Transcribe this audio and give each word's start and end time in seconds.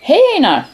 Hej 0.00 0.20
Einar! 0.36 0.64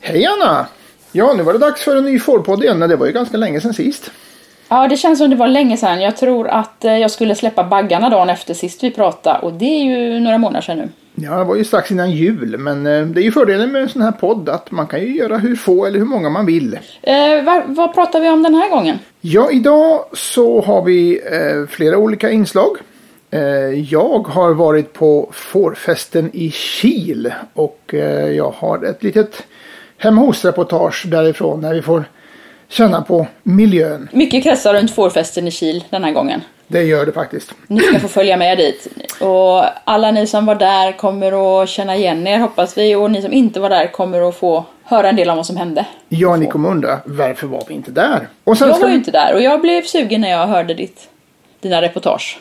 Hej 0.00 0.26
Anna! 0.26 0.66
Ja, 1.12 1.34
nu 1.36 1.42
var 1.42 1.52
det 1.52 1.58
dags 1.58 1.82
för 1.82 1.96
en 1.96 2.04
ny 2.04 2.18
fårpodd 2.18 2.64
igen. 2.64 2.80
Det 2.80 2.96
var 2.96 3.06
ju 3.06 3.12
ganska 3.12 3.36
länge 3.36 3.60
sedan 3.60 3.74
sist. 3.74 4.10
Ja, 4.68 4.88
det 4.88 4.96
känns 4.96 5.18
som 5.18 5.30
det 5.30 5.36
var 5.36 5.48
länge 5.48 5.76
sedan. 5.76 6.00
Jag 6.00 6.16
tror 6.16 6.48
att 6.48 6.84
eh, 6.84 6.98
jag 6.98 7.10
skulle 7.10 7.34
släppa 7.34 7.64
baggarna 7.64 8.10
dagen 8.10 8.30
efter 8.30 8.54
sist 8.54 8.84
vi 8.84 8.90
pratade 8.90 9.38
och 9.38 9.52
det 9.52 9.64
är 9.64 9.84
ju 9.84 10.20
några 10.20 10.38
månader 10.38 10.60
sedan 10.60 10.78
nu. 10.78 10.88
Ja, 11.18 11.38
det 11.38 11.44
var 11.44 11.56
ju 11.56 11.64
strax 11.64 11.90
innan 11.90 12.10
jul, 12.10 12.58
men 12.58 12.86
eh, 12.86 13.06
det 13.06 13.20
är 13.20 13.24
ju 13.24 13.32
fördelen 13.32 13.72
med 13.72 13.82
en 13.82 13.88
sån 13.88 14.02
här 14.02 14.12
podd 14.12 14.48
att 14.48 14.70
man 14.70 14.86
kan 14.86 15.00
ju 15.00 15.16
göra 15.16 15.38
hur 15.38 15.56
få 15.56 15.86
eller 15.86 15.98
hur 15.98 16.06
många 16.06 16.28
man 16.28 16.46
vill. 16.46 16.78
Eh, 17.02 17.44
vad, 17.44 17.62
vad 17.66 17.94
pratar 17.94 18.20
vi 18.20 18.28
om 18.28 18.42
den 18.42 18.54
här 18.54 18.70
gången? 18.70 18.98
Ja, 19.20 19.50
idag 19.50 20.04
så 20.12 20.60
har 20.60 20.84
vi 20.84 21.20
eh, 21.32 21.68
flera 21.68 21.98
olika 21.98 22.30
inslag. 22.30 22.76
Eh, 23.30 23.40
jag 23.92 24.26
har 24.28 24.54
varit 24.54 24.92
på 24.92 25.30
fårfesten 25.32 26.30
i 26.32 26.50
Kil 26.50 27.32
och 27.54 27.94
eh, 27.94 28.30
jag 28.30 28.50
har 28.56 28.84
ett 28.84 29.02
litet 29.02 29.42
hemma 29.98 30.20
hos-reportage 30.20 31.06
därifrån 31.06 31.60
när 31.60 31.74
vi 31.74 31.82
får 31.82 32.04
känna 32.68 33.02
på 33.02 33.26
miljön. 33.42 34.08
Mycket 34.12 34.42
kretsar 34.42 34.74
runt 34.74 34.90
fårfesten 34.94 35.48
i 35.48 35.50
Kil 35.50 35.84
den 35.90 36.04
här 36.04 36.12
gången. 36.12 36.40
Det 36.68 36.82
gör 36.82 37.06
det 37.06 37.12
faktiskt. 37.12 37.54
Ni 37.66 37.80
ska 37.80 37.98
få 37.98 38.08
följa 38.08 38.36
med 38.36 38.58
dit. 38.58 38.88
Och 39.20 39.64
alla 39.84 40.10
ni 40.10 40.26
som 40.26 40.46
var 40.46 40.54
där 40.54 40.92
kommer 40.92 41.62
att 41.62 41.68
känna 41.68 41.96
igen 41.96 42.26
er 42.26 42.38
hoppas 42.38 42.78
vi 42.78 42.94
och 42.94 43.10
ni 43.10 43.22
som 43.22 43.32
inte 43.32 43.60
var 43.60 43.70
där 43.70 43.92
kommer 43.92 44.28
att 44.28 44.36
få 44.36 44.64
höra 44.84 45.08
en 45.08 45.16
del 45.16 45.30
om 45.30 45.36
vad 45.36 45.46
som 45.46 45.56
hände. 45.56 45.86
Ja, 46.08 46.36
ni 46.36 46.46
kommer 46.46 46.68
undra 46.68 46.98
varför 47.04 47.46
var 47.46 47.64
vi 47.68 47.74
inte 47.74 47.90
där? 47.90 48.28
Och 48.44 48.58
sen 48.58 48.68
Jag 48.68 48.80
var 48.80 48.88
ju 48.88 48.94
inte 48.94 49.10
där 49.10 49.34
och 49.34 49.42
jag 49.42 49.60
blev 49.60 49.82
sugen 49.82 50.20
när 50.20 50.30
jag 50.30 50.46
hörde 50.46 50.74
ditt, 50.74 51.08
dina 51.60 51.82
reportage. 51.82 52.40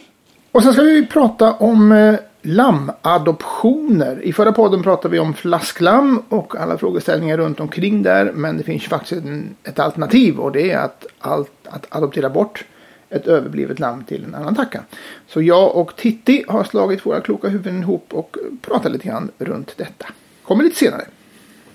Och 0.52 0.64
sen 0.64 0.74
ska 0.74 0.82
vi 0.82 1.06
prata 1.06 1.54
om 1.54 1.92
eh, 1.92 2.16
lamadoptioner. 2.42 4.22
I 4.24 4.34
förra 4.34 4.52
podden 4.52 4.84
pratade 4.84 5.12
vi 5.12 5.20
om 5.20 5.34
flasklamm 5.34 6.24
och 6.30 6.56
alla 6.56 6.78
frågeställningar 6.78 7.38
runt 7.38 7.60
omkring 7.60 8.04
där. 8.04 8.32
Men 8.34 8.58
det 8.58 8.64
finns 8.64 8.84
ju 8.84 8.88
faktiskt 8.88 9.26
en, 9.26 9.56
ett 9.64 9.80
alternativ 9.80 10.40
och 10.40 10.52
det 10.52 10.72
är 10.72 10.78
att, 10.78 11.06
allt, 11.20 11.52
att 11.64 11.86
adoptera 11.90 12.30
bort 12.30 12.66
ett 13.10 13.28
överblivet 13.28 13.80
lamm 13.80 14.04
till 14.04 14.24
en 14.24 14.36
annan 14.36 14.56
tacka. 14.56 14.84
Så 15.28 15.42
jag 15.42 15.76
och 15.76 15.96
Titti 15.96 16.46
har 16.48 16.64
slagit 16.64 17.06
våra 17.06 17.22
kloka 17.22 17.48
huvuden 17.48 17.82
ihop 17.82 18.14
och 18.14 18.38
pratat 18.62 18.92
lite 18.92 19.08
grann 19.08 19.32
runt 19.38 19.78
detta. 19.78 20.06
Kommer 20.44 20.64
lite 20.64 20.76
senare. 20.76 21.06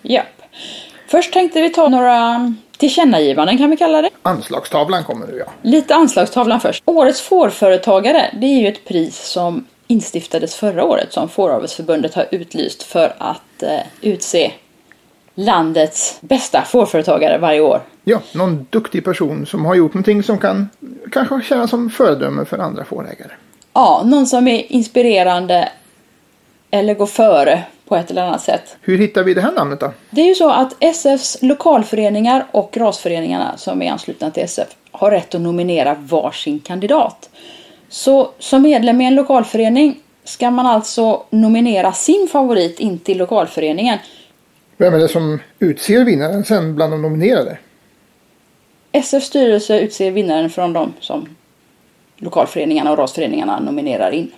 Japp. 0.03 0.43
Först 1.07 1.33
tänkte 1.33 1.63
vi 1.63 1.71
ta 1.71 1.89
några 1.89 2.55
tillkännagivanden 2.79 3.59
kan 3.59 3.71
vi 3.71 3.77
kalla 3.77 4.03
det. 4.03 4.11
Anslagstavlan 4.23 5.05
kommer 5.05 5.27
nu 5.27 5.39
ja. 5.47 5.53
Lite 5.63 5.95
anslagstavlan 5.95 6.61
först. 6.61 6.83
Årets 6.87 7.21
fårföretagare, 7.21 8.31
det 8.41 8.47
är 8.47 8.61
ju 8.61 8.69
ett 8.69 8.85
pris 8.85 9.17
som 9.17 9.67
instiftades 9.87 10.55
förra 10.55 10.85
året 10.85 11.13
som 11.13 11.29
Fåravelsförbundet 11.29 12.15
har 12.15 12.27
utlyst 12.31 12.83
för 12.83 13.15
att 13.19 13.63
eh, 13.63 13.81
utse 14.01 14.53
landets 15.35 16.19
bästa 16.21 16.63
fårföretagare 16.63 17.39
varje 17.39 17.61
år. 17.61 17.81
Ja, 18.05 18.21
någon 18.35 18.67
duktig 18.71 19.05
person 19.05 19.47
som 19.47 19.65
har 19.65 19.75
gjort 19.75 19.95
någonting 19.95 20.23
som 20.23 20.39
kan 20.39 20.69
kanske 21.13 21.43
tjäna 21.43 21.69
som 21.69 21.91
föredöme 21.91 22.45
för 22.45 22.59
andra 22.59 22.85
fårägare. 22.85 23.31
Ja, 23.73 24.03
någon 24.05 24.27
som 24.27 24.49
är 24.49 24.73
inspirerande 24.73 25.69
eller 26.71 26.95
går 26.95 27.07
före 27.07 27.63
på 27.89 27.97
ett 27.97 28.11
eller 28.11 28.23
annat 28.23 28.43
sätt. 28.43 28.77
Hur 28.81 28.99
hittar 28.99 29.23
vi 29.23 29.35
det 29.35 29.41
här 29.41 29.53
namnet 29.53 29.81
då? 29.81 29.93
Det 30.11 30.21
är 30.21 30.27
ju 30.27 30.35
så 30.35 30.51
att 30.51 30.77
SFs 30.81 31.39
lokalföreningar 31.43 32.47
och 32.51 32.77
rasföreningarna 32.77 33.57
som 33.57 33.83
är 33.83 33.93
anslutna 33.93 34.31
till 34.31 34.43
SF 34.43 34.69
har 34.91 35.11
rätt 35.11 35.35
att 35.35 35.41
nominera 35.41 35.97
varsin 36.01 36.61
kandidat. 36.61 37.31
Så 37.89 38.31
som 38.39 38.63
medlem 38.63 39.01
i 39.01 39.07
en 39.07 39.15
lokalförening 39.15 39.97
ska 40.25 40.51
man 40.51 40.67
alltså 40.67 41.23
nominera 41.31 41.93
sin 41.93 42.29
favorit 42.33 42.81
in 42.81 42.99
till 42.99 43.19
lokalföreningen. 43.19 43.99
Vem 44.81 44.95
är 44.95 44.99
det 44.99 45.09
som 45.09 45.39
utser 45.59 46.05
vinnaren 46.05 46.45
sen 46.45 46.75
bland 46.75 46.93
de 46.93 47.03
nominerade? 47.03 47.59
SFs 48.93 49.27
styrelse 49.27 49.81
utser 49.81 50.11
vinnaren 50.11 50.51
från 50.51 50.73
de 50.73 50.93
som 51.01 51.29
lokalföreningarna 52.17 52.93
och 52.93 52.99
rasföreningarna 52.99 53.61
nominerar 53.61 54.11
in. 54.11 54.33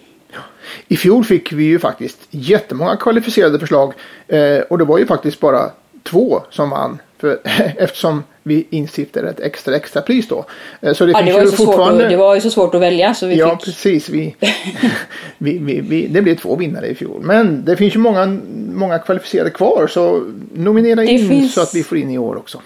I 0.89 0.97
fjol 0.97 1.25
fick 1.25 1.53
vi 1.53 1.65
ju 1.65 1.79
faktiskt 1.79 2.19
jättemånga 2.31 2.97
kvalificerade 2.97 3.59
förslag 3.59 3.93
eh, 4.29 4.59
och 4.59 4.79
det 4.79 4.85
var 4.85 4.99
ju 4.99 5.07
faktiskt 5.07 5.41
bara 5.41 5.71
två 6.03 6.43
som 6.51 6.71
vann. 6.71 6.99
För, 7.22 7.38
eftersom 7.78 8.25
vi 8.43 8.66
instiftade 8.71 9.31
ett 9.31 9.41
extra 9.41 9.77
extra 9.77 10.03
pris 10.03 10.28
då. 10.28 10.44
Eh, 10.81 10.93
så 10.93 11.06
det 11.06 11.12
Ja, 11.12 11.22
det, 11.22 11.33
var 11.33 11.41
ju 11.41 11.47
så 11.47 11.56
svårt 11.56 11.66
fortfarande... 11.66 12.05
att, 12.05 12.10
det 12.10 12.16
var 12.16 12.34
ju 12.34 12.41
så 12.41 12.50
svårt 12.50 12.75
att 12.75 12.81
välja 12.81 13.15
så 13.15 13.27
vi 13.27 13.34
Ja, 13.34 13.50
fick... 13.56 13.65
precis. 13.65 14.09
Vi, 14.09 14.37
vi, 15.38 15.59
vi, 15.59 15.81
vi, 15.81 16.06
det 16.06 16.22
blev 16.22 16.37
två 16.37 16.56
vinnare 16.56 16.87
i 16.87 16.94
fjol. 16.94 17.21
Men 17.22 17.65
det 17.65 17.77
finns 17.77 17.94
ju 17.94 17.99
många, 17.99 18.38
många 18.72 18.99
kvalificerade 18.99 19.50
kvar. 19.50 19.87
Så 19.87 20.25
nominera 20.55 21.05
in 21.05 21.28
finns- 21.28 21.55
så 21.55 21.61
att 21.61 21.75
vi 21.75 21.82
får 21.82 21.99
in 21.99 22.11
i 22.11 22.19
år 22.19 22.37
också. 22.37 22.61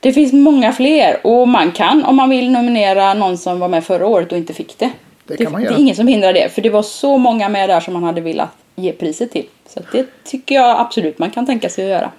Det 0.00 0.12
finns 0.12 0.32
många 0.32 0.72
fler 0.72 1.20
och 1.26 1.48
man 1.48 1.72
kan 1.72 2.04
om 2.04 2.16
man 2.16 2.30
vill 2.30 2.50
nominera 2.50 3.14
någon 3.14 3.38
som 3.38 3.58
var 3.60 3.68
med 3.68 3.84
förra 3.84 4.06
året 4.06 4.32
och 4.32 4.38
inte 4.38 4.52
fick 4.54 4.78
det. 4.78 4.90
Det 5.26 5.36
kan 5.36 5.52
man 5.52 5.60
det 5.60 5.64
göra. 5.64 5.76
är 5.76 5.80
ingen 5.80 5.96
som 5.96 6.06
hindrar 6.06 6.32
det 6.32 6.54
för 6.54 6.62
det 6.62 6.70
var 6.70 6.82
så 6.82 7.18
många 7.18 7.48
med 7.48 7.68
där 7.68 7.80
som 7.80 7.94
man 7.94 8.02
hade 8.02 8.20
velat 8.20 8.50
ge 8.74 8.92
priset 8.92 9.32
till. 9.32 9.46
Så 9.68 9.80
det 9.92 10.06
tycker 10.24 10.54
jag 10.54 10.80
absolut 10.80 11.18
man 11.18 11.30
kan 11.30 11.46
tänka 11.46 11.68
sig 11.68 11.84
att 11.84 11.90
göra. 11.90 12.10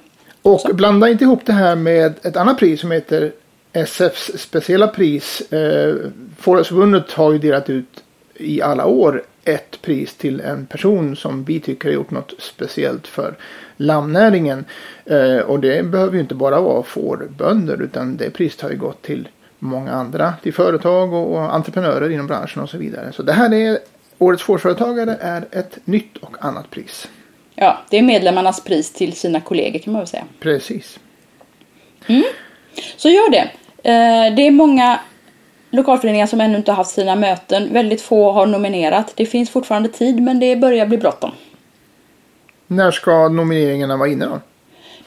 Och 0.43 0.75
blanda 0.75 1.09
inte 1.09 1.23
ihop 1.23 1.45
det 1.45 1.53
här 1.53 1.75
med 1.75 2.13
ett 2.23 2.37
annat 2.37 2.59
pris 2.59 2.79
som 2.79 2.91
heter 2.91 3.31
SFs 3.73 4.31
speciella 4.37 4.87
pris. 4.87 5.41
Eh, 5.51 5.95
Fårhusförbundet 6.37 7.11
har 7.11 7.31
ju 7.31 7.37
delat 7.37 7.69
ut 7.69 8.03
i 8.35 8.61
alla 8.61 8.85
år 8.85 9.23
ett 9.45 9.81
pris 9.81 10.15
till 10.15 10.41
en 10.41 10.65
person 10.65 11.15
som 11.15 11.43
vi 11.43 11.59
tycker 11.59 11.89
har 11.89 11.93
gjort 11.93 12.11
något 12.11 12.33
speciellt 12.39 13.07
för 13.07 13.35
lammnäringen. 13.77 14.65
Eh, 15.05 15.37
och 15.37 15.59
det 15.59 15.85
behöver 15.85 16.13
ju 16.13 16.19
inte 16.19 16.35
bara 16.35 16.61
vara 16.61 16.83
fårbönder 16.83 17.81
utan 17.81 18.17
det 18.17 18.29
priset 18.29 18.61
har 18.61 18.69
ju 18.69 18.77
gått 18.77 19.01
till 19.01 19.27
många 19.59 19.91
andra, 19.91 20.33
till 20.43 20.53
företag 20.53 21.13
och 21.13 21.33
och 21.33 21.55
entreprenörer 21.55 22.09
inom 22.09 22.27
branschen 22.27 22.61
och 22.61 22.69
så 22.69 22.77
vidare. 22.77 23.11
Så 23.11 23.23
det 23.23 23.33
här 23.33 23.53
är 23.53 23.77
Årets 24.17 24.43
fårföretagare 24.43 25.17
är 25.21 25.45
ett 25.51 25.79
nytt 25.85 26.17
och 26.17 26.35
annat 26.39 26.69
pris. 26.69 27.07
Ja, 27.55 27.77
det 27.89 27.97
är 27.97 28.01
medlemmarnas 28.01 28.63
pris 28.63 28.93
till 28.93 29.13
sina 29.15 29.39
kollegor 29.41 29.79
kan 29.79 29.93
man 29.93 29.99
väl 29.99 30.07
säga. 30.07 30.23
Precis. 30.39 30.99
Så 32.97 33.09
gör 33.09 33.31
det. 33.31 33.49
Eh, 33.89 34.35
Det 34.35 34.47
är 34.47 34.51
många 34.51 34.99
lokalföreningar 35.69 36.27
som 36.27 36.41
ännu 36.41 36.57
inte 36.57 36.71
har 36.71 36.75
haft 36.75 36.91
sina 36.91 37.15
möten. 37.15 37.73
Väldigt 37.73 38.01
få 38.01 38.31
har 38.31 38.45
nominerat. 38.45 39.13
Det 39.15 39.25
finns 39.25 39.49
fortfarande 39.49 39.89
tid 39.89 40.21
men 40.23 40.39
det 40.39 40.55
börjar 40.55 40.85
bli 40.85 40.97
bråttom. 40.97 41.31
När 42.67 42.91
ska 42.91 43.29
nomineringarna 43.29 43.97
vara 43.97 44.09
inne 44.09 44.25
då? 44.25 44.39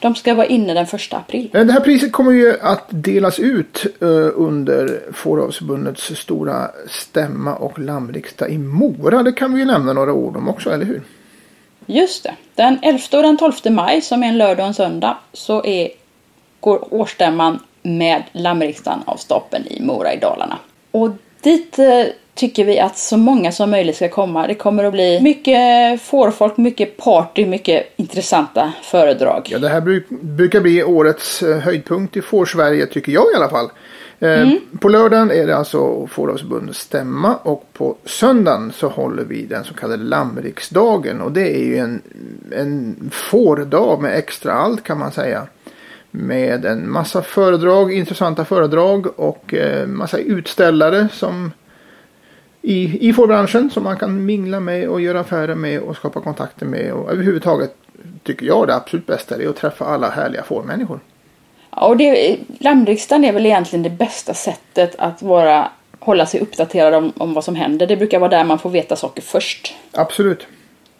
De 0.00 0.14
ska 0.14 0.34
vara 0.34 0.46
inne 0.46 0.74
den 0.74 0.86
första 0.86 1.16
april. 1.16 1.50
Eh, 1.54 1.64
Det 1.66 1.72
här 1.72 1.80
priset 1.80 2.12
kommer 2.12 2.32
ju 2.32 2.60
att 2.60 2.84
delas 2.88 3.38
ut 3.38 3.86
eh, 4.02 4.08
under 4.34 5.00
Fåravsförbundets 5.12 6.16
stora 6.18 6.70
stämma 6.88 7.54
och 7.54 7.78
lammriksdag 7.78 8.50
i 8.50 8.58
Mora. 8.58 9.22
Det 9.22 9.32
kan 9.32 9.54
vi 9.54 9.60
ju 9.60 9.66
nämna 9.66 9.92
några 9.92 10.12
ord 10.12 10.36
om 10.36 10.48
också, 10.48 10.70
eller 10.70 10.84
hur? 10.84 11.02
Just 11.86 12.22
det. 12.22 12.34
Den 12.54 12.78
11 12.82 13.02
och 13.12 13.22
den 13.22 13.36
12 13.36 13.52
maj 13.64 14.00
som 14.00 14.22
är 14.22 14.26
en 14.26 14.38
lördag 14.38 14.60
och 14.60 14.68
en 14.68 14.74
söndag 14.74 15.16
så 15.32 15.64
är, 15.64 15.90
går 16.60 16.94
årsstämman 16.94 17.58
med 17.82 18.22
lammriksdagen 18.32 19.00
av 19.04 19.16
stapeln 19.16 19.66
i 19.66 19.82
Mora 19.82 20.14
i 20.14 20.18
Dalarna. 20.18 20.58
Och 20.90 21.10
dit 21.42 21.78
eh, 21.78 22.04
tycker 22.34 22.64
vi 22.64 22.80
att 22.80 22.98
så 22.98 23.16
många 23.16 23.52
som 23.52 23.70
möjligt 23.70 23.96
ska 23.96 24.08
komma. 24.08 24.46
Det 24.46 24.54
kommer 24.54 24.84
att 24.84 24.92
bli 24.92 25.20
mycket 25.20 26.02
fårfolk, 26.02 26.56
mycket 26.56 26.96
party, 26.96 27.46
mycket 27.46 27.92
intressanta 27.96 28.72
föredrag. 28.82 29.48
Ja, 29.50 29.58
det 29.58 29.68
här 29.68 29.80
bruk, 29.80 30.08
brukar 30.08 30.60
bli 30.60 30.82
årets 30.82 31.42
eh, 31.42 31.58
höjdpunkt 31.58 32.16
i 32.16 32.22
Fårsverige, 32.22 32.86
tycker 32.86 33.12
jag 33.12 33.24
i 33.34 33.36
alla 33.36 33.50
fall. 33.50 33.70
Eh, 34.18 34.50
På 34.80 34.88
lördagen 34.88 35.30
är 35.30 35.46
det 35.46 35.56
alltså 35.56 36.06
Fåravsförbundets 36.06 36.78
stämma 36.78 37.36
och 37.36 37.68
på 37.72 37.96
söndagen 38.04 38.72
så 38.72 38.88
håller 38.88 39.24
vi 39.24 39.46
den 39.46 39.64
så 39.64 39.74
kallade 39.74 40.02
lammriksdagen. 40.02 41.20
Och 41.20 41.32
det 41.32 41.56
är 41.56 41.64
ju 41.64 41.76
en, 41.76 42.02
en 42.52 43.10
fårdag 43.12 44.02
med 44.02 44.18
extra 44.18 44.52
allt 44.52 44.82
kan 44.82 44.98
man 44.98 45.12
säga. 45.12 45.46
Med 46.10 46.64
en 46.64 46.90
massa 46.90 47.22
föredrag, 47.22 47.92
intressanta 47.92 48.44
föredrag 48.44 49.20
och 49.20 49.54
eh, 49.54 49.86
massa 49.86 50.18
utställare 50.18 51.08
som 51.12 51.50
i, 52.62 53.08
i 53.08 53.12
fårbranschen 53.12 53.70
som 53.70 53.84
man 53.84 53.96
kan 53.96 54.24
mingla 54.24 54.60
med 54.60 54.88
och 54.88 55.00
göra 55.00 55.20
affärer 55.20 55.54
med 55.54 55.80
och 55.80 55.96
skapa 55.96 56.20
kontakter 56.20 56.66
med. 56.66 56.92
Och 56.92 57.12
överhuvudtaget 57.12 57.74
tycker 58.22 58.46
jag 58.46 58.66
det 58.66 58.74
absolut 58.74 59.06
bästa 59.06 59.42
är 59.42 59.48
att 59.48 59.56
träffa 59.56 59.84
alla 59.84 60.10
härliga 60.10 60.42
fårmänniskor. 60.42 61.00
Och 61.76 61.96
det, 61.96 62.38
lammriksdagen 62.58 63.24
är 63.24 63.32
väl 63.32 63.46
egentligen 63.46 63.82
det 63.82 63.90
bästa 63.90 64.34
sättet 64.34 64.94
att 64.98 65.22
vara, 65.22 65.70
hålla 65.98 66.26
sig 66.26 66.40
uppdaterad 66.40 66.94
om, 66.94 67.12
om 67.16 67.34
vad 67.34 67.44
som 67.44 67.54
händer. 67.54 67.86
Det 67.86 67.96
brukar 67.96 68.18
vara 68.18 68.30
där 68.30 68.44
man 68.44 68.58
får 68.58 68.70
veta 68.70 68.96
saker 68.96 69.22
först. 69.22 69.74
Absolut. 69.92 70.46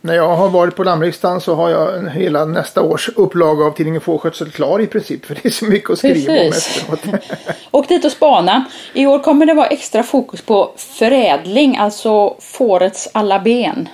När 0.00 0.14
jag 0.14 0.37
har 0.37 0.49
varit 0.49 0.76
på 0.76 0.84
lammriksdagen 0.84 1.40
så 1.40 1.55
har 1.55 1.70
jag 1.70 2.11
hela 2.11 2.44
nästa 2.44 2.82
års 2.82 3.08
upplaga 3.08 3.64
av 3.64 3.70
tidningen 3.70 4.00
Fårskötsel 4.00 4.50
klar 4.50 4.81
i 4.81 4.87
princip. 4.87 5.25
För 5.25 5.34
det 5.34 5.44
är 5.44 5.50
så 5.50 5.64
mycket 5.64 5.90
att 5.90 5.99
skriva 5.99 6.32
om 6.32 6.38
efteråt. 6.38 7.00
Åk 7.70 7.88
dit 7.88 8.05
och 8.05 8.12
spana. 8.12 8.64
I 8.93 9.06
år 9.06 9.19
kommer 9.19 9.46
det 9.46 9.55
vara 9.55 9.67
extra 9.67 10.02
fokus 10.02 10.43
på 10.43 10.73
förädling, 10.76 11.76
alltså 11.76 12.37
fårets 12.40 13.08
alla 13.12 13.38
ben. 13.38 13.88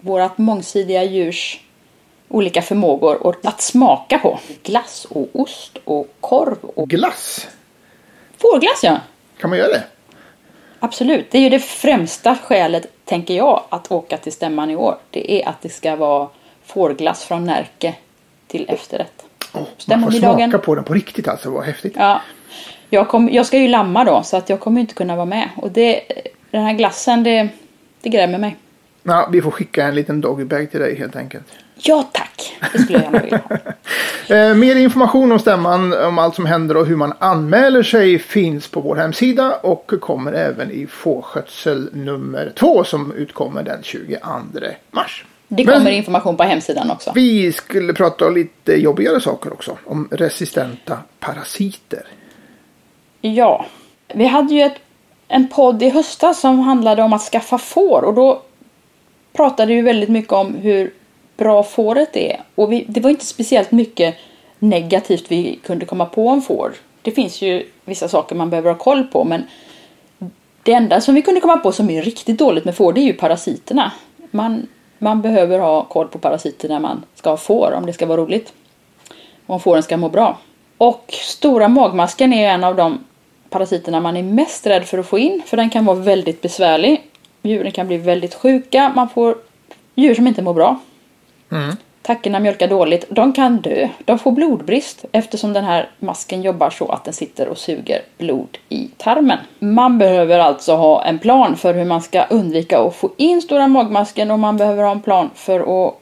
Vårat 0.00 0.38
mångsidiga 0.38 1.04
djurs 1.04 1.60
olika 2.28 2.62
förmågor 2.62 3.26
och 3.26 3.34
att 3.44 3.60
smaka 3.60 4.18
på. 4.18 4.38
Glass 4.62 5.06
och 5.10 5.28
ost 5.32 5.78
och 5.84 6.14
korv. 6.20 6.56
Och... 6.62 6.88
Glass? 6.88 7.48
Fårglass 8.36 8.80
ja. 8.82 9.00
Kan 9.40 9.50
man 9.50 9.58
göra 9.58 9.68
det? 9.68 9.84
Absolut. 10.80 11.30
Det 11.30 11.38
är 11.38 11.42
ju 11.42 11.48
det 11.48 11.58
främsta 11.58 12.36
skälet, 12.36 12.86
tänker 13.04 13.34
jag, 13.34 13.62
att 13.68 13.92
åka 13.92 14.16
till 14.16 14.32
stämman 14.32 14.70
i 14.70 14.76
år. 14.76 14.98
Det 15.10 15.32
är 15.32 15.48
att 15.48 15.62
det 15.62 15.68
ska 15.68 15.96
vara 15.96 16.28
fårglass 16.64 17.24
från 17.24 17.44
Närke 17.44 17.94
till 18.46 18.66
efterrätt. 18.68 19.24
Oh, 19.52 19.62
man 19.86 20.02
får 20.02 20.10
smaka 20.10 20.58
på 20.58 20.74
den 20.74 20.84
på 20.84 20.94
riktigt 20.94 21.28
alltså, 21.28 21.50
vad 21.50 21.64
häftigt. 21.64 21.92
Ja. 21.96 22.20
Jag, 22.90 23.08
kom, 23.08 23.28
jag 23.32 23.46
ska 23.46 23.58
ju 23.58 23.68
lamma 23.68 24.04
då, 24.04 24.22
så 24.22 24.36
att 24.36 24.48
jag 24.48 24.60
kommer 24.60 24.80
inte 24.80 24.94
kunna 24.94 25.16
vara 25.16 25.26
med. 25.26 25.48
Och 25.56 25.70
det, 25.70 26.00
den 26.50 26.64
här 26.64 26.72
glassen, 26.72 27.22
det, 27.22 27.48
det 28.00 28.08
grämer 28.08 28.38
mig. 28.38 28.56
Ja, 29.02 29.28
vi 29.32 29.42
får 29.42 29.50
skicka 29.50 29.86
en 29.86 29.94
liten 29.94 30.20
doggybag 30.20 30.70
till 30.70 30.80
dig 30.80 30.98
helt 30.98 31.16
enkelt. 31.16 31.46
Ja 31.82 32.02
tack, 32.12 32.56
det 32.72 32.78
skulle 32.78 32.98
jag 32.98 33.04
gärna 33.04 33.22
vilja 33.22 33.40
ha. 33.48 33.56
Eh, 34.28 34.54
mer 34.54 34.76
information 34.76 35.32
om 35.32 35.38
stämman, 35.38 35.92
om 35.92 36.18
allt 36.18 36.34
som 36.34 36.46
händer 36.46 36.76
och 36.76 36.86
hur 36.86 36.96
man 36.96 37.12
anmäler 37.18 37.82
sig 37.82 38.18
finns 38.18 38.68
på 38.68 38.80
vår 38.80 38.96
hemsida 38.96 39.54
och 39.54 39.92
kommer 40.00 40.32
även 40.32 40.70
i 40.70 40.86
fårskötsel 40.86 41.90
nummer 41.92 42.52
två 42.56 42.84
som 42.84 43.12
utkommer 43.12 43.62
den 43.62 43.82
22 43.82 44.18
mars. 44.90 45.24
Det 45.48 45.64
kommer 45.64 45.80
Men 45.80 45.92
information 45.92 46.36
på 46.36 46.42
hemsidan 46.42 46.90
också. 46.90 47.12
Vi 47.14 47.52
skulle 47.52 47.92
prata 47.92 48.26
om 48.26 48.34
lite 48.34 48.72
jobbigare 48.72 49.20
saker 49.20 49.52
också. 49.52 49.78
Om 49.84 50.08
resistenta 50.10 50.98
parasiter. 51.20 52.02
Ja, 53.20 53.66
vi 54.14 54.26
hade 54.26 54.54
ju 54.54 54.62
ett, 54.62 54.76
en 55.28 55.48
podd 55.48 55.82
i 55.82 55.90
höstas 55.90 56.40
som 56.40 56.58
handlade 56.58 57.02
om 57.02 57.12
att 57.12 57.22
skaffa 57.22 57.58
får 57.58 58.04
och 58.04 58.14
då 58.14 58.42
pratade 59.32 59.74
vi 59.74 59.80
väldigt 59.80 60.08
mycket 60.08 60.32
om 60.32 60.54
hur 60.54 60.92
bra 61.38 61.62
fåret 61.62 62.16
är. 62.16 62.40
Och 62.54 62.72
vi, 62.72 62.84
det 62.88 63.00
var 63.00 63.10
inte 63.10 63.26
speciellt 63.26 63.70
mycket 63.70 64.14
negativt 64.58 65.24
vi 65.28 65.58
kunde 65.62 65.86
komma 65.86 66.06
på 66.06 66.28
om 66.28 66.42
får. 66.42 66.74
Det 67.02 67.10
finns 67.10 67.42
ju 67.42 67.66
vissa 67.84 68.08
saker 68.08 68.36
man 68.36 68.50
behöver 68.50 68.70
ha 68.70 68.78
koll 68.78 69.04
på 69.04 69.24
men 69.24 69.44
det 70.62 70.72
enda 70.72 71.00
som 71.00 71.14
vi 71.14 71.22
kunde 71.22 71.40
komma 71.40 71.56
på 71.56 71.72
som 71.72 71.90
är 71.90 72.02
riktigt 72.02 72.38
dåligt 72.38 72.64
med 72.64 72.76
får 72.76 72.92
det 72.92 73.00
är 73.00 73.04
ju 73.04 73.12
parasiterna. 73.12 73.92
Man, 74.30 74.66
man 74.98 75.22
behöver 75.22 75.58
ha 75.58 75.84
koll 75.84 76.08
på 76.08 76.18
parasiter 76.18 76.68
när 76.68 76.80
man 76.80 77.04
ska 77.14 77.30
ha 77.30 77.36
får 77.36 77.72
om 77.76 77.86
det 77.86 77.92
ska 77.92 78.06
vara 78.06 78.20
roligt. 78.20 78.52
Om 79.46 79.60
fåren 79.60 79.82
ska 79.82 79.96
må 79.96 80.08
bra. 80.08 80.38
Och 80.78 81.04
stora 81.22 81.68
magmasken 81.68 82.32
är 82.32 82.48
en 82.48 82.64
av 82.64 82.76
de 82.76 83.04
parasiterna 83.50 84.00
man 84.00 84.16
är 84.16 84.22
mest 84.22 84.66
rädd 84.66 84.84
för 84.84 84.98
att 84.98 85.06
få 85.06 85.18
in 85.18 85.42
för 85.46 85.56
den 85.56 85.70
kan 85.70 85.84
vara 85.84 85.96
väldigt 85.96 86.40
besvärlig. 86.40 87.02
Djuren 87.42 87.72
kan 87.72 87.86
bli 87.86 87.96
väldigt 87.96 88.34
sjuka, 88.34 88.92
man 88.96 89.08
får 89.08 89.36
djur 89.94 90.14
som 90.14 90.26
inte 90.26 90.42
mår 90.42 90.54
bra. 90.54 90.78
Mm. 91.50 91.76
Tackorna 92.02 92.40
mjölkar 92.40 92.68
dåligt. 92.68 93.04
De 93.08 93.32
kan 93.32 93.56
dö. 93.56 93.88
De 94.04 94.18
får 94.18 94.32
blodbrist 94.32 95.04
eftersom 95.12 95.52
den 95.52 95.64
här 95.64 95.88
masken 95.98 96.42
jobbar 96.42 96.70
så 96.70 96.88
att 96.88 97.04
den 97.04 97.14
sitter 97.14 97.48
och 97.48 97.58
suger 97.58 98.02
blod 98.18 98.58
i 98.68 98.90
tarmen. 98.96 99.38
Man 99.58 99.98
behöver 99.98 100.38
alltså 100.38 100.76
ha 100.76 101.04
en 101.04 101.18
plan 101.18 101.56
för 101.56 101.74
hur 101.74 101.84
man 101.84 102.02
ska 102.02 102.24
undvika 102.24 102.80
att 102.80 102.96
få 102.96 103.10
in 103.16 103.42
stora 103.42 103.66
magmasken 103.66 104.30
och 104.30 104.38
man 104.38 104.56
behöver 104.56 104.82
ha 104.82 104.90
en 104.90 105.02
plan 105.02 105.30
för 105.34 105.86
att 105.86 105.94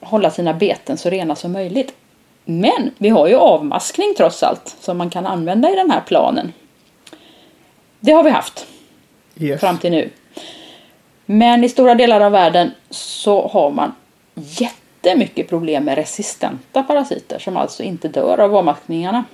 hålla 0.00 0.30
sina 0.30 0.54
beten 0.54 0.98
så 0.98 1.10
rena 1.10 1.34
som 1.36 1.52
möjligt. 1.52 1.94
Men 2.44 2.90
vi 2.98 3.08
har 3.08 3.28
ju 3.28 3.36
avmaskning 3.36 4.14
trots 4.16 4.42
allt 4.42 4.76
som 4.80 4.98
man 4.98 5.10
kan 5.10 5.26
använda 5.26 5.70
i 5.70 5.74
den 5.74 5.90
här 5.90 6.00
planen. 6.00 6.52
Det 8.00 8.12
har 8.12 8.22
vi 8.22 8.30
haft 8.30 8.66
yes. 9.36 9.60
fram 9.60 9.78
till 9.78 9.90
nu. 9.90 10.10
Men 11.26 11.64
i 11.64 11.68
stora 11.68 11.94
delar 11.94 12.20
av 12.20 12.32
världen 12.32 12.70
så 12.90 13.48
har 13.48 13.70
man 13.70 13.94
jättemycket 14.42 15.48
problem 15.48 15.84
med 15.84 15.94
resistenta 15.94 16.82
parasiter 16.82 17.38
som 17.38 17.56
alltså 17.56 17.82
inte 17.82 18.08
dör 18.08 18.40
av 18.40 18.56
avmaskningarna. 18.56 19.24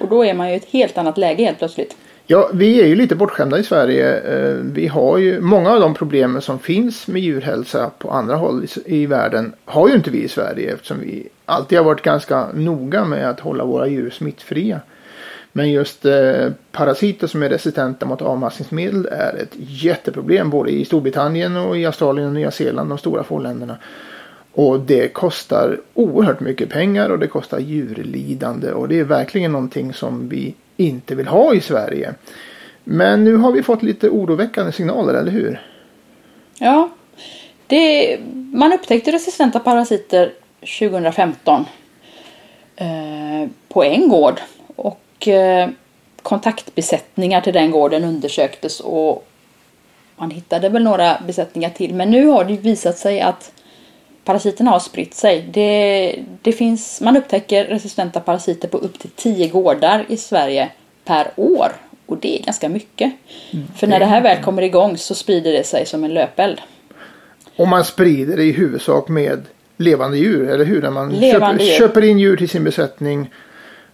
Och 0.00 0.08
då 0.08 0.24
är 0.24 0.34
man 0.34 0.48
ju 0.48 0.54
i 0.54 0.56
ett 0.56 0.70
helt 0.70 0.98
annat 0.98 1.18
läge 1.18 1.44
helt 1.44 1.58
plötsligt. 1.58 1.96
Ja, 2.26 2.50
vi 2.52 2.82
är 2.82 2.86
ju 2.86 2.94
lite 2.94 3.14
bortskämda 3.14 3.58
i 3.58 3.62
Sverige. 3.62 4.20
Eh, 4.20 4.54
vi 4.54 4.86
har 4.86 5.18
ju 5.18 5.40
många 5.40 5.70
av 5.70 5.80
de 5.80 5.94
problemen 5.94 6.42
som 6.42 6.58
finns 6.58 7.06
med 7.06 7.22
djurhälsa 7.22 7.90
på 7.98 8.10
andra 8.10 8.36
håll 8.36 8.66
i 8.84 9.06
världen 9.06 9.52
har 9.64 9.88
ju 9.88 9.94
inte 9.94 10.10
vi 10.10 10.22
i 10.22 10.28
Sverige 10.28 10.74
eftersom 10.74 11.00
vi 11.00 11.28
alltid 11.44 11.78
har 11.78 11.84
varit 11.84 12.02
ganska 12.02 12.46
noga 12.54 13.04
med 13.04 13.30
att 13.30 13.40
hålla 13.40 13.64
våra 13.64 13.86
djur 13.86 14.10
smittfria. 14.10 14.80
Men 15.52 15.70
just 15.70 16.04
eh, 16.04 16.48
parasiter 16.72 17.26
som 17.26 17.42
är 17.42 17.48
resistenta 17.48 18.06
mot 18.06 18.22
avmaskningsmedel 18.22 19.06
är 19.06 19.42
ett 19.42 19.54
jätteproblem 19.56 20.50
både 20.50 20.70
i 20.70 20.84
Storbritannien 20.84 21.56
och 21.56 21.78
i 21.78 21.86
Australien 21.86 22.28
och 22.28 22.34
Nya 22.34 22.50
Zeeland, 22.50 22.88
de 22.88 22.98
stora 22.98 23.24
fårländerna. 23.24 23.76
Och 24.54 24.80
det 24.80 25.08
kostar 25.08 25.80
oerhört 25.94 26.40
mycket 26.40 26.68
pengar 26.68 27.10
och 27.10 27.18
det 27.18 27.26
kostar 27.26 27.58
djurlidande 27.58 28.72
och 28.72 28.88
det 28.88 28.98
är 28.98 29.04
verkligen 29.04 29.52
någonting 29.52 29.92
som 29.92 30.28
vi 30.28 30.54
inte 30.76 31.14
vill 31.14 31.26
ha 31.26 31.54
i 31.54 31.60
Sverige. 31.60 32.14
Men 32.84 33.24
nu 33.24 33.36
har 33.36 33.52
vi 33.52 33.62
fått 33.62 33.82
lite 33.82 34.08
oroväckande 34.08 34.72
signaler, 34.72 35.14
eller 35.14 35.32
hur? 35.32 35.60
Ja, 36.58 36.90
det, 37.66 38.18
man 38.52 38.72
upptäckte 38.72 39.12
resistenta 39.12 39.60
parasiter 39.60 40.32
2015 40.60 41.64
eh, 42.76 43.48
på 43.68 43.84
en 43.84 44.08
gård 44.08 44.40
och 44.76 45.28
eh, 45.28 45.68
kontaktbesättningar 46.22 47.40
till 47.40 47.52
den 47.52 47.70
gården 47.70 48.04
undersöktes 48.04 48.80
och 48.80 49.26
man 50.16 50.30
hittade 50.30 50.68
väl 50.68 50.82
några 50.82 51.22
besättningar 51.26 51.70
till 51.70 51.94
men 51.94 52.10
nu 52.10 52.26
har 52.26 52.44
det 52.44 52.56
visat 52.56 52.98
sig 52.98 53.20
att 53.20 53.52
parasiterna 54.24 54.70
har 54.70 54.78
spritt 54.78 55.14
sig. 55.14 55.48
Det, 55.52 56.18
det 56.42 56.52
finns, 56.52 57.00
man 57.00 57.16
upptäcker 57.16 57.64
resistenta 57.64 58.20
parasiter 58.20 58.68
på 58.68 58.78
upp 58.78 58.98
till 58.98 59.10
10 59.10 59.48
gårdar 59.48 60.04
i 60.08 60.16
Sverige 60.16 60.70
per 61.04 61.30
år. 61.36 61.72
Och 62.06 62.18
det 62.18 62.38
är 62.38 62.44
ganska 62.44 62.68
mycket. 62.68 63.12
Mm, 63.52 63.66
För 63.76 63.86
när 63.86 63.98
det 63.98 64.06
här 64.06 64.22
väl 64.22 64.42
kommer 64.42 64.62
igång 64.62 64.96
så 64.96 65.14
sprider 65.14 65.52
det 65.52 65.64
sig 65.64 65.86
som 65.86 66.04
en 66.04 66.14
löpeld. 66.14 66.60
Och 67.56 67.68
man 67.68 67.84
sprider 67.84 68.36
det 68.36 68.44
i 68.44 68.52
huvudsak 68.52 69.08
med 69.08 69.42
levande 69.76 70.18
djur, 70.18 70.48
eller 70.48 70.64
hur? 70.64 70.82
När 70.82 70.90
man 70.90 71.20
köper, 71.20 71.58
köper 71.58 72.04
in 72.04 72.18
djur 72.18 72.36
till 72.36 72.48
sin 72.48 72.64
besättning. 72.64 73.30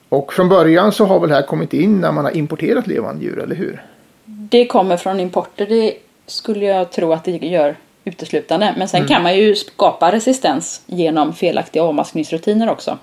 Och 0.08 0.32
från 0.32 0.48
början 0.48 0.92
så 0.92 1.04
har 1.04 1.20
väl 1.20 1.28
det 1.28 1.34
här 1.34 1.42
kommit 1.42 1.72
in 1.72 2.00
när 2.00 2.12
man 2.12 2.24
har 2.24 2.36
importerat 2.36 2.86
levande 2.86 3.24
djur, 3.24 3.38
eller 3.38 3.54
hur? 3.54 3.84
Det 4.24 4.66
kommer 4.66 4.96
från 4.96 5.20
importer, 5.20 5.66
det 5.66 5.94
skulle 6.26 6.64
jag 6.64 6.92
tro 6.92 7.12
att 7.12 7.24
det 7.24 7.30
gör 7.30 7.76
uteslutande. 8.08 8.74
Men 8.78 8.88
sen 8.88 8.98
mm. 8.98 9.08
kan 9.08 9.22
man 9.22 9.36
ju 9.36 9.54
skapa 9.54 10.12
resistens 10.12 10.82
genom 10.86 11.32
felaktiga 11.32 11.82
avmaskningsrutiner 11.82 12.70
också. 12.70 12.98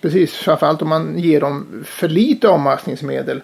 Precis, 0.00 0.34
framförallt 0.34 0.82
om 0.82 0.88
man 0.88 1.18
ger 1.18 1.40
dem 1.40 1.84
för 1.86 2.08
lite 2.08 2.48
avmaskningsmedel. 2.48 3.42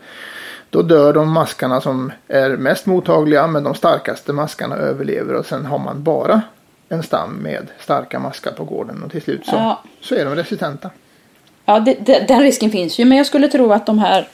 Då 0.71 0.83
dör 0.83 1.13
de 1.13 1.33
maskarna 1.33 1.81
som 1.81 2.13
är 2.29 2.51
mest 2.51 2.87
mottagliga 2.87 3.47
men 3.47 3.65
de 3.65 3.75
starkaste 3.75 4.33
maskarna 4.33 4.77
överlever 4.77 5.35
och 5.35 5.47
sen 5.47 5.67
har 5.67 5.79
man 5.79 6.03
bara 6.03 6.43
en 6.89 7.03
stam 7.03 7.35
med 7.35 7.67
starka 7.81 8.19
maskar 8.19 8.53
på 8.53 8.65
gården 8.65 9.03
och 9.03 9.11
till 9.11 9.23
slut 9.23 9.47
så, 9.47 9.55
ja. 9.55 9.83
så 10.01 10.15
är 10.15 10.25
de 10.25 10.35
resistenta. 10.35 10.91
Ja, 11.65 11.81
det, 11.81 11.95
det, 12.07 12.29
den 12.29 12.43
risken 12.43 12.71
finns 12.71 12.99
ju 12.99 13.05
men 13.05 13.19
jag 13.19 13.27
skulle 13.27 13.49
tro 13.49 13.73
att 13.73 13.87
de 13.87 13.99
här 13.99 14.29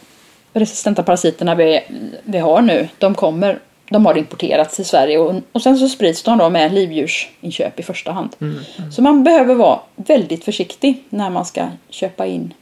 resistenta 0.53 1.03
parasiterna 1.03 1.55
vi, 1.55 1.81
vi 2.25 2.39
har 2.39 2.63
nu, 2.63 2.89
de 2.99 3.15
kommer 3.15 3.59
de 3.93 4.07
har 4.07 4.19
importerats 4.19 4.77
till 4.77 4.85
Sverige 4.85 5.19
och, 5.19 5.35
och 5.53 5.63
sen 5.63 5.79
så 5.79 5.89
sprids 5.89 6.23
de 6.23 6.39
då 6.39 6.51
med 6.51 6.73
livdjursinköp 6.73 7.81
i 7.81 7.83
första 7.83 8.13
hand. 8.13 8.37
Mm, 8.41 8.59
mm. 8.79 8.93
Så 8.93 9.03
man 9.03 9.25
behöver 9.25 9.55
vara 9.55 9.81
väldigt 9.97 10.45
försiktig 10.45 11.05
när 11.09 11.31
man 11.31 11.45
ska 11.45 11.67
köpa 11.89 12.27
in 12.27 12.55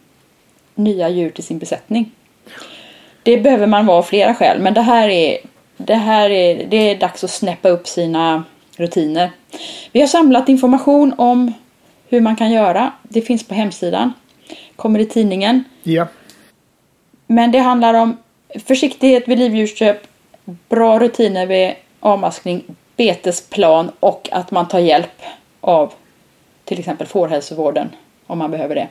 nya 0.75 1.09
djur 1.09 1.31
till 1.31 1.45
sin 1.45 1.59
besättning. 1.59 2.11
Det 3.23 3.37
behöver 3.37 3.67
man 3.67 3.87
vara 3.87 3.99
av 3.99 4.03
flera 4.03 4.35
skäl 4.35 4.61
men 4.61 4.75
det 4.75 4.83
här 4.83 5.09
är, 5.09 5.39
det 5.77 5.95
här 5.95 6.31
är, 6.31 6.67
det 6.67 6.77
är 6.77 6.99
dags 6.99 7.25
att 7.25 7.31
snäppa 7.31 7.69
upp 7.69 7.89
sina 7.89 8.45
rutiner. 8.77 9.31
Vi 9.93 10.01
har 10.01 10.07
samlat 10.07 10.49
information 10.49 11.15
om 11.19 11.53
hur 12.09 12.21
man 12.21 12.37
kan 12.37 12.51
göra. 12.51 12.93
Det 13.03 13.23
finns 13.23 13.45
på 13.49 13.55
hemsidan. 13.55 14.13
Kommer 14.77 14.99
i 14.99 15.07
tidningen. 15.07 15.65
Ja. 15.83 16.07
Men 17.27 17.53
det 17.53 17.59
handlar 17.59 17.95
om 17.95 18.17
försiktighet 18.67 19.29
vid 19.29 19.39
livdjursköp, 19.39 20.07
bra 20.69 20.99
rutiner 20.99 21.47
vid 21.47 21.75
avmaskning, 22.01 22.65
betesplan 22.97 23.91
och 24.01 24.29
att 24.33 24.51
man 24.51 24.69
tar 24.69 24.79
hjälp 24.79 25.23
av 25.61 25.93
till 26.65 26.79
exempel 26.79 27.07
fårhälsovården 27.07 27.89
om 28.27 28.39
man 28.39 28.51
behöver 28.51 28.75
det. 28.75 28.89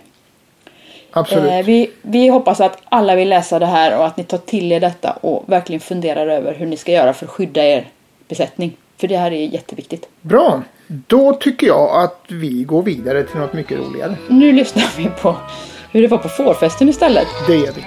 Absolut. 1.11 1.51
Eh, 1.51 1.65
vi, 1.65 1.91
vi 2.01 2.27
hoppas 2.27 2.61
att 2.61 2.77
alla 2.89 3.15
vill 3.15 3.29
läsa 3.29 3.59
det 3.59 3.65
här 3.65 3.97
och 3.97 4.05
att 4.05 4.17
ni 4.17 4.23
tar 4.23 4.37
till 4.37 4.71
er 4.71 4.79
detta 4.79 5.11
och 5.11 5.43
verkligen 5.47 5.79
funderar 5.79 6.27
över 6.27 6.53
hur 6.53 6.65
ni 6.65 6.77
ska 6.77 6.91
göra 6.91 7.13
för 7.13 7.25
att 7.25 7.31
skydda 7.31 7.63
er 7.63 7.87
besättning. 8.27 8.77
För 8.97 9.07
det 9.07 9.17
här 9.17 9.31
är 9.31 9.45
jätteviktigt. 9.45 10.09
Bra! 10.21 10.61
Då 10.87 11.33
tycker 11.33 11.67
jag 11.67 12.03
att 12.03 12.21
vi 12.27 12.63
går 12.63 12.83
vidare 12.83 13.23
till 13.23 13.39
något 13.39 13.53
mycket 13.53 13.77
roligare. 13.77 14.15
Nu 14.27 14.51
lyssnar 14.51 14.97
vi 14.97 15.09
på 15.21 15.35
hur 15.91 16.01
det 16.01 16.07
var 16.07 16.17
på 16.17 16.29
fårfesten 16.29 16.89
istället. 16.89 17.27
Det 17.47 17.55
gör 17.55 17.73
vi. 17.73 17.81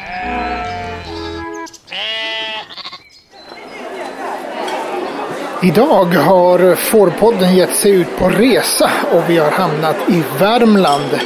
Idag 5.65 6.05
har 6.05 6.75
Fårpodden 6.75 7.57
gett 7.57 7.75
sig 7.77 7.91
ut 7.91 8.19
på 8.19 8.29
resa 8.29 8.91
och 9.13 9.23
vi 9.29 9.39
har 9.39 9.51
hamnat 9.51 9.97
i 10.09 10.23
Värmland. 10.39 11.21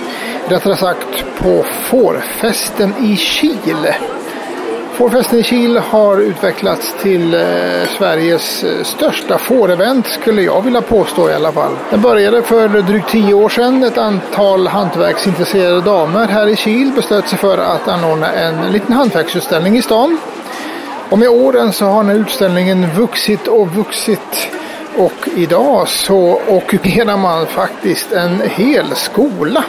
Rättare 0.49 0.77
sagt 0.77 1.25
på 1.39 1.63
fårfesten 1.63 2.95
i 3.05 3.17
Kil. 3.17 3.87
Fårfesten 4.93 5.39
i 5.39 5.43
Kil 5.43 5.77
har 5.77 6.19
utvecklats 6.19 6.95
till 7.03 7.35
eh, 7.35 7.41
Sveriges 7.99 8.65
eh, 8.65 8.83
största 8.83 9.39
fårevent 9.39 10.07
skulle 10.07 10.43
jag 10.43 10.63
vilja 10.63 10.83
påstå 10.83 11.31
i 11.31 11.35
alla 11.35 11.53
fall. 11.53 11.73
Den 11.91 12.01
började 12.01 12.43
för 12.43 12.69
drygt 12.69 13.09
tio 13.09 13.35
år 13.35 13.49
sedan. 13.49 13.85
Ett 13.85 13.99
antal 13.99 14.67
hantverksintresserade 14.67 15.81
damer 15.81 16.27
här 16.29 16.47
i 16.47 16.57
Kil 16.57 16.93
beslöt 16.97 17.29
sig 17.29 17.39
för 17.39 17.59
att 17.59 17.89
anordna 17.89 18.33
en 18.33 18.73
liten 18.73 18.93
hantverksutställning 18.93 19.77
i 19.77 19.83
stan. 19.83 20.19
Och 21.11 21.19
med 21.19 21.29
åren 21.29 21.73
så 21.73 21.85
har 21.85 22.03
den 22.03 22.11
här 22.11 22.21
utställningen 22.21 22.87
vuxit 22.97 23.47
och 23.47 23.69
vuxit. 23.75 24.49
Och 24.97 25.29
idag 25.37 25.89
så 25.89 26.41
ockuperar 26.49 27.17
man 27.17 27.47
faktiskt 27.47 28.13
en 28.13 28.41
hel 28.41 28.95
skola. 28.95 29.65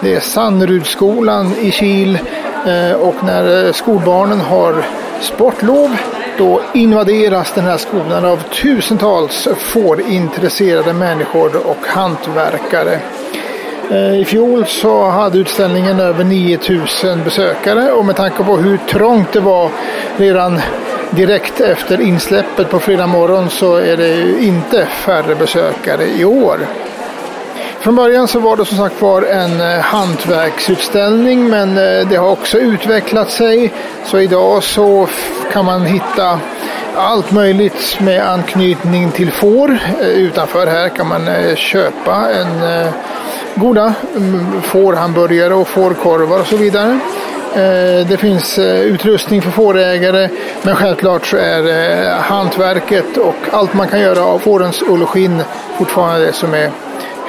Det 0.00 0.14
är 0.14 0.20
Sandrudsskolan 0.20 1.54
i 1.62 1.70
Kil 1.70 2.18
eh, 2.66 2.92
och 2.92 3.24
när 3.24 3.72
skolbarnen 3.72 4.40
har 4.40 4.84
sportlov 5.20 5.96
då 6.38 6.60
invaderas 6.74 7.52
den 7.52 7.64
här 7.64 7.76
skolan 7.76 8.24
av 8.24 8.36
tusentals 8.36 9.48
fårintresserade 9.58 10.92
människor 10.92 11.66
och 11.66 11.86
hantverkare. 11.86 13.00
Eh, 13.90 14.20
I 14.20 14.24
fjol 14.24 14.66
så 14.66 15.04
hade 15.04 15.38
utställningen 15.38 16.00
över 16.00 16.24
9000 16.24 17.24
besökare 17.24 17.92
och 17.92 18.04
med 18.04 18.16
tanke 18.16 18.44
på 18.44 18.56
hur 18.56 18.76
trångt 18.76 19.32
det 19.32 19.40
var 19.40 19.70
redan 20.16 20.60
direkt 21.10 21.60
efter 21.60 22.00
insläppet 22.00 22.70
på 22.70 22.80
fredag 22.80 23.06
morgon 23.06 23.50
så 23.50 23.76
är 23.76 23.96
det 23.96 24.44
inte 24.44 24.86
färre 24.86 25.34
besökare 25.34 26.04
i 26.04 26.24
år. 26.24 26.58
Från 27.80 27.96
början 27.96 28.28
så 28.28 28.38
var 28.38 28.56
det 28.56 28.64
som 28.64 28.78
sagt 28.78 29.02
var 29.02 29.22
en 29.22 29.60
eh, 29.60 29.80
hantverksutställning 29.80 31.48
men 31.48 31.68
eh, 31.68 32.08
det 32.08 32.16
har 32.16 32.30
också 32.30 32.58
utvecklat 32.58 33.30
sig. 33.30 33.72
Så 34.04 34.18
idag 34.18 34.62
så 34.62 35.08
kan 35.52 35.64
man 35.64 35.86
hitta 35.86 36.40
allt 36.96 37.32
möjligt 37.32 37.98
med 38.00 38.28
anknytning 38.28 39.10
till 39.10 39.32
får. 39.32 39.78
Utanför 40.02 40.66
här 40.66 40.88
kan 40.88 41.08
man 41.08 41.28
köpa 41.56 42.30
en 42.30 42.62
goda 43.54 43.94
mm, 44.16 44.62
fårhamburgare 44.62 45.54
och 45.54 45.68
fårkorvar 45.68 46.40
och 46.40 46.46
så 46.46 46.56
vidare. 46.56 46.98
Eh, 47.54 48.06
det 48.06 48.16
finns 48.20 48.58
eh, 48.58 48.80
utrustning 48.80 49.42
för 49.42 49.50
fårägare 49.50 50.28
men 50.62 50.76
självklart 50.76 51.26
så 51.26 51.36
är 51.36 51.68
eh, 51.68 52.18
hantverket 52.18 53.16
och 53.16 53.34
allt 53.50 53.74
man 53.74 53.88
kan 53.88 54.00
göra 54.00 54.24
av 54.24 54.38
fårens 54.38 54.82
ull 54.82 55.02
och 55.02 55.08
skinn 55.08 55.42
fortfarande 55.78 56.26
det 56.26 56.32
som 56.32 56.54
är 56.54 56.70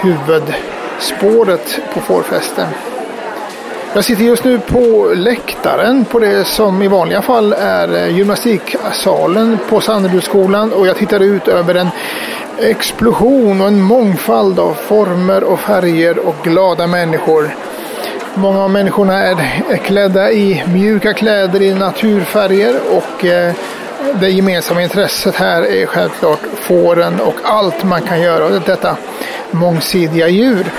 huvudspåret 0.01 1.79
på 1.93 1.99
fårfesten. 1.99 2.67
Jag 3.95 4.05
sitter 4.05 4.23
just 4.23 4.43
nu 4.43 4.59
på 4.59 5.11
läktaren 5.15 6.05
på 6.05 6.19
det 6.19 6.47
som 6.47 6.81
i 6.81 6.87
vanliga 6.87 7.21
fall 7.21 7.53
är 7.53 7.95
eh, 7.95 8.17
gymnastiksalen 8.17 9.57
på 9.69 9.81
Sannerudsskolan. 9.81 10.73
och 10.73 10.87
jag 10.87 10.97
tittar 10.97 11.19
ut 11.19 11.47
över 11.47 11.75
en 11.75 11.89
explosion 12.59 13.61
och 13.61 13.67
en 13.67 13.81
mångfald 13.81 14.59
av 14.59 14.73
former 14.73 15.43
och 15.43 15.59
färger 15.59 16.19
och 16.19 16.35
glada 16.43 16.87
människor. 16.87 17.55
Många 18.33 18.63
av 18.63 18.69
människorna 18.69 19.23
är 19.23 19.77
klädda 19.77 20.31
i 20.31 20.63
mjuka 20.73 21.13
kläder 21.13 21.61
i 21.61 21.73
naturfärger 21.73 22.75
och 22.91 23.25
eh, 23.25 23.53
det 24.19 24.29
gemensamma 24.29 24.83
intresset 24.83 25.35
här 25.35 25.61
är 25.61 25.85
självklart 25.85 26.41
fåren 26.55 27.21
och 27.21 27.35
allt 27.43 27.83
man 27.83 28.01
kan 28.01 28.21
göra 28.21 28.45
av 28.45 28.61
detta 28.65 28.97
mångsidiga 29.51 30.27
djur. 30.27 30.71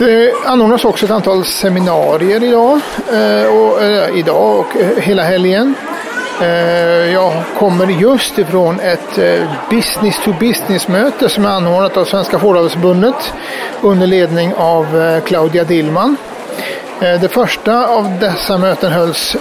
Det 0.00 0.28
eh, 0.28 0.34
anordnas 0.52 0.84
också 0.84 1.04
ett 1.04 1.10
antal 1.10 1.44
seminarier 1.44 2.44
idag 2.44 2.80
eh, 3.12 3.56
och, 3.56 3.82
eh, 3.82 4.18
idag 4.18 4.58
och 4.58 4.66
hela 4.96 5.22
helgen. 5.22 5.74
Jag 7.12 7.42
kommer 7.58 7.86
just 7.86 8.38
ifrån 8.38 8.80
ett 8.80 9.18
business 9.70 10.24
to 10.24 10.32
business 10.40 10.88
möte 10.88 11.28
som 11.28 11.44
är 11.44 11.48
anordnat 11.48 11.96
av 11.96 12.04
Svenska 12.04 12.38
Fåravelsförbundet 12.38 13.32
under 13.80 14.06
ledning 14.06 14.54
av 14.54 15.20
Claudia 15.20 15.64
Dillman. 15.64 16.16
Det 16.98 17.32
första 17.32 17.86
av 17.86 18.18
dessa 18.20 18.58
möten 18.58 18.92
hölls 18.92 19.36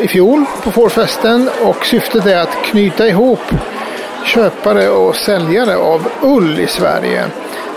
i 0.00 0.08
fjol 0.08 0.44
på 0.62 0.70
fårfesten 0.70 1.50
och 1.62 1.86
syftet 1.86 2.26
är 2.26 2.36
att 2.36 2.56
knyta 2.64 3.08
ihop 3.08 3.42
köpare 4.24 4.88
och 4.88 5.16
säljare 5.16 5.76
av 5.76 6.08
ull 6.22 6.60
i 6.60 6.66
Sverige. 6.66 7.24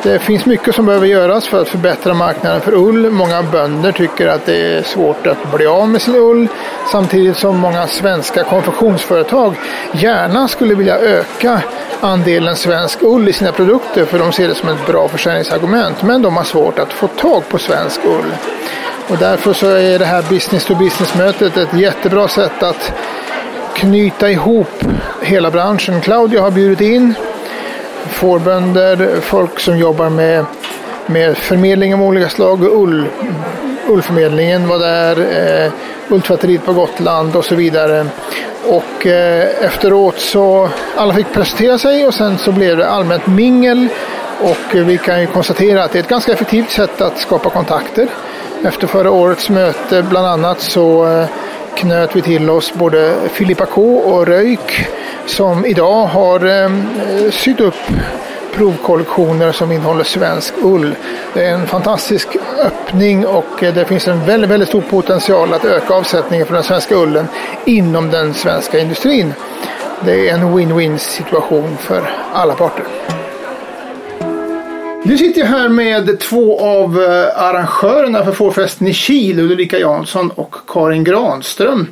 Det 0.04 0.20
finns 0.20 0.46
mycket 0.46 0.76
som 0.76 0.86
behöver 0.86 1.08
göras 1.08 1.48
för 1.48 1.62
att 1.62 1.68
förbättra 1.68 2.14
marknaden 2.14 2.62
för 2.62 2.74
ull. 2.74 3.12
Många 3.12 3.44
bönder 3.44 3.92
tycker 3.92 4.28
att 4.28 4.46
det 4.46 4.78
är 4.78 4.84
svårt 4.84 5.28
att 5.28 5.52
bli 5.56 5.66
av 5.66 5.90
med 5.90 6.02
sin 6.02 6.16
ull. 6.16 6.48
Samtidigt 6.92 7.38
som 7.38 7.58
många 7.60 7.88
svenska 7.88 8.44
konfektionsföretag 8.44 9.56
gärna 9.94 10.48
skulle 10.48 10.76
vilja 10.76 10.98
öka 10.98 11.62
andelen 12.02 12.56
svensk 12.56 13.04
ull 13.04 13.30
i 13.30 13.34
sina 13.34 13.52
produkter 13.52 14.06
för 14.06 14.20
de 14.20 14.32
ser 14.32 14.48
det 14.48 14.56
som 14.56 14.70
ett 14.70 14.88
bra 14.88 15.08
försäljningsargument. 15.08 16.04
Men 16.04 16.22
de 16.22 16.38
har 16.38 16.44
svårt 16.44 16.80
att 16.80 16.94
få 16.94 17.08
tag 17.08 17.50
på 17.50 17.58
svensk 17.58 18.06
ull. 18.06 18.34
Och 19.10 19.18
därför 19.18 19.54
så 19.54 19.68
är 19.68 20.00
det 20.00 20.06
här 20.06 20.24
business 20.30 20.66
to 20.66 20.76
business 20.76 21.16
mötet 21.16 21.58
ett 21.58 21.74
jättebra 21.74 22.28
sätt 22.28 22.64
att 22.64 22.94
knyta 23.76 24.30
ihop 24.30 24.84
hela 25.22 25.52
branschen. 25.52 26.02
Claudia 26.02 26.42
har 26.42 26.52
bjudit 26.52 26.82
in 26.82 27.14
fårbönder, 28.08 29.22
folk 29.22 29.60
som 29.60 29.78
jobbar 29.78 30.10
med, 30.10 30.46
med 31.06 31.38
förmedling 31.38 31.94
av 31.94 32.02
olika 32.02 32.30
slag, 32.30 32.64
ull, 32.64 33.08
ullförmedlingen 33.88 34.68
var 34.68 34.80
där, 34.80 35.18
eh, 35.66 35.72
ulltvätteriet 36.10 36.66
på 36.66 36.74
Gotland 36.74 37.36
och 37.36 37.46
så 37.46 37.56
vidare. 37.56 38.06
Och 38.64 39.08
eh, 39.08 39.66
efteråt 39.66 40.20
så 40.20 40.70
alla 40.96 41.14
fick 41.14 41.34
presentera 41.34 41.78
sig 41.78 42.08
och 42.08 42.14
sen 42.14 42.38
så 42.38 42.52
blev 42.52 42.78
det 42.78 42.90
allmänt 42.90 43.28
mingel 43.28 43.88
och 44.42 44.76
vi 44.76 44.98
kan 44.98 45.22
ju 45.22 45.28
konstatera 45.28 45.84
att 45.84 45.92
det 45.92 46.00
är 46.00 46.04
ett 46.04 46.10
ganska 46.10 46.32
effektivt 46.32 46.70
sätt 46.70 47.02
att 47.02 47.18
skapa 47.18 47.50
kontakter. 47.50 48.08
Efter 48.64 48.88
förra 48.88 49.12
årets 49.12 49.50
möte 49.50 50.04
bland 50.04 50.28
annat 50.28 50.62
så 50.62 51.08
eh, 51.08 51.26
knöt 51.78 52.16
vi 52.16 52.22
till 52.22 52.50
oss 52.50 52.74
både 52.74 53.16
Filippa 53.30 53.66
K 53.66 53.98
och 53.98 54.28
Röjk 54.28 54.88
som 55.26 55.66
idag 55.66 56.06
har 56.06 56.46
eh, 56.46 56.70
sytt 57.32 57.60
upp 57.60 57.76
provkollektioner 58.56 59.52
som 59.52 59.72
innehåller 59.72 60.04
svensk 60.04 60.54
ull. 60.62 60.96
Det 61.34 61.46
är 61.46 61.54
en 61.54 61.68
fantastisk 61.68 62.28
öppning 62.64 63.26
och 63.26 63.64
eh, 63.64 63.74
det 63.74 63.86
finns 63.86 64.08
en 64.08 64.26
väldigt, 64.26 64.50
väldigt 64.50 64.70
stor 64.70 64.82
potential 64.82 65.54
att 65.54 65.66
öka 65.66 65.94
avsättningen 65.94 66.46
för 66.46 66.54
den 66.54 66.64
svenska 66.64 66.96
ullen 66.96 67.28
inom 67.66 68.12
den 68.12 68.34
svenska 68.34 68.80
industrin. 68.80 69.34
Det 70.06 70.30
är 70.30 70.34
en 70.34 70.44
win-win 70.44 70.98
situation 70.98 71.78
för 71.78 72.10
alla 72.34 72.54
parter. 72.54 72.86
Nu 75.06 75.18
sitter 75.18 75.42
jag 75.42 75.48
här 75.48 75.70
med 75.70 76.20
två 76.20 76.60
av 76.60 77.02
eh, 77.02 77.44
arrangörerna 77.44 78.26
för 78.26 78.32
fårfesten 78.32 78.88
i 78.88 78.94
Kil, 78.94 79.40
Ulrika 79.40 79.80
Jansson 79.80 80.32
och 80.32 80.56
Karin 80.68 81.04
Granström. 81.04 81.88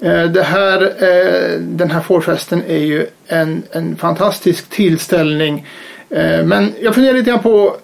Eh, 0.00 0.24
det 0.24 0.42
här, 0.42 0.82
eh, 0.82 1.60
den 1.60 1.90
här 1.90 2.00
fårfesten 2.00 2.62
är 2.68 2.78
ju 2.78 3.06
en, 3.26 3.62
en 3.70 3.96
fantastisk 3.96 4.70
tillställning. 4.70 5.66
Men 6.44 6.72
jag 6.80 6.94
funderar 6.94 7.14
lite 7.14 7.30
grann 7.30 7.42
på 7.42 7.76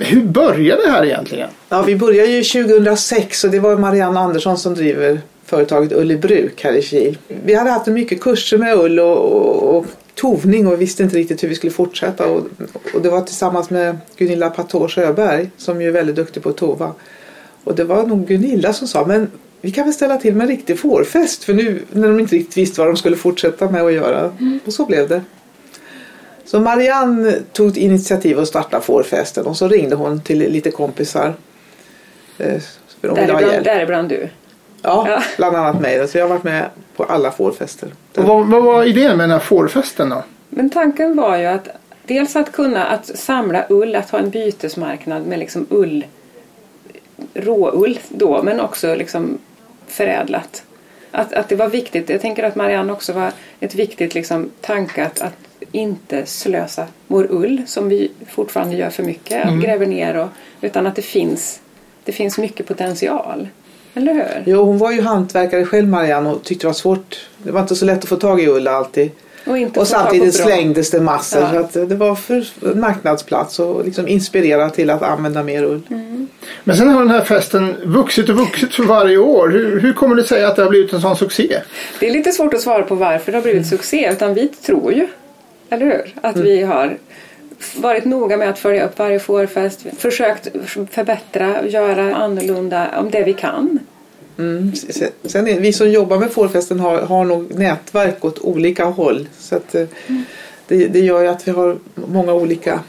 hur 0.00 0.22
började 0.22 0.82
det 0.82 0.90
här 0.90 1.04
egentligen? 1.04 1.48
Ja, 1.68 1.82
vi 1.82 1.96
började 1.96 2.30
ju 2.30 2.42
2006 2.42 3.44
och 3.44 3.50
det 3.50 3.60
var 3.60 3.76
Marianne 3.76 4.20
Andersson 4.20 4.58
som 4.58 4.74
driver 4.74 5.20
företaget 5.44 5.92
Ull 5.92 6.10
i 6.10 6.16
Bruk 6.16 6.64
här 6.64 6.72
i 6.72 6.82
Kil. 6.82 7.18
Vi 7.44 7.54
hade 7.54 7.70
haft 7.70 7.86
mycket 7.86 8.20
kurser 8.20 8.58
med 8.58 8.78
ull 8.78 9.00
och, 9.00 9.16
och, 9.16 9.76
och 9.76 9.86
tovning 10.20 10.66
och 10.66 10.80
visste 10.80 11.02
inte 11.02 11.16
riktigt 11.16 11.42
hur 11.42 11.48
vi 11.48 11.54
skulle 11.54 11.72
fortsätta. 11.72 12.26
Och, 12.26 12.46
och 12.94 13.02
det 13.02 13.10
var 13.10 13.20
tillsammans 13.20 13.70
med 13.70 13.98
Gunilla 14.16 14.50
Patå 14.50 14.88
Sjöberg 14.88 15.50
som 15.56 15.82
ju 15.82 15.88
är 15.88 15.92
väldigt 15.92 16.16
duktig 16.16 16.42
på 16.42 16.48
att 16.48 16.56
tova. 16.56 16.94
Och 17.64 17.74
det 17.74 17.84
var 17.84 18.06
nog 18.06 18.26
Gunilla 18.26 18.72
som 18.72 18.88
sa 18.88 19.06
men 19.06 19.30
vi 19.60 19.70
kan 19.70 19.84
väl 19.84 19.94
ställa 19.94 20.16
till 20.16 20.34
med 20.34 20.44
en 20.44 20.48
riktig 20.48 20.78
fårfest 20.78 21.44
för 21.44 21.54
nu 21.54 21.82
när 21.92 22.08
de 22.08 22.20
inte 22.20 22.36
riktigt 22.36 22.56
visste 22.56 22.80
vad 22.80 22.88
de 22.88 22.96
skulle 22.96 23.16
fortsätta 23.16 23.70
med 23.70 23.82
att 23.82 23.92
göra. 23.92 24.32
Mm. 24.40 24.60
Och 24.66 24.72
så 24.72 24.86
blev 24.86 25.08
det. 25.08 25.22
Så 26.44 26.60
Marianne 26.60 27.34
tog 27.52 27.78
initiativ 27.78 28.38
att 28.38 28.48
starta 28.48 28.80
fårfesten 28.80 29.46
och 29.46 29.56
så 29.56 29.68
ringde 29.68 29.96
hon 29.96 30.20
till 30.20 30.38
lite 30.38 30.70
kompisar. 30.70 31.34
Eh, 32.38 32.62
däribland, 33.00 33.64
däribland 33.64 34.08
du? 34.08 34.28
Ja, 34.82 35.08
ja, 35.08 35.22
bland 35.36 35.56
annat 35.56 35.80
mig. 35.80 36.08
Så 36.08 36.18
jag 36.18 36.24
har 36.24 36.28
varit 36.28 36.44
med 36.44 36.68
på 36.96 37.04
alla 37.04 37.30
fårfester. 37.30 37.88
Och 38.16 38.24
vad, 38.24 38.46
vad 38.46 38.62
var 38.62 38.84
idén 38.84 39.16
med 39.16 39.24
den 39.24 39.30
här 39.30 39.38
fårfesten 39.38 40.08
då? 40.08 40.22
Men 40.48 40.70
tanken 40.70 41.16
var 41.16 41.36
ju 41.36 41.46
att 41.46 41.68
dels 42.04 42.36
att 42.36 42.52
kunna 42.52 42.86
att 42.86 43.18
samla 43.18 43.64
ull, 43.68 43.96
att 43.96 44.10
ha 44.10 44.18
en 44.18 44.30
bytesmarknad 44.30 45.26
med 45.26 45.38
liksom 45.38 45.66
ull, 45.70 46.04
råull 47.34 47.98
då, 48.08 48.42
men 48.42 48.60
också 48.60 48.94
liksom 48.94 49.38
förädlat. 49.86 50.62
Att, 51.10 51.32
att 51.32 51.48
det 51.48 51.56
var 51.56 51.68
viktigt, 51.68 52.08
jag 52.08 52.20
tänker 52.20 52.42
att 52.42 52.56
Marianne 52.56 52.92
också 52.92 53.12
var 53.12 53.32
ett 53.60 53.74
viktigt 53.74 54.14
liksom, 54.14 54.50
tanke 54.60 55.04
att, 55.04 55.20
att 55.20 55.34
inte 55.72 56.26
slösa 56.26 56.86
vår 57.06 57.26
ull 57.30 57.62
som 57.66 57.88
vi 57.88 58.10
fortfarande 58.28 58.76
gör 58.76 58.90
för 58.90 59.02
mycket, 59.02 59.44
mm. 59.44 59.60
gräver 59.60 59.86
ner 59.86 60.16
och, 60.16 60.28
utan 60.60 60.86
att 60.86 60.96
det 60.96 61.02
finns, 61.02 61.60
det 62.04 62.12
finns 62.12 62.38
mycket 62.38 62.66
potential. 62.66 63.48
Eller 63.94 64.12
hur? 64.12 64.42
Jo, 64.46 64.64
hon 64.64 64.78
var 64.78 64.92
ju 64.92 65.00
hantverkare 65.00 65.64
själv 65.64 65.88
Marianne 65.88 66.30
och 66.30 66.42
tyckte 66.42 66.64
det 66.64 66.68
var 66.68 66.74
svårt. 66.74 67.28
Det 67.38 67.50
var 67.50 67.60
inte 67.60 67.76
så 67.76 67.84
lätt 67.84 67.98
att 67.98 68.08
få 68.08 68.16
tag 68.16 68.40
i 68.40 68.48
ull 68.48 68.68
alltid. 68.68 69.10
Och, 69.44 69.78
och 69.78 69.86
samtidigt 69.86 70.34
slängdes 70.34 70.90
det 70.90 71.00
massor. 71.00 71.40
Ja. 71.40 71.50
Så 71.52 71.58
att 71.58 71.88
det 71.88 71.94
var 71.94 72.14
för 72.14 72.74
marknadsplats 72.74 73.58
och 73.58 73.84
liksom 73.84 74.08
inspirera 74.08 74.70
till 74.70 74.90
att 74.90 75.02
använda 75.02 75.42
mer 75.42 75.62
ull. 75.62 75.82
Mm. 75.90 76.28
Men 76.64 76.76
sen 76.76 76.88
har 76.88 77.00
den 77.00 77.10
här 77.10 77.24
festen 77.24 77.74
vuxit 77.84 78.28
och 78.28 78.36
vuxit 78.36 78.74
för 78.74 78.82
varje 78.82 79.18
år. 79.18 79.48
Hur, 79.48 79.80
hur 79.80 79.92
kommer 79.92 80.16
det 80.16 80.24
sig 80.24 80.44
att 80.44 80.56
det 80.56 80.62
har 80.62 80.70
blivit 80.70 80.92
en 80.92 81.00
sån 81.00 81.16
succé? 81.16 81.56
Det 82.00 82.08
är 82.08 82.12
lite 82.12 82.32
svårt 82.32 82.54
att 82.54 82.60
svara 82.60 82.82
på 82.82 82.94
varför 82.94 83.32
det 83.32 83.38
har 83.38 83.42
blivit 83.42 83.66
succé. 83.66 84.10
Utan 84.12 84.34
vi 84.34 84.48
tror 84.48 84.92
ju, 84.92 85.06
eller 85.70 85.86
hur? 85.86 86.14
Att 86.22 86.34
mm. 86.34 86.46
vi 86.46 86.62
har 86.62 86.98
varit 87.76 88.04
noga 88.04 88.36
med 88.36 88.50
att 88.50 88.58
följa 88.58 88.86
upp 88.86 88.98
varje 88.98 89.18
fårfest. 89.18 89.86
Försökt 89.98 90.48
förbättra, 90.90 91.66
göra 91.66 92.14
annorlunda 92.14 92.88
om 92.98 93.10
det 93.10 93.24
vi 93.24 93.32
kan. 93.32 93.78
Mm. 94.38 94.72
Sen 95.24 95.48
är, 95.48 95.60
vi 95.60 95.72
som 95.72 95.90
jobbar 95.90 96.18
med 96.18 96.32
fårfesten 96.32 96.80
har, 96.80 96.98
har 96.98 97.24
nog 97.24 97.54
nätverk 97.54 98.24
åt 98.24 98.38
olika 98.38 98.84
håll. 98.84 99.28
Så 99.38 99.56
att, 99.56 99.74
mm. 99.74 100.24
det, 100.68 100.86
det 100.86 101.00
gör 101.00 101.22
ju 101.22 101.28
att 101.28 101.48
vi 101.48 101.52
har 101.52 101.76
många 101.94 102.32
olika 102.32 102.80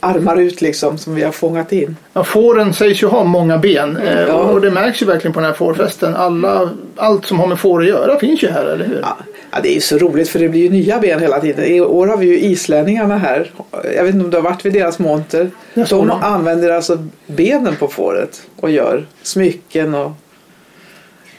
armar 0.00 0.36
ut 0.36 0.60
liksom 0.60 0.98
som 0.98 1.14
vi 1.14 1.22
har 1.22 1.32
fångat 1.32 1.72
in. 1.72 1.96
Ja, 2.12 2.24
fåren 2.24 2.74
sägs 2.74 3.02
ju 3.02 3.06
ha 3.06 3.24
många 3.24 3.58
ben 3.58 3.96
mm, 3.96 4.28
ja. 4.28 4.34
och 4.34 4.60
det 4.60 4.70
märks 4.70 5.02
ju 5.02 5.06
verkligen 5.06 5.32
på 5.32 5.40
den 5.40 5.46
här 5.46 5.56
fårfesten. 5.56 6.16
Alla, 6.16 6.70
allt 6.96 7.26
som 7.26 7.38
har 7.38 7.46
med 7.46 7.58
får 7.58 7.82
att 7.82 7.88
göra 7.88 8.18
finns 8.18 8.42
ju 8.42 8.48
här, 8.48 8.64
eller 8.64 8.84
hur? 8.84 9.00
Ja. 9.02 9.18
Ja, 9.52 9.60
det 9.62 9.68
är 9.68 9.74
ju 9.74 9.80
så 9.80 9.98
roligt 9.98 10.28
för 10.28 10.38
det 10.38 10.48
blir 10.48 10.60
ju 10.60 10.70
nya 10.70 10.98
ben 10.98 11.20
hela 11.20 11.40
tiden. 11.40 11.64
I 11.64 11.80
år 11.80 12.06
har 12.06 12.16
vi 12.16 12.26
ju 12.26 12.40
islänningarna 12.40 13.18
här. 13.18 13.50
Jag 13.94 14.04
vet 14.04 14.14
inte 14.14 14.24
om 14.24 14.30
du 14.30 14.36
har 14.36 14.44
varit 14.44 14.64
vid 14.64 14.72
deras 14.72 14.98
monter. 14.98 15.50
De 15.74 16.10
använder 16.10 16.70
alltså 16.70 17.06
benen 17.26 17.76
på 17.76 17.88
fåret 17.88 18.42
och 18.56 18.70
gör 18.70 19.06
smycken 19.22 19.94
och 19.94 20.12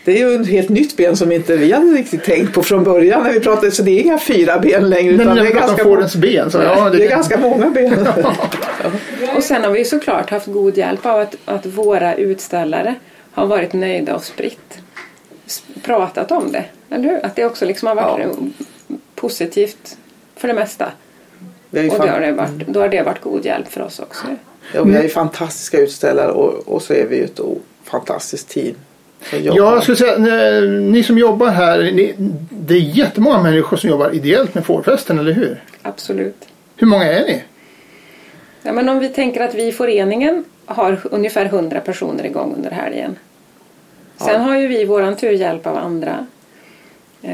det 0.05 0.21
är 0.21 0.29
ju 0.29 0.41
ett 0.41 0.47
helt 0.47 0.69
nytt 0.69 0.97
ben 0.97 1.17
som 1.17 1.31
inte 1.31 1.57
vi 1.57 1.71
hade 1.71 1.85
riktigt 1.85 2.23
tänkt 2.23 2.53
på 2.53 2.63
från 2.63 2.83
början 2.83 3.23
när 3.23 3.33
vi 3.33 3.39
pratade. 3.39 3.71
Så 3.71 3.83
det 3.83 3.91
är 3.91 4.01
inga 4.03 4.19
fyra 4.19 4.59
ben 4.59 4.89
längre. 4.89 5.13
utan 5.13 5.35
det 5.35 5.47
är, 5.47 5.53
ganska, 5.53 5.83
fårens 5.83 6.15
ben, 6.15 6.51
så 6.51 6.57
ja, 6.57 6.89
det, 6.89 6.97
det 6.97 7.05
är 7.05 7.09
ganska 7.09 7.37
många 7.37 7.69
ben. 7.69 8.07
ja. 8.23 8.31
Och 9.37 9.43
sen 9.43 9.63
har 9.63 9.71
vi 9.71 9.85
såklart 9.85 10.29
haft 10.29 10.47
god 10.47 10.77
hjälp 10.77 11.05
av 11.05 11.19
att, 11.19 11.35
att 11.45 11.65
våra 11.65 12.15
utställare 12.15 12.95
har 13.31 13.47
varit 13.47 13.73
nöjda 13.73 14.15
och 14.15 14.23
spritt 14.23 14.79
pratat 15.83 16.31
om 16.31 16.51
det. 16.51 16.65
Eller 16.89 17.09
hur? 17.09 17.25
Att 17.25 17.35
det 17.35 17.45
också 17.45 17.65
liksom 17.65 17.87
har 17.87 17.95
varit 17.95 18.27
ja. 18.39 18.95
positivt 19.15 19.97
för 20.35 20.47
det 20.47 20.53
mesta. 20.53 20.85
och 21.71 21.77
då 21.77 21.97
har, 21.97 22.19
det 22.19 22.31
varit, 22.31 22.67
då 22.67 22.81
har 22.81 22.89
det 22.89 23.01
varit 23.01 23.21
god 23.21 23.45
hjälp 23.45 23.67
för 23.67 23.81
oss 23.81 23.99
också. 23.99 24.27
Ja, 24.73 24.83
vi 24.83 24.95
är 24.95 25.03
ju 25.03 25.09
fantastiska 25.09 25.77
utställare 25.77 26.31
och, 26.31 26.67
och 26.67 26.81
så 26.81 26.93
är 26.93 27.05
vi 27.07 27.15
ju 27.15 27.23
ett 27.23 27.39
fantastiskt 27.83 28.49
team. 28.49 28.75
Ja, 29.31 29.39
jag 29.39 29.83
skulle 29.83 29.97
säga 29.97 30.17
ni 30.69 31.03
som 31.03 31.17
jobbar 31.17 31.47
här, 31.47 31.79
ni, 31.79 32.15
det 32.49 32.73
är 32.73 32.79
jättemånga 32.79 33.43
människor 33.43 33.77
som 33.77 33.89
jobbar 33.89 34.15
ideellt 34.15 34.55
med 34.55 34.65
fårfesten, 34.65 35.19
eller 35.19 35.31
hur? 35.31 35.63
Absolut. 35.81 36.47
Hur 36.75 36.87
många 36.87 37.05
är 37.05 37.25
ni? 37.25 37.43
Ja, 38.63 38.73
men 38.73 38.89
om 38.89 38.99
vi 38.99 39.09
tänker 39.09 39.41
att 39.41 39.55
vi 39.55 39.67
i 39.67 39.71
föreningen 39.71 40.45
har 40.65 40.99
ungefär 41.03 41.45
100 41.45 41.79
personer 41.79 42.25
igång 42.25 42.53
under 42.55 42.71
helgen. 42.71 43.15
Sen 44.17 44.33
ja. 44.33 44.37
har 44.37 44.57
ju 44.57 44.67
vi 44.67 44.85
våran 44.85 45.15
tur 45.15 45.31
hjälp 45.31 45.67
av 45.67 45.77
andra 45.77 46.25
eh, 47.21 47.31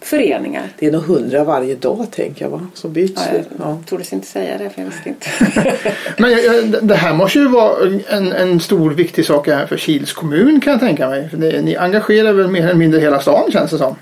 föreningar. 0.00 0.68
Det 0.78 0.86
är 0.86 0.92
nog 0.92 1.02
hundra 1.02 1.44
varje 1.44 1.74
dag 1.74 2.06
tänker 2.10 2.44
jag 2.44 2.50
va? 2.50 2.66
Som 2.74 2.92
byts. 2.92 3.22
Ja, 3.26 3.36
jag 3.36 3.44
ja. 3.58 3.78
tordes 3.86 4.12
inte 4.12 4.26
säga 4.26 4.58
det 4.58 4.70
för 4.70 4.82
jag 4.82 4.88
visste 4.88 5.08
inte. 5.08 5.26
Men 6.16 6.88
det 6.88 6.94
här 6.94 7.14
måste 7.14 7.38
ju 7.38 7.48
vara 7.48 7.76
en, 8.08 8.32
en 8.32 8.60
stor 8.60 8.90
viktig 8.90 9.26
sak 9.26 9.44
för 9.44 9.76
Kils 9.76 10.12
kommun 10.12 10.60
kan 10.60 10.70
jag 10.70 10.80
tänka 10.80 11.08
mig. 11.08 11.28
För 11.28 11.36
det, 11.36 11.62
ni 11.62 11.76
engagerar 11.76 12.32
väl 12.32 12.48
mer 12.48 12.62
eller 12.62 12.74
mindre 12.74 13.00
hela 13.00 13.20
stan 13.20 13.52
känns 13.52 13.70
det 13.70 13.78
som. 13.78 13.96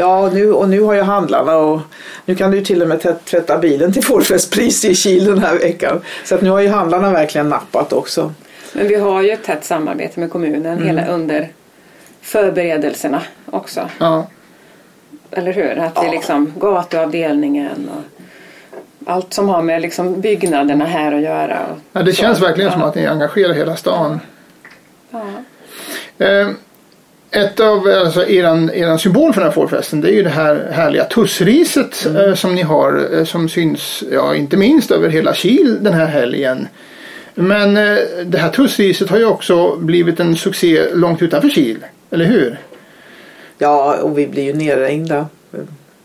Ja, 0.00 0.30
nu, 0.34 0.52
och 0.52 0.68
nu 0.68 0.80
har 0.80 0.94
ju 0.94 1.02
handlarna 1.02 1.56
och 1.56 1.80
nu 2.24 2.34
kan 2.34 2.50
du 2.50 2.64
till 2.64 2.82
och 2.82 2.88
med 2.88 3.24
tvätta 3.24 3.58
bilen 3.58 3.92
till 3.92 4.04
fårfestpris 4.04 4.84
i 4.84 4.94
Kil 4.94 5.24
den 5.24 5.38
här 5.38 5.58
veckan. 5.58 6.00
Så 6.24 6.34
att 6.34 6.42
nu 6.42 6.50
har 6.50 6.60
ju 6.60 6.68
handlarna 6.68 7.12
verkligen 7.12 7.48
nappat 7.48 7.92
också. 7.92 8.32
Men 8.72 8.88
vi 8.88 8.94
har 8.94 9.22
ju 9.22 9.30
ett 9.30 9.44
tätt 9.44 9.64
samarbete 9.64 10.20
med 10.20 10.30
kommunen 10.30 10.78
mm. 10.78 10.86
hela 10.86 11.06
under 11.06 11.48
förberedelserna 12.22 13.22
också. 13.46 13.88
Ja. 13.98 14.26
Eller 15.30 15.52
hur? 15.52 15.78
Att 15.78 15.94
det 15.94 16.06
är 16.06 16.10
liksom 16.10 16.52
gatuavdelningen 16.60 17.90
och 17.96 18.24
allt 19.10 19.34
som 19.34 19.48
har 19.48 19.62
med 19.62 19.82
liksom 19.82 20.20
byggnaderna 20.20 20.84
här 20.84 21.12
att 21.12 21.22
göra. 21.22 21.58
Ja, 21.92 22.02
det 22.02 22.12
så. 22.12 22.20
känns 22.20 22.42
verkligen 22.42 22.70
ja. 22.70 22.72
som 22.72 22.82
att 22.82 22.94
ni 22.94 23.06
engagerar 23.06 23.52
hela 23.52 23.76
stan. 23.76 24.20
Ja. 25.10 25.24
Eh, 26.26 26.48
ett 27.30 27.60
av 27.60 27.86
alltså, 27.86 28.28
eran, 28.28 28.70
eran 28.70 28.98
symbol 28.98 29.32
för 29.32 29.40
den 29.40 29.48
här 29.48 29.54
fårfesten 29.54 30.00
det 30.00 30.10
är 30.10 30.14
ju 30.14 30.22
det 30.22 30.30
här 30.30 30.68
härliga 30.72 31.04
tussriset 31.04 32.06
mm. 32.06 32.28
eh, 32.28 32.34
som 32.34 32.54
ni 32.54 32.62
har 32.62 33.18
eh, 33.18 33.24
som 33.24 33.48
syns, 33.48 34.04
ja 34.12 34.34
inte 34.34 34.56
minst 34.56 34.90
över 34.90 35.08
hela 35.08 35.34
Kil 35.34 35.78
den 35.80 35.94
här 35.94 36.06
helgen. 36.06 36.68
Men 37.34 37.76
eh, 37.76 37.96
det 38.24 38.38
här 38.38 38.50
tussriset 38.50 39.10
har 39.10 39.18
ju 39.18 39.24
också 39.24 39.76
blivit 39.76 40.20
en 40.20 40.36
succé 40.36 40.94
långt 40.94 41.22
utanför 41.22 41.48
Kil, 41.48 41.84
eller 42.10 42.24
hur? 42.24 42.58
Ja, 43.58 43.96
och 44.02 44.18
vi 44.18 44.26
blir 44.26 44.42
ju 44.42 44.54
nerringda 44.54 45.26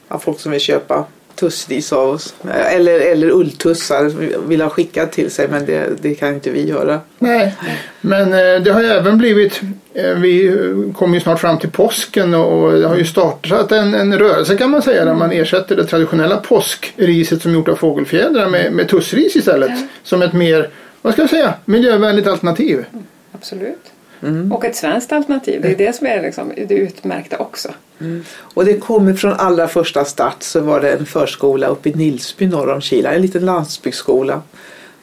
av 0.07 0.19
folk 0.19 0.39
som 0.39 0.51
vill 0.51 0.61
köpa 0.61 1.05
tussris 1.35 1.93
av 1.93 2.09
oss. 2.09 2.35
Eller, 2.53 2.99
eller 2.99 3.29
ulltussar 3.29 4.03
vill 4.47 4.61
ha 4.61 4.69
skickat 4.69 5.11
till 5.11 5.31
sig 5.31 5.47
men 5.47 5.65
det, 5.65 5.89
det 6.01 6.15
kan 6.15 6.33
inte 6.33 6.49
vi 6.49 6.67
göra. 6.67 6.99
Nej, 7.19 7.55
men 8.01 8.33
eh, 8.33 8.61
det 8.63 8.71
har 8.71 8.81
ju 8.81 8.87
även 8.87 9.17
blivit 9.17 9.61
eh, 9.93 10.15
vi 10.15 10.55
kommer 10.97 11.13
ju 11.13 11.21
snart 11.21 11.39
fram 11.39 11.59
till 11.59 11.71
påsken 11.71 12.33
och 12.33 12.71
det 12.71 12.87
har 12.87 12.97
ju 12.97 13.05
startat 13.05 13.71
en, 13.71 13.93
en 13.93 14.19
rörelse 14.19 14.57
kan 14.57 14.69
man 14.69 14.81
säga 14.81 15.05
där 15.05 15.13
man 15.13 15.31
ersätter 15.31 15.75
det 15.75 15.85
traditionella 15.85 16.37
påskriset 16.37 17.41
som 17.41 17.51
är 17.51 17.55
gjort 17.55 17.69
av 17.69 17.75
fågelfjädrar 17.75 18.49
med, 18.49 18.73
med 18.73 18.89
tussris 18.89 19.35
istället. 19.35 19.71
Som 20.03 20.21
ett 20.21 20.33
mer, 20.33 20.69
vad 21.01 21.13
ska 21.13 21.21
jag 21.21 21.29
säga, 21.29 21.53
miljövänligt 21.65 22.27
alternativ. 22.27 22.85
Absolut. 23.31 23.92
Mm. 24.23 24.51
Och 24.51 24.65
ett 24.65 24.75
svenskt 24.75 25.11
alternativ. 25.11 25.61
Det 25.61 25.71
är 25.71 25.75
det 25.75 25.95
som 25.95 26.07
är 26.07 26.21
liksom 26.21 26.51
det 26.67 26.75
utmärkta 26.75 27.37
också. 27.37 27.69
Mm. 27.99 28.23
Och 28.39 28.65
det 28.65 28.73
kommer 28.73 29.13
från 29.13 29.33
allra 29.33 29.67
första 29.67 30.05
start 30.05 30.43
så 30.43 30.59
var 30.59 30.81
det 30.81 30.91
en 30.91 31.05
förskola 31.05 31.67
uppe 31.67 31.89
i 31.89 31.93
Nilsby 31.93 32.47
norr 32.47 32.69
om 32.69 32.81
Kila. 32.81 33.13
En 33.13 33.21
liten 33.21 33.45
landsbygdsskola 33.45 34.41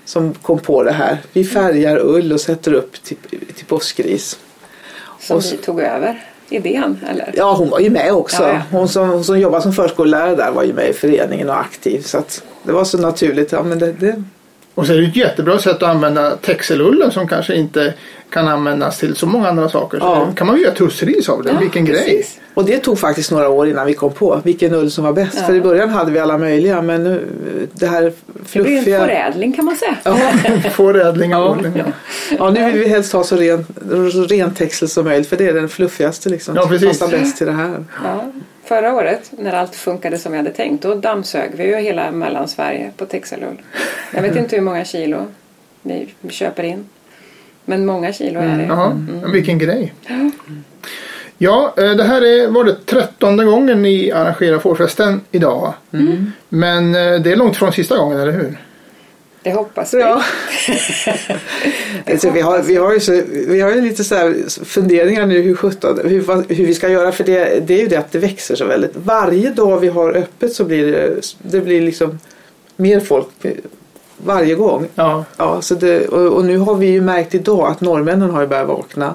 som 0.04 0.34
kom 0.34 0.58
på 0.58 0.82
det 0.82 0.92
här. 0.92 1.18
Vi 1.32 1.44
färgar 1.44 1.98
ull 1.98 2.32
och 2.32 2.40
sätter 2.40 2.72
upp 2.72 3.02
till, 3.02 3.16
till 3.56 3.66
påskris. 3.66 4.38
Som 5.20 5.36
och 5.36 5.44
så, 5.44 5.56
vi 5.56 5.62
tog 5.62 5.80
över 5.80 6.24
idén 6.48 6.98
eller? 7.10 7.32
Ja 7.36 7.54
hon 7.54 7.70
var 7.70 7.80
ju 7.80 7.90
med 7.90 8.12
också. 8.12 8.42
Ja, 8.42 8.48
ja. 8.48 8.62
Hon, 8.70 8.88
som, 8.88 9.08
hon 9.08 9.24
som 9.24 9.40
jobbar 9.40 9.60
som 9.60 9.72
förskollärare 9.72 10.36
där 10.36 10.50
var 10.50 10.62
ju 10.62 10.72
med 10.72 10.88
i 10.88 10.92
föreningen 10.92 11.48
och 11.48 11.60
aktiv. 11.60 12.02
Så 12.02 12.22
det 12.62 12.72
var 12.72 12.84
så 12.84 12.98
naturligt. 12.98 13.52
Ja, 13.52 13.62
men 13.62 13.78
det, 13.78 13.92
det 13.92 14.22
och 14.74 14.86
så 14.86 14.92
är 14.92 14.96
det 14.96 15.06
ett 15.06 15.16
jättebra 15.16 15.58
sätt 15.58 15.76
att 15.76 15.82
använda 15.82 16.36
texelullen 16.36 17.10
som 17.10 17.28
kanske 17.28 17.54
inte 17.54 17.94
kan 18.30 18.48
användas 18.48 18.98
till 18.98 19.16
så 19.16 19.26
många 19.26 19.48
andra 19.48 19.68
saker. 19.68 19.98
Ja. 20.00 20.26
Så 20.30 20.36
kan 20.36 20.46
man 20.46 20.56
ju 20.56 20.62
göra 20.62 20.74
tussris 20.74 21.28
av 21.28 21.42
det. 21.42 21.50
Ja, 21.50 21.58
Vilken 21.60 21.86
precis. 21.86 22.06
grej! 22.06 22.26
Och 22.54 22.64
det 22.64 22.78
tog 22.78 22.98
faktiskt 22.98 23.30
några 23.30 23.48
år 23.48 23.68
innan 23.68 23.86
vi 23.86 23.94
kom 23.94 24.12
på 24.12 24.40
vilken 24.44 24.74
ull 24.74 24.90
som 24.90 25.04
var 25.04 25.12
bäst. 25.12 25.36
Ja. 25.36 25.46
För 25.46 25.54
i 25.54 25.60
början 25.60 25.88
hade 25.88 26.10
vi 26.10 26.18
alla 26.18 26.38
möjliga 26.38 26.82
men 26.82 27.04
nu 27.04 27.26
det 27.72 27.86
här 27.86 28.12
fluffiga... 28.44 28.76
Det 28.76 28.82
blir 28.84 28.94
en 28.94 29.00
förädling 29.00 29.52
kan 29.52 29.64
man 29.64 29.76
säga. 29.76 29.96
Ja, 30.04 30.16
förädling 30.70 31.34
av 31.34 31.58
ullen. 31.58 31.72
Ja. 31.76 31.84
ja, 32.38 32.50
nu 32.50 32.70
vill 32.70 32.80
vi 32.80 32.88
helst 32.88 33.12
ha 33.12 33.24
så 33.24 33.36
ren, 33.36 33.66
så 34.12 34.24
ren 34.24 34.54
texel 34.54 34.88
som 34.88 35.04
möjligt 35.04 35.28
för 35.28 35.36
det 35.36 35.46
är 35.46 35.54
den 35.54 35.68
fluffigaste 35.68 36.28
liksom. 36.28 36.56
Ja, 36.56 36.66
precis. 36.66 36.98
Passar 36.98 37.18
bäst 37.18 37.36
till 37.36 37.46
det 37.46 37.52
här. 37.52 37.84
Ja. 38.04 38.32
Förra 38.70 38.94
året 38.94 39.32
när 39.38 39.52
allt 39.52 39.76
funkade 39.76 40.18
som 40.18 40.32
vi 40.32 40.38
hade 40.38 40.50
tänkt 40.50 40.82
då 40.82 40.94
dammsög 40.94 41.50
vi 41.54 41.64
ju 41.64 41.76
hela 41.76 42.10
Mellansverige 42.10 42.90
på 42.96 43.06
texelull. 43.06 43.62
Jag 44.14 44.22
vet 44.22 44.36
inte 44.36 44.56
hur 44.56 44.62
många 44.62 44.84
kilo 44.84 45.26
vi 45.82 46.08
köper 46.28 46.62
in. 46.62 46.84
Men 47.64 47.86
många 47.86 48.12
kilo 48.12 48.40
är 48.40 48.58
det. 48.58 48.64
Mm. 48.64 49.08
mm. 49.18 49.32
Vilken 49.32 49.58
grej. 49.58 49.94
Ja, 51.38 51.74
eh, 51.76 51.90
det 51.90 52.04
här 52.04 52.22
är, 52.22 52.48
var 52.48 52.64
det 52.64 52.86
trettonde 52.86 53.44
gången 53.44 53.82
ni 53.82 54.12
arrangerar 54.12 54.58
fårfesten 54.58 55.20
idag. 55.30 55.74
Mm. 55.92 56.32
Men 56.48 56.94
eh, 56.94 57.20
det 57.20 57.32
är 57.32 57.36
långt 57.36 57.56
från 57.56 57.72
sista 57.72 57.96
gången, 57.96 58.20
eller 58.20 58.32
hur? 58.32 58.58
Det 59.42 59.52
hoppas 59.52 59.94
vi. 59.94 60.00
Ja. 60.00 60.22
alltså, 62.06 62.30
vi, 62.30 62.40
har, 62.40 62.62
vi, 62.62 62.76
har 62.76 62.92
ju 62.92 63.00
så, 63.00 63.22
vi 63.28 63.60
har 63.60 63.70
ju 63.70 63.80
lite 63.80 64.04
så 64.04 64.34
funderingar 64.64 65.26
nu 65.26 65.42
hur, 65.42 65.54
17, 65.54 65.98
hur, 66.04 66.54
hur 66.54 66.66
vi 66.66 66.74
ska 66.74 66.88
göra 66.88 67.12
för 67.12 67.24
det, 67.24 67.66
det 67.66 67.74
är 67.74 67.78
ju 67.78 67.86
det 67.86 67.96
att 67.96 68.12
det 68.12 68.18
växer 68.18 68.56
så 68.56 68.64
väldigt. 68.64 68.96
Varje 68.96 69.50
dag 69.50 69.78
vi 69.78 69.88
har 69.88 70.16
öppet 70.16 70.52
så 70.52 70.64
blir 70.64 70.92
det, 70.92 71.20
det 71.38 71.60
blir 71.60 71.80
liksom 71.80 72.18
mer 72.76 73.00
folk 73.00 73.28
varje 74.24 74.54
gång. 74.54 74.88
Ja. 74.94 75.24
Ja, 75.36 75.62
så 75.62 75.74
det, 75.74 76.08
och, 76.08 76.36
och 76.36 76.44
nu 76.44 76.58
har 76.58 76.74
vi 76.74 76.86
ju 76.86 77.00
märkt 77.00 77.34
idag 77.34 77.70
att 77.70 77.80
norrmännen 77.80 78.30
har 78.30 78.40
ju 78.40 78.46
börjat 78.46 78.68
vakna. 78.68 79.14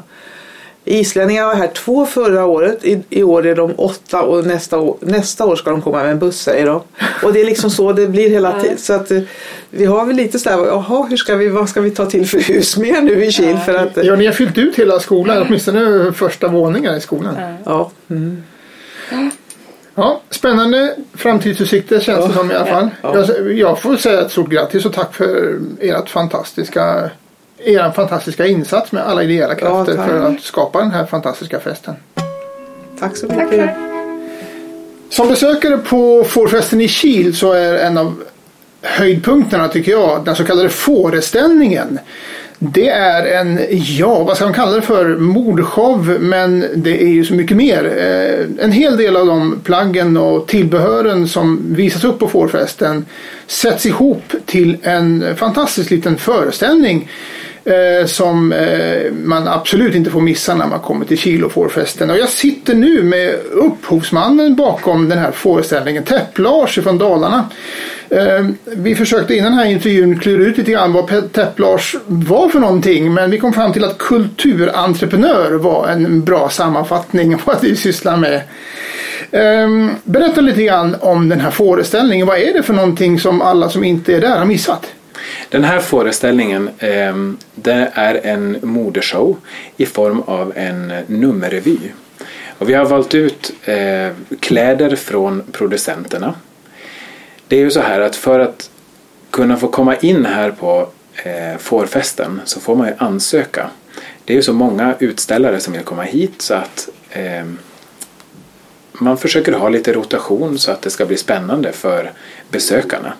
Islänningarna 0.85 1.47
var 1.47 1.55
här 1.55 1.67
två 1.67 2.05
förra 2.05 2.45
året. 2.45 2.85
I, 2.85 3.03
I 3.09 3.23
år 3.23 3.45
är 3.45 3.55
de 3.55 3.73
åtta 3.77 4.21
och 4.21 4.45
nästa 4.45 4.79
år, 4.79 4.97
nästa 4.99 5.45
år 5.45 5.55
ska 5.55 5.71
de 5.71 5.81
komma 5.81 6.03
med 6.03 6.11
en 6.11 6.19
buss 6.19 6.41
säger 6.41 6.65
de. 6.65 6.81
Och 7.23 7.33
det 7.33 7.41
är 7.41 7.45
liksom 7.45 7.69
så 7.69 7.93
det 7.93 8.07
blir 8.07 8.29
hela 8.29 8.61
tiden. 8.61 8.77
Så 8.77 8.93
att 8.93 9.11
eh, 9.11 9.21
vi 9.69 9.85
har 9.85 10.05
väl 10.05 10.15
lite 10.15 10.39
sådär, 10.39 10.57
jaha 10.57 11.07
hur 11.09 11.17
ska 11.17 11.35
vi, 11.35 11.49
vad 11.49 11.69
ska 11.69 11.81
vi 11.81 11.91
ta 11.91 12.05
till 12.05 12.27
för 12.27 12.39
hus 12.39 12.77
mer 12.77 13.01
nu 13.01 13.25
i 13.25 13.31
Kil? 13.31 13.57
För 13.57 13.73
att, 13.73 14.05
ja, 14.05 14.15
ni 14.15 14.25
har 14.25 14.33
fyllt 14.33 14.57
ut 14.57 14.75
hela 14.75 14.99
skolan, 14.99 15.45
åtminstone 15.47 16.11
första 16.11 16.47
våningen 16.47 16.95
i 16.95 17.01
skolan. 17.01 17.35
ja, 17.65 17.91
mm. 18.09 18.43
Ja, 19.95 20.21
spännande 20.29 20.95
framtidsutsikter 21.13 21.99
känns 21.99 22.27
det 22.27 22.33
som 22.33 22.51
i 22.51 22.53
alla 22.53 22.65
fall. 22.65 22.89
Ja. 23.01 23.25
Jag, 23.27 23.53
jag 23.53 23.81
får 23.81 23.95
säga 23.95 24.21
ett 24.21 24.31
stort 24.31 24.49
grattis 24.49 24.85
och 24.85 24.93
tack 24.93 25.15
för 25.15 25.59
ert 25.79 26.09
fantastiska 26.09 27.09
er 27.57 27.91
fantastiska 27.91 28.45
insats 28.47 28.91
med 28.91 29.03
alla 29.07 29.23
ideella 29.23 29.55
krafter 29.55 29.95
tack. 29.95 30.09
för 30.09 30.19
att 30.19 30.41
skapa 30.41 30.79
den 30.79 30.91
här 30.91 31.05
fantastiska 31.05 31.59
festen. 31.59 31.95
tack 32.99 33.17
så 33.17 33.27
mycket. 33.27 33.69
Som 35.09 35.27
besökare 35.27 35.77
på 35.77 36.23
fårfesten 36.23 36.81
i 36.81 36.87
Kil 36.87 37.37
så 37.37 37.51
är 37.51 37.75
en 37.75 37.97
av 37.97 38.23
höjdpunkterna 38.81 39.67
tycker 39.67 39.91
jag 39.91 40.25
den 40.25 40.35
så 40.35 40.43
kallade 40.43 40.69
fåreställningen. 40.69 41.99
Det 42.73 42.89
är 42.89 43.39
en, 43.41 43.59
ja 43.69 44.23
vad 44.23 44.35
ska 44.35 44.45
man 44.45 44.53
kalla 44.53 44.75
det 44.75 44.81
för, 44.81 45.17
mordshow 45.17 46.17
men 46.19 46.65
det 46.75 47.03
är 47.03 47.07
ju 47.07 47.25
så 47.25 47.33
mycket 47.33 47.57
mer. 47.57 47.85
Eh, 47.97 48.65
En 48.65 48.71
hel 48.71 48.97
del 48.97 49.17
av 49.17 49.25
de 49.25 49.59
plaggen 49.63 50.17
och 50.17 50.47
tillbehören 50.47 51.27
som 51.27 51.75
visas 51.75 52.03
upp 52.03 52.19
på 52.19 52.27
fårfesten 52.27 53.05
sätts 53.47 53.85
ihop 53.85 54.33
till 54.45 54.77
en 54.83 55.35
fantastisk 55.35 55.91
liten 55.91 56.17
föreställning 56.17 57.09
eh, 57.65 58.05
som 58.07 58.51
eh, 58.53 59.11
man 59.11 59.47
absolut 59.47 59.95
inte 59.95 60.09
får 60.09 60.21
missa 60.21 60.55
när 60.55 60.67
man 60.67 60.79
kommer 60.79 61.05
till 61.05 61.17
Kilo 61.17 61.49
fårfesten. 61.49 62.09
Och 62.09 62.17
jag 62.17 62.29
sitter 62.29 62.73
nu 62.75 63.03
med 63.03 63.35
upphovsmannen 63.51 64.55
bakom 64.55 65.09
den 65.09 65.17
här 65.17 65.31
föreställningen, 65.31 66.03
Täpp-Lars 66.03 66.79
från 66.83 66.97
Dalarna. 66.97 67.49
Eh, 68.09 68.45
vi 68.63 68.95
försökte 68.95 69.35
innan 69.35 69.51
den 69.51 69.59
här 69.59 69.65
intervjun 69.69 70.19
klura 70.19 70.43
ut 70.43 70.57
lite 70.57 70.71
grann 70.71 70.93
vad 70.93 71.05
Pe- 71.09 71.29
Täpp-Lars 71.29 71.95
var 72.05 72.49
för 72.49 72.59
någonting 72.59 73.13
men 73.13 73.31
vi 73.31 73.39
kom 73.39 73.53
fram 73.53 73.73
till 73.73 73.83
att 73.83 73.97
kulturentreprenör 73.97 75.51
var 75.51 75.87
en 75.87 76.23
bra 76.23 76.49
sammanfattning 76.49 77.37
på 77.37 77.41
vad 77.45 77.61
vi 77.61 77.75
sysslar 77.75 78.17
med. 78.17 78.41
Eh, 79.31 79.89
berätta 80.03 80.41
lite 80.41 80.63
grann 80.63 80.95
om 80.99 81.29
den 81.29 81.39
här 81.39 81.51
föreställningen. 81.51 82.27
Vad 82.27 82.37
är 82.37 82.53
det 82.53 82.63
för 82.63 82.73
någonting 82.73 83.19
som 83.19 83.41
alla 83.41 83.69
som 83.69 83.83
inte 83.83 84.15
är 84.15 84.21
där 84.21 84.37
har 84.37 84.45
missat? 84.45 84.85
Den 85.49 85.63
här 85.63 85.79
föreställningen 85.79 86.69
eh, 86.77 87.15
det 87.55 87.91
är 87.93 88.15
en 88.23 88.57
modeshow 88.61 89.37
i 89.77 89.85
form 89.85 90.21
av 90.21 90.53
en 90.55 90.93
nummerrevy. 91.07 91.77
Och 92.57 92.69
vi 92.69 92.73
har 92.73 92.85
valt 92.85 93.15
ut 93.15 93.51
eh, 93.63 94.09
kläder 94.39 94.95
från 94.95 95.43
producenterna. 95.51 96.35
Det 97.47 97.55
är 97.55 97.59
ju 97.59 97.71
så 97.71 97.79
här 97.79 98.01
att 98.01 98.15
för 98.15 98.39
att 98.39 98.69
kunna 99.29 99.57
få 99.57 99.67
komma 99.67 99.95
in 99.95 100.25
här 100.25 100.51
på 100.51 100.89
eh, 101.23 101.57
fårfesten 101.57 102.41
så 102.45 102.59
får 102.59 102.75
man 102.75 102.87
ju 102.87 102.93
ansöka. 102.97 103.69
Det 104.25 104.33
är 104.33 104.35
ju 104.35 104.43
så 104.43 104.53
många 104.53 104.95
utställare 104.99 105.59
som 105.59 105.73
vill 105.73 105.83
komma 105.83 106.03
hit 106.03 106.41
så 106.41 106.53
att 106.53 106.89
eh, 107.09 107.45
man 108.93 109.17
försöker 109.17 109.51
ha 109.51 109.69
lite 109.69 109.93
rotation 109.93 110.59
så 110.59 110.71
att 110.71 110.81
det 110.81 110.89
ska 110.89 111.05
bli 111.05 111.17
spännande 111.17 111.71
för 111.71 112.11
besökarna. 112.49 113.13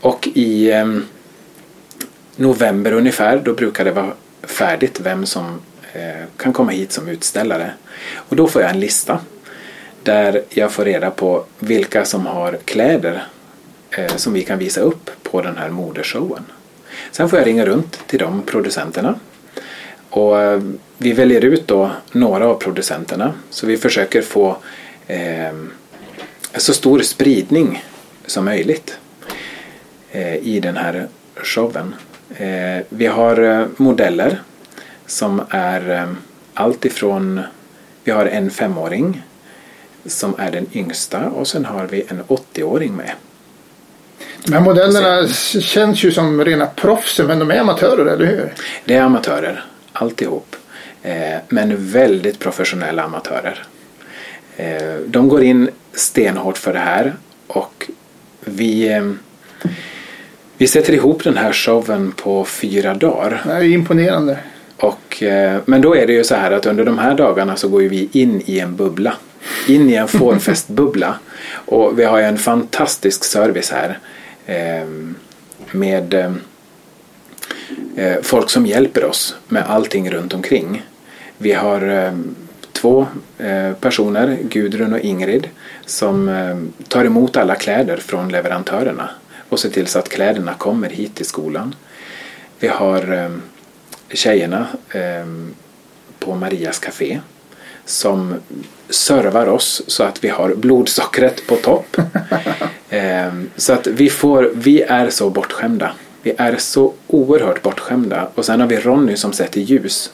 Och 0.00 0.28
i 0.34 0.70
eh, 0.70 0.86
november 2.36 2.92
ungefär 2.92 3.38
då 3.44 3.52
brukar 3.52 3.84
det 3.84 3.90
vara 3.90 4.12
färdigt 4.42 5.00
vem 5.00 5.26
som 5.26 5.60
eh, 5.92 6.24
kan 6.36 6.52
komma 6.52 6.70
hit 6.70 6.92
som 6.92 7.08
utställare. 7.08 7.70
Och 8.14 8.36
då 8.36 8.48
får 8.48 8.62
jag 8.62 8.70
en 8.70 8.80
lista 8.80 9.20
där 10.02 10.42
jag 10.48 10.72
får 10.72 10.84
reda 10.84 11.10
på 11.10 11.44
vilka 11.58 12.04
som 12.04 12.26
har 12.26 12.58
kläder 12.64 13.26
eh, 13.90 14.16
som 14.16 14.32
vi 14.32 14.42
kan 14.42 14.58
visa 14.58 14.80
upp 14.80 15.10
på 15.22 15.42
den 15.42 15.56
här 15.56 15.70
modeshowen. 15.70 16.44
Sen 17.10 17.28
får 17.28 17.38
jag 17.38 17.46
ringa 17.46 17.66
runt 17.66 18.00
till 18.06 18.18
de 18.18 18.42
producenterna 18.42 19.14
och 20.10 20.42
eh, 20.42 20.62
vi 20.98 21.12
väljer 21.12 21.44
ut 21.44 21.66
då 21.66 21.90
några 22.12 22.48
av 22.48 22.54
producenterna 22.54 23.34
så 23.50 23.66
vi 23.66 23.76
försöker 23.76 24.22
få 24.22 24.56
eh, 25.06 25.54
så 26.56 26.74
stor 26.74 27.00
spridning 27.00 27.84
som 28.26 28.44
möjligt 28.44 28.98
eh, 30.12 30.36
i 30.36 30.60
den 30.60 30.76
här 30.76 31.08
showen. 31.36 31.94
Eh, 32.34 32.84
vi 32.88 33.06
har 33.06 33.42
eh, 33.42 33.66
modeller 33.76 34.42
som 35.06 35.42
är 35.50 35.90
eh, 35.90 36.08
allt 36.54 36.84
ifrån 36.84 37.40
vi 38.04 38.12
har 38.12 38.26
en 38.26 38.50
femåring 38.50 39.22
som 40.06 40.34
är 40.38 40.50
den 40.50 40.66
yngsta 40.72 41.24
och 41.24 41.48
sen 41.48 41.64
har 41.64 41.86
vi 41.86 42.04
en 42.08 42.22
80-åring 42.22 42.96
med. 42.96 43.10
De 44.44 44.52
här 44.52 44.60
modellerna 44.60 45.28
känns 45.60 46.04
ju 46.04 46.12
som 46.12 46.44
rena 46.44 46.66
proffs 46.66 47.18
men 47.18 47.38
de 47.38 47.50
är 47.50 47.58
amatörer, 47.58 48.06
eller 48.06 48.26
hur? 48.26 48.54
Det 48.84 48.94
är 48.94 49.02
amatörer 49.02 49.64
alltihop. 49.92 50.56
Men 51.48 51.90
väldigt 51.90 52.38
professionella 52.38 53.02
amatörer. 53.02 53.66
De 55.06 55.28
går 55.28 55.42
in 55.42 55.70
stenhårt 55.92 56.58
för 56.58 56.72
det 56.72 56.78
här 56.78 57.14
och 57.46 57.90
vi, 58.40 59.00
vi 60.58 60.66
sätter 60.66 60.92
ihop 60.92 61.24
den 61.24 61.36
här 61.36 61.52
showen 61.52 62.12
på 62.12 62.44
fyra 62.44 62.94
dagar. 62.94 63.42
Det 63.44 63.52
är 63.52 63.62
imponerande. 63.62 64.38
Och, 64.76 65.22
eh, 65.22 65.60
men 65.64 65.80
då 65.80 65.96
är 65.96 66.06
det 66.06 66.12
ju 66.12 66.24
så 66.24 66.34
här 66.34 66.50
att 66.50 66.66
under 66.66 66.84
de 66.84 66.98
här 66.98 67.14
dagarna 67.14 67.56
så 67.56 67.68
går 67.68 67.82
ju 67.82 67.88
vi 67.88 68.08
in 68.12 68.42
i 68.46 68.58
en 68.58 68.76
bubbla. 68.76 69.14
In 69.68 69.90
i 69.90 69.94
en 69.94 70.08
fårfestbubbla. 70.08 71.14
Och 71.66 71.98
vi 71.98 72.04
har 72.04 72.18
ju 72.18 72.24
en 72.24 72.38
fantastisk 72.38 73.24
service 73.24 73.70
här. 73.70 73.98
Eh, 74.46 74.86
med 75.70 76.14
eh, 76.14 76.32
folk 78.22 78.50
som 78.50 78.66
hjälper 78.66 79.04
oss 79.04 79.36
med 79.48 79.62
allting 79.66 80.10
runt 80.10 80.34
omkring. 80.34 80.82
Vi 81.38 81.52
har 81.52 82.12
två 82.72 83.06
personer, 83.80 84.38
Gudrun 84.42 84.92
och 84.92 85.00
Ingrid, 85.00 85.48
som 85.86 86.30
tar 86.88 87.04
emot 87.04 87.36
alla 87.36 87.54
kläder 87.54 87.96
från 87.96 88.28
leverantörerna 88.28 89.10
och 89.48 89.60
ser 89.60 89.70
till 89.70 89.86
så 89.86 89.98
att 89.98 90.08
kläderna 90.08 90.54
kommer 90.54 90.90
hit 90.90 91.14
till 91.14 91.26
skolan. 91.26 91.74
Vi 92.58 92.68
har 92.68 93.12
eh, 93.12 93.30
tjejerna 94.12 94.66
eh, 94.90 95.26
på 96.18 96.34
Marias 96.34 96.78
Café 96.78 97.20
som 97.84 98.34
servar 98.88 99.46
oss 99.46 99.82
så 99.86 100.02
att 100.04 100.24
vi 100.24 100.28
har 100.28 100.54
blodsockret 100.54 101.46
på 101.46 101.56
topp. 101.56 101.96
eh, 102.88 103.32
så 103.56 103.72
att 103.72 103.86
vi, 103.86 104.10
får, 104.10 104.50
vi 104.54 104.82
är 104.82 105.10
så 105.10 105.30
bortskämda. 105.30 105.92
Vi 106.22 106.34
är 106.38 106.56
så 106.56 106.92
oerhört 107.06 107.62
bortskämda. 107.62 108.28
Och 108.34 108.44
sen 108.44 108.60
har 108.60 108.66
vi 108.66 108.76
Ronny 108.76 109.16
som 109.16 109.32
sätter 109.32 109.60
ljus. 109.60 110.12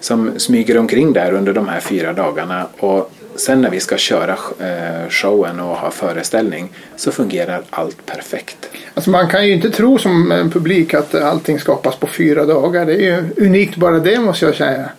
Som 0.00 0.38
smyger 0.38 0.78
omkring 0.78 1.12
där 1.12 1.32
under 1.32 1.52
de 1.52 1.68
här 1.68 1.80
fyra 1.80 2.12
dagarna. 2.12 2.66
Och 2.78 3.12
sen 3.36 3.60
när 3.60 3.70
vi 3.70 3.80
ska 3.80 3.96
köra 3.96 4.38
eh, 4.60 5.08
showen 5.08 5.60
och 5.60 5.76
ha 5.76 5.90
föreställning 5.90 6.72
så 6.96 7.12
fungerar 7.12 7.62
allt 7.70 8.06
perfekt. 8.06 8.68
Alltså 8.94 9.10
man 9.10 9.28
kan 9.28 9.46
ju 9.46 9.52
inte 9.52 9.70
tro 9.70 9.98
som 9.98 10.32
en 10.32 10.50
publik 10.50 10.94
att 10.94 11.14
allting 11.14 11.58
skapas 11.58 11.96
på 11.96 12.06
fyra 12.06 12.46
dagar. 12.46 12.86
Det 12.86 12.94
är 12.94 13.00
ju 13.00 13.46
unikt 13.46 13.76
bara 13.76 13.98
det 13.98 14.20
måste 14.20 14.44
jag 14.44 14.54
säga. 14.54 14.90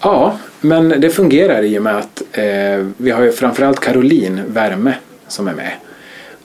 Ja, 0.00 0.38
men 0.60 0.88
det 0.88 1.10
fungerar 1.10 1.62
i 1.62 1.78
och 1.78 1.82
med 1.82 1.96
att 1.96 2.22
eh, 2.32 2.86
vi 2.96 3.10
har 3.10 3.22
ju 3.22 3.32
framförallt 3.32 3.80
Caroline 3.80 4.42
Värme 4.46 4.94
som 5.28 5.48
är 5.48 5.54
med. 5.54 5.72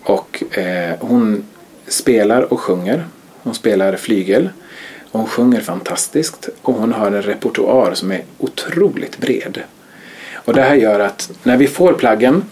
Och 0.03 0.57
eh, 0.57 0.95
hon 0.99 1.45
spelar 1.87 2.53
och 2.53 2.59
sjunger. 2.59 3.05
Hon 3.43 3.55
spelar 3.55 3.95
flygel. 3.95 4.49
Hon 5.11 5.27
sjunger 5.27 5.61
fantastiskt 5.61 6.49
och 6.61 6.73
hon 6.73 6.93
har 6.93 7.07
en 7.07 7.21
repertoar 7.21 7.93
som 7.93 8.11
är 8.11 8.23
otroligt 8.37 9.17
bred. 9.17 9.61
Och 10.45 10.53
det 10.53 10.62
här 10.62 10.75
gör 10.75 10.99
att 10.99 11.32
när 11.43 11.58
vi 11.58 11.67
får 11.67 11.93
plaggen 11.93 12.43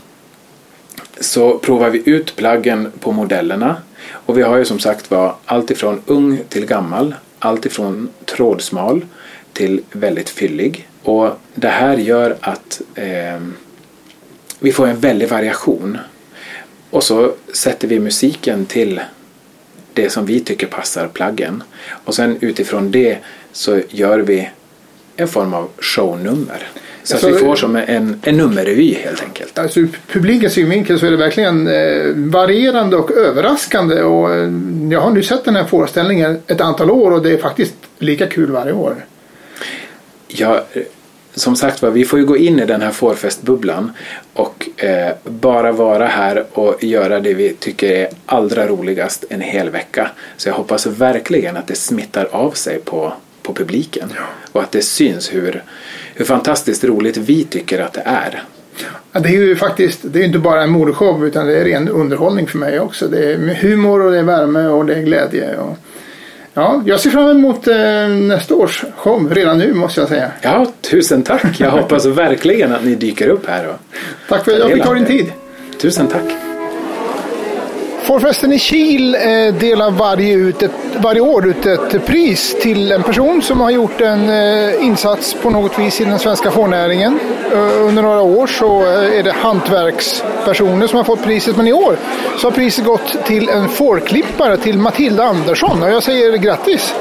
så 1.19 1.58
provar 1.58 1.89
vi 1.89 2.01
ut 2.06 2.36
plaggen 2.36 2.91
på 2.99 3.12
modellerna. 3.12 3.75
Och 4.12 4.38
vi 4.38 4.41
har 4.41 4.58
ju 4.58 4.65
som 4.65 4.80
sagt 4.80 5.12
var 5.12 5.36
allt 5.45 5.71
ifrån 5.71 6.01
ung 6.06 6.39
till 6.49 6.65
gammal. 6.65 7.15
Allt 7.39 7.65
ifrån 7.65 8.10
trådsmal 8.25 9.06
till 9.54 9.82
väldigt 9.91 10.30
fyllig. 10.30 10.88
Och 11.04 11.30
det 11.56 11.67
här 11.67 11.97
gör 11.97 12.38
att 12.41 12.82
eh, 12.95 13.39
vi 14.60 14.71
får 14.71 14.88
en 14.88 14.99
väldig 14.99 15.30
variation. 15.30 15.97
Och 16.89 17.04
så 17.04 17.34
sätter 17.54 17.88
vi 17.88 17.99
musiken 17.99 18.65
till 18.65 19.01
det 19.93 20.10
som 20.10 20.25
vi 20.25 20.39
tycker 20.39 20.67
passar 20.67 21.08
plaggen. 21.08 21.63
Och 22.06 22.15
sen 22.15 22.38
utifrån 22.41 22.91
det 22.91 23.17
så 23.51 23.82
gör 23.89 24.19
vi 24.19 24.49
en 25.15 25.27
form 25.27 25.54
av 25.54 25.69
shownummer. 25.80 26.67
Så 27.12 27.15
att 27.28 27.34
Så- 27.34 27.39
vi 27.39 27.45
får 27.45 27.56
som 27.56 27.76
en, 27.76 28.19
en 28.24 28.38
nummerrevy 28.38 28.93
helt 28.93 29.24
enkelt. 29.24 29.60
Alltså 29.60 29.80
ur 29.80 29.89
publikens 30.08 30.54
synvinkel 30.54 31.00
så 31.00 31.06
är 31.06 31.12
det 31.12 31.17
verkligen 31.17 31.67
eh, 31.67 32.13
varierande 32.15 32.95
och 32.97 33.12
överraskande. 33.12 34.02
Och, 34.04 34.34
eh, 34.34 34.52
jag 34.91 35.02
har 35.02 35.12
nu 35.12 35.24
sett 35.24 35.45
den 35.45 35.56
här 35.56 35.63
föreställningen 35.65 36.39
ett 36.47 36.62
antal 36.62 36.91
år 36.91 37.12
och 37.12 37.21
det 37.21 37.32
är 37.32 37.38
faktiskt 37.38 37.74
lika 38.00 38.28
kul 38.28 38.52
varje 38.52 38.74
år. 38.74 38.95
Ja, 40.28 40.65
eh, 40.74 40.82
som 41.36 41.56
sagt 41.56 41.82
var, 41.82 41.89
vi 41.89 42.06
får 42.06 42.19
ju 42.19 42.26
gå 42.26 42.38
in 42.38 42.60
i 42.60 42.65
den 42.65 42.82
här 42.82 42.91
fårfestbubblan 42.91 43.91
och 44.34 44.69
eh, 44.78 45.12
bara 45.24 45.71
vara 45.71 46.08
här 46.08 46.45
och 46.52 46.84
göra 46.84 47.19
det 47.19 47.34
vi 47.34 47.50
tycker 47.54 47.89
är 47.91 48.08
allra 48.26 48.67
roligast 48.67 49.26
en 49.30 49.41
hel 49.41 49.69
vecka. 49.69 50.12
Så 50.38 50.50
jag 50.50 50.54
hoppas 50.54 50.86
verkligen 50.86 51.58
att 51.58 51.67
det 51.67 51.76
smittar 51.76 52.28
av 52.32 52.52
sig 52.52 52.80
på, 52.80 53.13
på 53.41 53.54
publiken 53.54 54.13
och 54.52 54.63
att 54.63 54.71
det 54.71 54.82
syns 54.82 55.34
hur, 55.34 55.63
hur 56.15 56.26
fantastiskt 56.26 56.84
roligt 56.84 57.17
vi 57.17 57.43
tycker 57.43 57.80
att 57.80 57.93
det 57.93 58.02
är. 58.06 58.43
Ja, 59.12 59.19
det 59.19 59.30
är 59.30 59.34
ju 59.34 59.56
faktiskt, 59.56 60.00
det 60.04 60.19
är 60.19 60.24
inte 60.24 60.39
bara 60.39 60.63
en 60.63 60.69
modeshow 60.69 61.26
utan 61.26 61.47
det 61.47 61.60
är 61.60 61.63
ren 61.65 61.89
underhållning 61.89 62.47
för 62.47 62.58
mig 62.58 62.80
också. 62.80 63.08
Det 63.08 63.34
är 63.34 63.38
humor 63.38 64.06
och 64.06 64.12
det 64.12 64.17
är 64.17 64.24
värme 64.24 64.67
och 64.67 64.86
det 64.86 64.95
är 64.95 65.02
glädje. 65.02 65.58
Och, 65.58 65.78
ja, 66.54 66.82
jag 66.86 67.00
ser 67.00 67.10
fram 67.10 67.30
emot 67.30 67.67
eh, 67.67 68.08
nästa 68.08 68.56
års 68.56 68.84
show 68.97 69.34
redan 69.34 69.58
nu 69.58 69.74
måste 69.74 70.00
jag 70.00 70.10
säga. 70.10 70.32
Ja, 70.41 70.65
tusen 70.82 71.24
tack! 71.24 71.60
Jag 71.60 71.71
hoppas 71.71 72.06
verkligen 72.06 72.74
att 72.74 72.84
ni 72.84 72.95
dyker 72.95 73.28
upp 73.28 73.47
här. 73.47 73.67
Och 73.67 73.76
Tack 74.30 74.45
för 74.45 74.52
att 74.52 74.60
jag 74.60 74.71
fick 74.71 74.84
ta 74.84 74.93
din 74.93 75.06
tid. 75.06 75.32
Tusen 75.82 76.08
tack! 76.08 76.50
Fårfesten 78.12 78.54
i 78.54 78.60
Kil 78.60 79.15
eh, 79.15 79.54
delar 79.54 79.91
varje, 79.91 80.34
ut 80.34 80.63
ett, 80.63 80.71
varje 80.97 81.21
år 81.21 81.47
ut 81.47 81.65
ett 81.65 82.06
pris 82.06 82.56
till 82.62 82.91
en 82.91 83.04
person 83.04 83.41
som 83.41 83.62
har 83.62 83.69
gjort 83.69 84.02
en 84.02 84.30
eh, 84.30 84.86
insats 84.86 85.36
på 85.41 85.50
något 85.50 85.80
vis 85.80 86.02
i 86.02 86.06
den 86.06 86.19
svenska 86.19 86.52
fårnäringen. 86.52 87.19
Eh, 87.52 87.88
under 87.88 88.02
några 88.02 88.21
år 88.21 88.47
så 88.47 88.82
är 88.86 89.24
det 89.24 89.32
hantverkspersoner 89.32 90.88
som 90.88 90.97
har 90.97 91.04
fått 91.04 91.24
priset 91.24 91.58
men 91.58 91.67
i 91.67 91.74
år 91.74 91.97
så 92.38 92.47
har 92.47 92.52
priset 92.52 92.86
gått 92.86 93.26
till 93.26 93.50
en 93.50 93.69
fårklippare 93.69 94.58
till 94.58 94.78
Matilda 94.78 95.24
Andersson 95.24 95.84
och 95.84 95.89
jag 95.89 96.04
säger 96.04 96.38
grattis! 96.38 96.93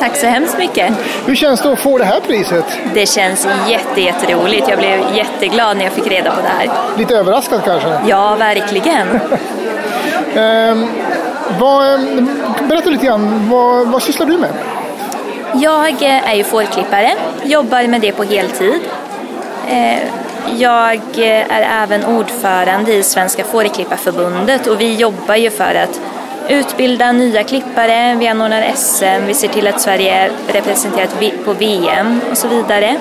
Tack 0.00 0.16
så 0.16 0.26
hemskt 0.26 0.58
mycket. 0.58 0.92
Hur 1.26 1.34
känns 1.34 1.60
det 1.60 1.72
att 1.72 1.78
få 1.78 1.98
det 1.98 2.04
här 2.04 2.20
priset? 2.20 2.64
Det 2.94 3.06
känns 3.06 3.48
jätte, 3.68 4.00
jätteroligt. 4.00 4.68
Jag 4.68 4.78
blev 4.78 5.00
jätteglad 5.14 5.76
när 5.76 5.84
jag 5.84 5.92
fick 5.92 6.06
reda 6.06 6.30
på 6.30 6.40
det 6.42 6.48
här. 6.48 6.70
Lite 6.98 7.16
överraskad 7.16 7.64
kanske? 7.64 8.00
Ja, 8.06 8.36
verkligen. 8.38 9.06
Ehm, 10.36 10.86
vad, 11.60 11.94
ehm, 11.94 12.28
berätta 12.68 12.90
lite 12.90 13.06
grann, 13.06 13.48
vad, 13.50 13.88
vad 13.88 14.02
sysslar 14.02 14.26
du 14.26 14.38
med? 14.38 14.50
Jag 15.54 16.02
är 16.02 16.34
ju 16.34 16.44
fårklippare, 16.44 17.12
jobbar 17.42 17.86
med 17.86 18.00
det 18.00 18.12
på 18.12 18.24
heltid. 18.24 18.80
Eh, 19.68 19.98
Jag 20.56 21.00
är 21.16 21.66
även 21.82 22.04
ordförande 22.04 22.92
i 22.94 23.02
Svenska 23.02 23.44
Fårklipparförbundet 23.44 24.66
och 24.66 24.80
vi 24.80 24.94
jobbar 24.94 25.34
ju 25.34 25.50
för 25.50 25.74
att 25.74 26.00
utbilda 26.48 27.12
nya 27.12 27.44
klippare, 27.44 28.16
vi 28.18 28.28
anordnar 28.28 28.72
SM, 28.74 29.26
vi 29.26 29.34
ser 29.34 29.48
till 29.48 29.66
att 29.66 29.80
Sverige 29.80 30.14
är 30.14 30.30
representerat 30.52 31.14
på 31.44 31.52
VM 31.52 32.20
och 32.30 32.38
så 32.38 32.48
vidare. 32.48 32.96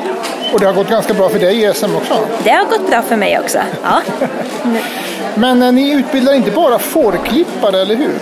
Och 0.54 0.60
det 0.60 0.66
har 0.66 0.74
gått 0.74 0.90
ganska 0.90 1.14
bra 1.14 1.30
för 1.30 1.40
dig 1.40 1.64
i 1.64 1.74
SM 1.74 1.96
också. 1.96 2.28
Det 2.44 2.50
har 2.50 2.66
gått 2.66 2.90
bra 2.90 3.02
för 3.02 3.16
mig 3.16 3.40
också. 3.40 3.60
Ja. 3.84 4.02
Men 5.36 5.64
eh, 5.64 5.72
ni 5.72 5.92
utbildar 5.92 6.34
inte 6.34 6.52
bara 6.52 6.80
fårklippare, 6.80 7.82
eller 7.82 7.96
hur? 7.96 8.14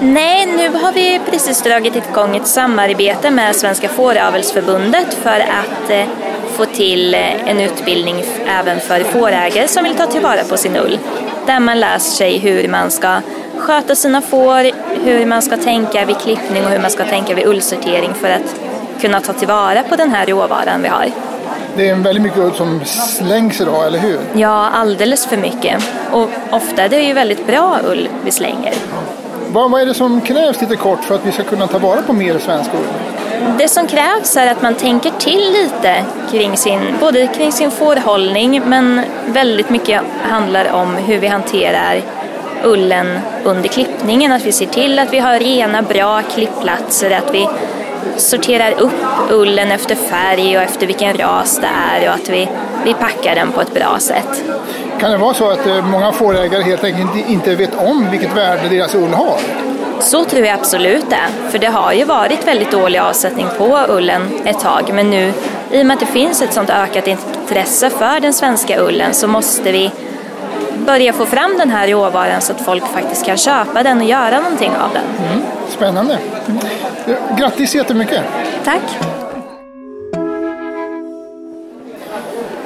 Nej, 0.00 0.46
nu 0.46 0.68
har 0.78 0.92
vi 0.92 1.20
precis 1.30 1.62
dragit 1.62 1.96
igång 1.96 2.36
ett 2.36 2.46
samarbete 2.46 3.30
med 3.30 3.56
Svenska 3.56 3.88
Fåravelsförbundet 3.88 5.14
för 5.14 5.40
att 5.40 5.90
eh, 5.90 6.04
få 6.56 6.64
till 6.64 7.14
eh, 7.14 7.48
en 7.50 7.60
utbildning 7.60 8.24
även 8.46 8.80
för 8.80 9.00
fårägare 9.00 9.68
som 9.68 9.84
vill 9.84 9.96
ta 9.96 10.06
tillvara 10.06 10.44
på 10.44 10.56
sin 10.56 10.76
ull. 10.76 10.98
Där 11.46 11.60
man 11.60 11.80
lär 11.80 11.98
sig 11.98 12.38
hur 12.38 12.68
man 12.68 12.90
ska 12.90 13.20
sköta 13.64 13.94
sina 13.94 14.20
får, 14.20 14.70
hur 15.04 15.26
man 15.26 15.42
ska 15.42 15.56
tänka 15.56 16.04
vid 16.04 16.18
klippning 16.18 16.64
och 16.64 16.70
hur 16.70 16.78
man 16.78 16.90
ska 16.90 17.04
tänka 17.04 17.34
vid 17.34 17.46
ullsortering 17.46 18.14
för 18.14 18.30
att 18.30 18.60
kunna 19.00 19.20
ta 19.20 19.32
tillvara 19.32 19.82
på 19.82 19.96
den 19.96 20.10
här 20.10 20.26
råvaran 20.26 20.82
vi 20.82 20.88
har. 20.88 21.06
Det 21.76 21.88
är 21.88 21.94
väldigt 21.94 22.22
mycket 22.22 22.38
ull 22.38 22.54
som 22.54 22.84
slängs 22.84 23.60
idag, 23.60 23.86
eller 23.86 23.98
hur? 23.98 24.18
Ja, 24.34 24.70
alldeles 24.70 25.26
för 25.26 25.36
mycket. 25.36 25.82
Och 26.12 26.30
ofta 26.50 26.82
är 26.82 26.88
det 26.88 27.00
ju 27.00 27.12
väldigt 27.12 27.46
bra 27.46 27.78
ull 27.84 28.08
vi 28.24 28.30
slänger. 28.30 28.72
Vad, 29.48 29.70
vad 29.70 29.80
är 29.80 29.86
det 29.86 29.94
som 29.94 30.20
krävs 30.20 30.60
lite 30.60 30.76
kort 30.76 31.04
för 31.04 31.14
att 31.14 31.26
vi 31.26 31.32
ska 31.32 31.42
kunna 31.42 31.66
ta 31.66 31.78
vara 31.78 32.02
på 32.02 32.12
mer 32.12 32.38
svensk 32.38 32.70
ull? 32.74 33.56
Det 33.58 33.68
som 33.68 33.86
krävs 33.86 34.36
är 34.36 34.46
att 34.46 34.62
man 34.62 34.74
tänker 34.74 35.10
till 35.10 35.52
lite 35.52 36.04
kring 36.30 36.56
sin, 36.56 36.80
både 37.00 37.26
kring 37.26 37.52
sin 37.52 37.70
fårhållning 37.70 38.62
men 38.66 39.00
väldigt 39.26 39.70
mycket 39.70 40.00
handlar 40.22 40.72
om 40.72 40.94
hur 40.96 41.18
vi 41.18 41.26
hanterar 41.26 42.02
ullen 42.64 43.18
under 43.44 43.68
klippningen. 43.68 44.32
Att 44.32 44.44
vi 44.44 44.52
ser 44.52 44.66
till 44.66 44.98
att 44.98 45.12
vi 45.12 45.18
har 45.18 45.38
rena, 45.38 45.82
bra 45.82 46.22
klippplatser, 46.22 47.10
att 47.10 47.34
vi 47.34 47.48
sorterar 48.16 48.72
upp 48.80 49.30
ullen 49.30 49.70
efter 49.70 49.94
färg 49.94 50.56
och 50.56 50.62
efter 50.62 50.86
vilken 50.86 51.16
ras 51.16 51.58
det 51.58 51.66
är 51.66 52.08
och 52.08 52.14
att 52.14 52.28
vi, 52.28 52.48
vi 52.84 52.94
packar 52.94 53.34
den 53.34 53.52
på 53.52 53.60
ett 53.60 53.74
bra 53.74 53.96
sätt. 53.98 54.44
Kan 55.00 55.10
det 55.10 55.16
vara 55.16 55.34
så 55.34 55.50
att 55.50 55.66
eh, 55.66 55.86
många 55.86 56.12
fårägare 56.12 56.62
helt 56.62 56.84
enkelt 56.84 57.28
inte 57.28 57.54
vet 57.54 57.74
om 57.74 58.10
vilket 58.10 58.36
värde 58.36 58.68
deras 58.68 58.94
ull 58.94 59.12
har? 59.12 59.38
Så 60.00 60.24
tror 60.24 60.46
jag 60.46 60.58
absolut 60.58 61.10
det. 61.10 61.50
För 61.50 61.58
det 61.58 61.66
har 61.66 61.92
ju 61.92 62.04
varit 62.04 62.46
väldigt 62.46 62.70
dålig 62.70 62.98
avsättning 62.98 63.46
på 63.58 63.80
ullen 63.88 64.22
ett 64.44 64.60
tag. 64.60 64.90
Men 64.94 65.10
nu, 65.10 65.32
i 65.70 65.82
och 65.82 65.86
med 65.86 65.94
att 65.94 66.00
det 66.00 66.06
finns 66.06 66.42
ett 66.42 66.52
sånt 66.52 66.70
ökat 66.70 67.06
intresse 67.06 67.90
för 67.90 68.20
den 68.20 68.32
svenska 68.32 68.80
ullen 68.80 69.14
så 69.14 69.28
måste 69.28 69.72
vi 69.72 69.90
börja 70.86 71.12
få 71.12 71.26
fram 71.26 71.58
den 71.58 71.70
här 71.70 71.88
råvaran 71.88 72.40
så 72.40 72.52
att 72.52 72.60
folk 72.60 72.86
faktiskt 72.86 73.24
kan 73.26 73.36
köpa 73.36 73.82
den 73.82 73.98
och 73.98 74.04
göra 74.06 74.40
någonting 74.40 74.70
av 74.70 74.90
den. 74.92 75.04
Spännande. 75.68 76.18
Eh, 77.06 77.36
Grattis 77.38 77.74
jättemycket. 77.74 78.22
Tack! 78.64 78.82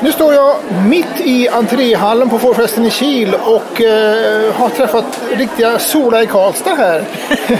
Nu 0.00 0.12
står 0.12 0.34
jag 0.34 0.56
mitt 0.86 1.20
i 1.20 1.48
entréhallen 1.48 2.28
på 2.30 2.38
Fårfesten 2.38 2.86
i 2.86 2.90
Kil 2.90 3.34
och 3.34 3.80
eh, 3.82 4.54
har 4.54 4.68
träffat 4.68 5.20
riktiga 5.36 5.78
Sola 5.78 6.22
i 6.22 6.26
Karlstad 6.26 6.74
här. 6.74 7.04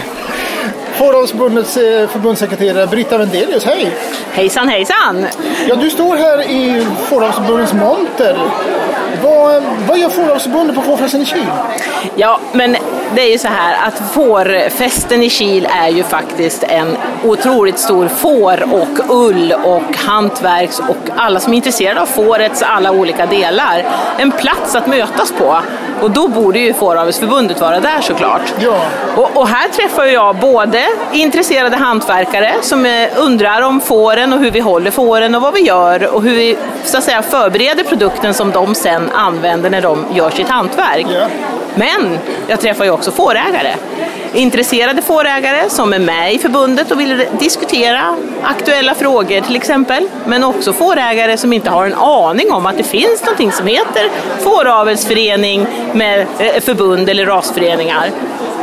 Fåravelsförbundets 0.99 1.77
eh, 1.77 2.09
förbundssekreterare 2.09 2.87
Britta 2.87 3.17
Wendelius, 3.17 3.65
hej! 3.65 3.91
Hejsan 4.31 4.67
hejsan! 4.67 5.25
Ja, 5.67 5.75
du 5.75 5.89
står 5.89 6.15
här 6.15 6.41
i 6.51 6.85
Fåravelsförbundets 7.09 7.73
monter. 7.73 8.37
Vad, 9.23 9.63
vad 9.87 9.99
gör 9.99 10.09
Fåravelsförbundet 10.09 10.75
på 10.75 10.97
Kil? 11.25 11.45
Ja, 12.15 12.39
men 12.53 12.75
det 13.15 13.21
är 13.21 13.31
ju 13.31 13.37
så 13.37 13.47
här 13.47 13.87
att 13.87 14.13
fårfesten 14.13 15.23
i 15.23 15.29
Kil 15.29 15.67
är 15.71 15.89
ju 15.89 16.03
faktiskt 16.03 16.63
en 16.63 16.97
otroligt 17.23 17.79
stor 17.79 18.07
får 18.07 18.73
och 18.73 19.09
ull 19.09 19.53
och 19.63 19.97
hantverks 19.97 20.79
och 20.79 20.97
alla 21.15 21.39
som 21.39 21.53
är 21.53 21.57
intresserade 21.57 22.01
av 22.01 22.05
fårets 22.05 22.61
alla 22.61 22.91
olika 22.91 23.25
delar. 23.25 23.85
En 24.17 24.31
plats 24.31 24.75
att 24.75 24.87
mötas 24.87 25.31
på. 25.31 25.61
Och 26.01 26.11
då 26.11 26.27
borde 26.27 26.59
ju 26.59 26.73
Fåravelsförbundet 26.73 27.61
vara 27.61 27.79
där 27.79 28.01
såklart. 28.01 28.53
Ja. 28.59 28.81
Och, 29.15 29.37
och 29.37 29.47
här 29.47 29.69
träffar 29.69 30.05
jag 30.05 30.35
både 30.35 30.85
intresserade 31.11 31.77
hantverkare 31.77 32.53
som 32.61 32.85
eh, 32.85 33.09
undrar 33.17 33.61
om 33.61 33.81
fåren 33.81 34.33
och 34.33 34.39
hur 34.39 34.51
vi 34.51 34.59
håller 34.59 34.91
fåren 34.91 35.35
och 35.35 35.41
vad 35.41 35.53
vi 35.53 35.61
gör 35.61 36.15
och 36.15 36.23
hur 36.23 36.35
vi 36.35 36.57
så 36.83 36.97
att 36.97 37.03
säga, 37.03 37.21
förbereder 37.21 37.83
produkten 37.83 38.33
som 38.33 38.51
de 38.51 38.75
sen 38.75 39.09
använder 39.13 39.69
när 39.69 39.81
de 39.81 40.05
gör 40.13 40.29
sitt 40.29 40.49
hantverk. 40.49 41.07
Ja. 41.09 41.27
Men 41.75 42.19
jag 42.47 42.61
träffar 42.61 42.85
ju 42.85 42.91
också 42.99 43.11
fårägare. 43.11 43.75
Intresserade 44.33 45.01
fårägare 45.01 45.69
som 45.69 45.93
är 45.93 45.99
med 45.99 46.33
i 46.33 46.39
förbundet 46.39 46.91
och 46.91 46.99
vill 46.99 47.25
diskutera 47.39 48.15
aktuella 48.43 48.95
frågor 48.95 49.41
till 49.41 49.55
exempel. 49.55 50.07
Men 50.25 50.43
också 50.43 50.73
fårägare 50.73 51.37
som 51.37 51.53
inte 51.53 51.69
har 51.69 51.85
en 51.85 51.93
aning 51.93 52.51
om 52.51 52.65
att 52.65 52.77
det 52.77 52.83
finns 52.83 53.23
någonting 53.23 53.51
som 53.51 53.67
heter 53.67 54.09
fåravelsförening 54.39 55.67
med 55.93 56.27
eh, 56.39 56.61
förbund 56.61 57.09
eller 57.09 57.25
rasföreningar. 57.25 58.09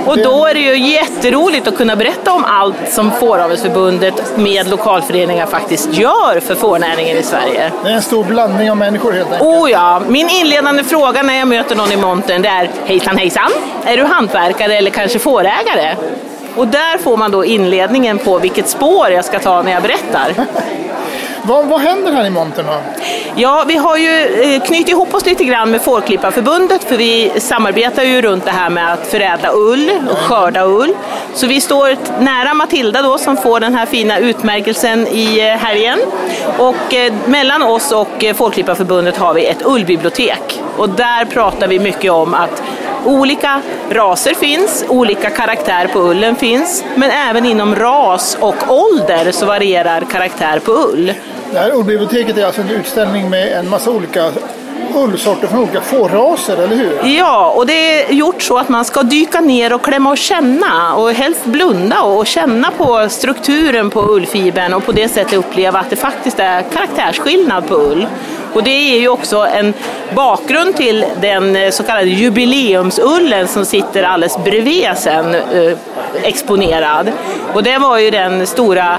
Och 0.06 0.18
då 0.18 0.46
är 0.46 0.54
det 0.54 0.60
ju 0.60 0.78
jätteroligt 0.78 1.68
att 1.68 1.76
kunna 1.76 1.96
berätta 1.96 2.32
om 2.32 2.44
allt 2.44 2.92
som 2.92 3.10
Fåravelsförbundet 3.12 4.36
med 4.36 4.70
lokalföreningar 4.70 5.46
faktiskt 5.46 5.92
gör 5.92 6.40
för 6.40 6.54
fårnäringen 6.54 7.16
i 7.16 7.22
Sverige. 7.22 7.72
Det 7.84 7.90
är 7.90 7.94
en 7.94 8.02
stor 8.02 8.24
blandning 8.24 8.70
av 8.70 8.76
människor 8.76 9.12
helt 9.12 9.32
enkelt. 9.32 9.50
Oh 9.50 9.70
ja, 9.70 10.02
min 10.08 10.28
inledande 10.28 10.84
fråga 10.84 11.22
när 11.22 11.38
jag 11.38 11.48
möter 11.48 11.76
någon 11.76 11.92
i 11.92 11.96
montern 11.96 12.42
det 12.42 12.48
är 12.48 12.70
Hejsan 12.84 13.16
hejsan, 13.16 13.50
är 13.84 13.96
du 13.96 14.04
hantverkare 14.04 14.76
eller 14.76 14.90
kanske 14.90 15.18
fårägare? 15.18 15.96
Och 16.56 16.68
där 16.68 16.98
får 16.98 17.16
man 17.16 17.30
då 17.30 17.44
inledningen 17.44 18.18
på 18.18 18.38
vilket 18.38 18.68
spår 18.68 19.10
jag 19.10 19.24
ska 19.24 19.38
ta 19.38 19.62
när 19.62 19.72
jag 19.72 19.82
berättar. 19.82 20.34
Vad, 21.46 21.66
vad 21.66 21.80
händer 21.80 22.12
här 22.12 22.26
i 22.26 22.30
montern 22.30 22.66
då? 22.66 22.72
Ja, 23.36 23.64
vi 23.68 23.76
har 23.76 23.96
ju 23.96 24.42
eh, 24.42 24.62
knutit 24.62 24.88
ihop 24.88 25.14
oss 25.14 25.26
lite 25.26 25.44
grann 25.44 25.70
med 25.70 25.82
Fårklipparförbundet 25.82 26.84
för 26.84 26.96
vi 26.96 27.32
samarbetar 27.40 28.02
ju 28.02 28.22
runt 28.22 28.44
det 28.44 28.50
här 28.50 28.70
med 28.70 28.92
att 28.92 29.06
förädla 29.06 29.50
ull 29.54 29.90
och 30.10 30.18
skörda 30.18 30.64
ull. 30.64 30.94
Så 31.34 31.46
vi 31.46 31.60
står 31.60 31.96
nära 32.20 32.54
Matilda 32.54 33.02
då 33.02 33.18
som 33.18 33.36
får 33.36 33.60
den 33.60 33.74
här 33.74 33.86
fina 33.86 34.18
utmärkelsen 34.18 35.06
i 35.06 35.38
eh, 35.38 35.46
helgen. 35.46 35.98
Och 36.58 36.94
eh, 36.94 37.12
mellan 37.26 37.62
oss 37.62 37.92
och 37.92 38.24
Fårklipparförbundet 38.34 39.16
har 39.16 39.34
vi 39.34 39.46
ett 39.46 39.66
ullbibliotek. 39.66 40.62
Och 40.76 40.88
där 40.88 41.24
pratar 41.24 41.68
vi 41.68 41.78
mycket 41.78 42.12
om 42.12 42.34
att 42.34 42.62
Olika 43.06 43.62
raser 43.90 44.34
finns, 44.34 44.84
olika 44.88 45.30
karaktär 45.30 45.88
på 45.92 45.98
ullen 45.98 46.36
finns, 46.36 46.84
men 46.94 47.10
även 47.10 47.46
inom 47.46 47.74
ras 47.74 48.36
och 48.40 48.54
ålder 48.68 49.32
så 49.32 49.46
varierar 49.46 50.00
karaktär 50.00 50.58
på 50.58 50.72
ull. 50.72 51.12
Det 51.52 51.58
här 51.58 51.74
ullbiblioteket 51.74 52.38
är 52.38 52.46
alltså 52.46 52.60
en 52.60 52.70
utställning 52.70 53.30
med 53.30 53.52
en 53.52 53.68
massa 53.68 53.90
olika 53.90 54.32
ullsorter 54.94 55.46
från 55.46 55.60
olika 55.60 55.80
fårraser, 55.80 56.56
eller 56.56 56.76
hur? 56.76 56.98
Ja, 57.04 57.50
och 57.56 57.66
det 57.66 58.02
är 58.02 58.12
gjort 58.12 58.42
så 58.42 58.58
att 58.58 58.68
man 58.68 58.84
ska 58.84 59.02
dyka 59.02 59.40
ner 59.40 59.72
och 59.72 59.82
klämma 59.82 60.10
och 60.10 60.18
känna 60.18 60.94
och 60.94 61.12
helst 61.12 61.44
blunda 61.44 62.02
och 62.02 62.26
känna 62.26 62.70
på 62.70 63.08
strukturen 63.08 63.90
på 63.90 64.02
ullfibern 64.02 64.74
och 64.74 64.84
på 64.84 64.92
det 64.92 65.08
sättet 65.08 65.32
uppleva 65.32 65.78
att 65.78 65.90
det 65.90 65.96
faktiskt 65.96 66.38
är 66.38 66.62
karaktärsskillnad 66.62 67.68
på 67.68 67.74
ull. 67.74 68.06
Och 68.56 68.62
det 68.62 68.94
är 68.94 69.00
ju 69.00 69.08
också 69.08 69.36
en 69.36 69.74
bakgrund 70.14 70.76
till 70.76 71.04
den 71.20 71.56
eh, 71.56 71.70
så 71.70 71.82
kallade 71.82 72.06
jubileumsullen 72.06 73.48
som 73.48 73.64
sitter 73.64 74.02
alldeles 74.02 74.38
bredvid 74.44 74.88
sen 74.96 75.34
eh, 75.34 75.78
exponerad. 76.22 77.12
Och 77.54 77.62
det 77.62 77.78
var 77.78 77.98
ju 77.98 78.10
den 78.10 78.46
stora 78.46 78.98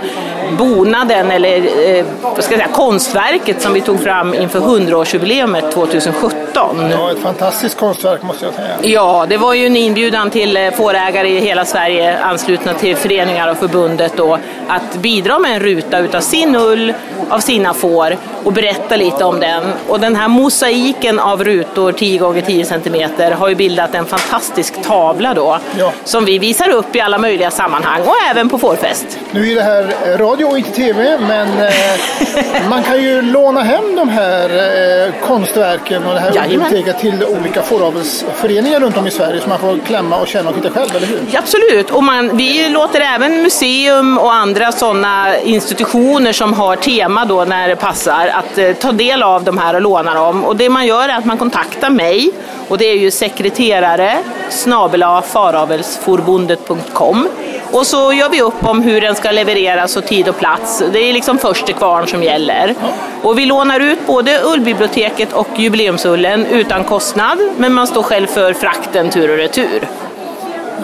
bonaden 0.58 1.32
eller 1.32 1.58
eh, 1.58 2.06
ska 2.22 2.34
jag 2.36 2.43
säga, 2.43 2.67
konstverket 2.67 3.62
som 3.62 3.74
vi 3.74 3.82
tog 3.82 4.04
fram 4.04 4.34
inför 4.34 4.60
100-årsjubileumet 4.60 5.72
2017. 5.72 6.91
Ja, 6.91 7.12
ett 7.12 7.20
fantastiskt 7.20 7.78
konstverk 7.78 8.24
måste 8.24 8.46
jag 8.46 8.54
säga. 8.54 8.76
Ja, 8.82 9.26
det 9.30 9.38
var 9.38 9.54
ju 9.54 9.65
en 9.65 9.76
inbjudan 9.76 10.30
till 10.30 10.58
eh, 10.58 10.72
fårägare 10.72 11.30
i 11.30 11.39
hela 11.39 11.65
Sverige 11.65 12.20
anslutna 12.20 12.74
till 12.74 12.96
föreningar 12.96 13.52
och 13.52 13.58
förbundet 13.58 14.13
då 14.17 14.39
att 14.67 14.96
bidra 14.96 15.39
med 15.39 15.52
en 15.52 15.60
ruta 15.60 16.00
utav 16.00 16.22
sin 16.22 16.56
ull, 16.56 16.93
av 17.30 17.39
sina 17.39 17.74
får 17.74 18.17
och 18.43 18.54
berätta 18.54 18.96
lite 18.96 19.24
om 19.24 19.39
den. 19.48 19.64
Och 19.88 20.00
den 20.00 20.16
här 20.16 20.28
mosaiken 20.28 21.20
av 21.20 21.44
rutor 21.44 21.92
10 21.92 22.18
gånger 22.20 22.42
10 22.42 22.66
cm 22.66 23.12
har 23.38 23.50
ju 23.50 23.56
bildat 23.56 23.96
en 23.96 24.06
fantastisk 24.06 24.82
tavla 24.84 25.34
då 25.34 25.60
Ja. 25.78 25.92
som 26.04 26.26
vi 26.26 26.40
visar 26.40 26.70
upp 26.70 26.96
i 26.96 27.02
alla 27.02 27.18
möjliga 27.18 27.52
sammanhang 27.52 28.02
och 28.02 28.14
även 28.30 28.50
på 28.50 28.58
fårfest. 28.58 29.18
Nu 29.32 29.52
är 29.52 29.56
det 29.56 29.62
här 29.64 30.18
radio 30.18 30.46
och 30.46 30.58
inte 30.58 30.72
tv, 30.72 31.18
men 31.28 31.48
eh, 31.48 31.74
man 32.70 32.84
kan 32.84 33.02
ju 33.04 33.22
låna 33.22 33.62
hem 33.64 33.96
de 33.96 34.10
här 34.10 34.50
eh, 34.50 35.14
konstverken 35.28 36.04
och 36.06 36.14
det 36.14 36.20
här 36.20 36.48
biblioteket 36.50 37.00
till 37.00 37.26
olika 37.26 37.62
fåravelsföreningar 37.62 38.80
runt 38.80 38.98
om 38.98 39.08
i 39.08 39.12
Sverige 39.12 39.42
så 39.42 39.50
man 39.50 39.60
får 39.60 39.78
klämma 39.86 40.18
och 40.18 40.28
känna 40.28 40.50
och 40.50 40.56
titta 40.56 40.70
själv, 40.70 40.96
eller 40.96 41.08
hur? 41.08 41.20
Ja, 41.32 41.40
absolut, 41.40 41.92
och 41.92 42.04
man, 42.04 42.38
vi 42.38 42.70
låter 42.70 43.02
även 43.02 43.42
museum 43.42 44.18
och 44.18 44.34
andra 44.34 44.72
sådana 44.72 45.38
institutioner 45.38 46.34
som 46.34 46.54
har 46.54 46.76
tema 46.76 47.26
då 47.26 47.46
när 47.46 47.68
det 47.68 47.76
passar 47.76 48.28
att 48.34 48.58
eh, 48.58 48.74
ta 48.74 48.92
del 48.92 49.24
av 49.24 49.37
av 49.38 49.43
de 49.43 49.58
här 49.58 49.73
och 49.73 49.82
låna 49.82 50.13
dem. 50.13 50.45
Och 50.45 50.56
det 50.56 50.69
man 50.69 50.86
gör 50.86 51.10
är 51.10 51.17
att 51.17 51.26
man 51.26 51.38
kontaktar 51.38 51.89
mig 51.89 52.32
och 52.67 52.78
det 52.78 52.86
är 52.86 52.97
ju 52.97 53.12
sekreterare 53.12 54.17
snabela 54.50 55.21
faravelsforbundet.com 55.21 57.28
och 57.71 57.88
så 57.88 58.13
gör 58.13 58.30
vi 58.30 58.41
upp 58.41 58.65
om 58.65 58.82
hur 58.82 59.02
den 59.02 59.15
ska 59.15 59.32
levereras 59.32 59.97
och 59.97 60.06
tid 60.06 60.30
och 60.30 60.38
plats. 60.38 60.84
Det 60.93 61.00
är 61.00 61.13
liksom 61.13 61.38
först 61.38 61.65
till 61.65 61.76
kvarn 61.76 62.08
som 62.08 62.23
gäller. 62.23 62.76
Och 63.21 63.39
vi 63.39 63.45
lånar 63.45 63.80
ut 63.80 64.08
både 64.08 64.41
ullbiblioteket 64.43 65.34
och 65.34 65.47
jubileumsullen 65.58 66.45
utan 66.45 66.84
kostnad, 66.84 67.39
men 67.58 67.73
man 67.73 67.88
står 67.88 68.04
själv 68.04 68.28
för 68.28 68.54
frakten 68.54 69.10
tur 69.10 69.32
och 69.32 69.38
retur. 69.38 69.88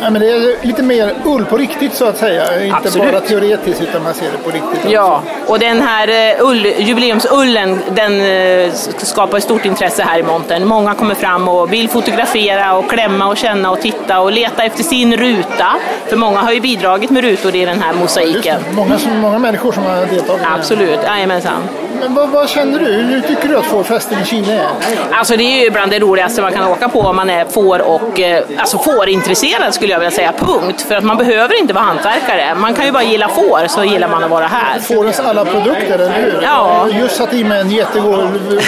Nej, 0.01 0.11
men 0.11 0.21
det 0.21 0.31
är 0.31 0.65
lite 0.65 0.83
mer 0.83 1.13
ull 1.25 1.45
på 1.45 1.57
riktigt 1.57 1.93
så 1.93 2.05
att 2.05 2.17
säga, 2.17 2.63
inte 2.63 2.77
Absolut. 2.77 3.11
bara 3.11 3.21
teoretiskt 3.21 3.81
utan 3.81 4.03
man 4.03 4.13
ser 4.13 4.31
det 4.31 4.37
på 4.37 4.49
riktigt. 4.49 4.91
Ja, 4.91 5.23
och 5.47 5.59
den 5.59 5.81
här 5.81 6.07
eh, 6.07 6.45
ull, 6.47 6.65
jubileumsullen 6.65 7.79
den 7.89 8.21
eh, 8.21 8.73
skapar 8.97 9.39
stort 9.39 9.65
intresse 9.65 10.03
här 10.03 10.19
i 10.19 10.23
montern. 10.23 10.67
Många 10.67 10.95
kommer 10.95 11.15
fram 11.15 11.47
och 11.47 11.73
vill 11.73 11.89
fotografera 11.89 12.73
och 12.73 12.89
klämma 12.89 13.27
och 13.27 13.37
känna 13.37 13.71
och 13.71 13.81
titta 13.81 14.19
och 14.19 14.31
leta 14.31 14.63
efter 14.63 14.83
sin 14.83 15.17
ruta. 15.17 15.67
För 16.07 16.15
många 16.15 16.39
har 16.39 16.51
ju 16.51 16.61
bidragit 16.61 17.09
med 17.09 17.23
rutor 17.23 17.55
i 17.55 17.65
den 17.65 17.81
här 17.81 17.93
mosaiken. 17.93 18.61
Många, 18.71 18.97
som, 18.97 19.19
många 19.19 19.39
människor 19.39 19.71
som 19.71 19.83
har 19.83 20.05
deltagit. 20.05 20.43
Absolut, 20.55 20.99
jajamensan. 21.05 21.63
Men 21.99 22.13
vad, 22.13 22.29
vad 22.29 22.49
känner 22.49 22.79
du? 22.79 22.85
Hur 22.85 23.21
tycker 23.21 23.49
du 23.49 23.57
att 23.57 23.65
fårfesten 23.65 24.21
i 24.21 24.25
Chile 24.25 24.53
är? 24.53 24.67
Alltså 25.11 25.37
det 25.37 25.43
är 25.43 25.63
ju 25.63 25.69
bland 25.69 25.91
det 25.91 25.99
roligaste 25.99 26.41
man 26.41 26.53
kan 26.53 26.67
åka 26.67 26.89
på 26.89 26.99
om 26.99 27.15
man 27.15 27.29
är 27.29 27.45
får 27.45 27.81
och 27.81 28.19
eh, 28.19 28.43
alltså 28.57 28.77
fårintresserad 28.77 29.73
skulle 29.83 29.93
jag 29.93 29.99
vilja 29.99 30.11
säga, 30.11 30.33
punkt. 30.37 30.81
För 30.81 30.95
att 30.95 31.03
man 31.03 31.17
behöver 31.17 31.59
inte 31.59 31.73
vara 31.73 31.83
hantverkare. 31.83 32.55
Man 32.55 32.73
kan 32.73 32.85
ju 32.85 32.91
bara 32.91 33.03
gilla 33.03 33.27
får 33.27 33.67
så 33.67 33.83
gillar 33.83 34.07
man 34.07 34.23
att 34.23 34.29
vara 34.29 34.47
här. 34.47 34.79
Fårens 34.79 35.19
alla 35.19 35.45
produkter, 35.45 35.99
eller 35.99 36.21
hur? 36.21 36.39
Ja. 36.43 36.87
Jag 36.91 36.99
just 36.99 37.15
satt 37.15 37.33
i 37.33 37.43
mig 37.43 37.61
en 37.61 37.71
jättegod 37.71 38.61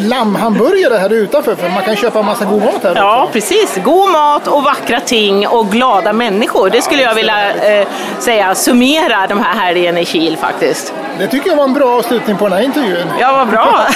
lammhamburgare 0.00 0.98
här 0.98 1.12
utanför 1.12 1.54
för 1.54 1.68
man 1.68 1.82
kan 1.82 1.96
köpa 1.96 2.18
en 2.18 2.24
massa 2.26 2.44
god 2.44 2.64
mat 2.64 2.82
här. 2.82 2.92
Ja, 2.96 3.28
precis. 3.32 3.78
God 3.84 4.10
mat 4.10 4.48
och 4.48 4.62
vackra 4.62 5.00
ting 5.00 5.46
och 5.46 5.68
glada 5.68 6.12
människor. 6.12 6.70
Det 6.70 6.82
skulle 6.82 7.02
jag 7.02 7.14
vilja 7.14 7.52
eh, 7.54 7.88
säga 8.18 8.54
summera 8.54 9.26
de 9.26 9.40
här 9.40 9.54
helgen 9.54 9.98
i 9.98 10.04
Kil 10.04 10.36
faktiskt. 10.36 10.94
Det 11.18 11.26
tycker 11.26 11.50
jag 11.50 11.56
var 11.56 11.64
en 11.64 11.74
bra 11.74 11.98
avslutning 11.98 12.36
på 12.36 12.48
den 12.48 12.58
här 12.58 12.64
intervjun. 12.64 13.06
Ja, 13.20 13.32
vad 13.32 13.48
bra. 13.48 13.86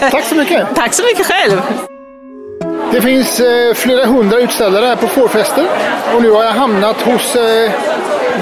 Tack 0.10 0.24
så 0.24 0.34
mycket. 0.34 0.66
Tack 0.74 0.92
så 0.92 1.02
mycket 1.02 1.26
själv. 1.26 1.62
Det 2.92 3.00
finns 3.00 3.40
eh, 3.40 3.74
flera 3.74 4.06
hundra 4.06 4.38
utställare 4.38 4.86
här 4.86 4.96
på 4.96 5.06
fårfester 5.08 5.66
och 6.16 6.22
nu 6.22 6.30
har 6.30 6.44
jag 6.44 6.52
hamnat 6.52 7.00
hos 7.00 7.36
eh, 7.36 7.70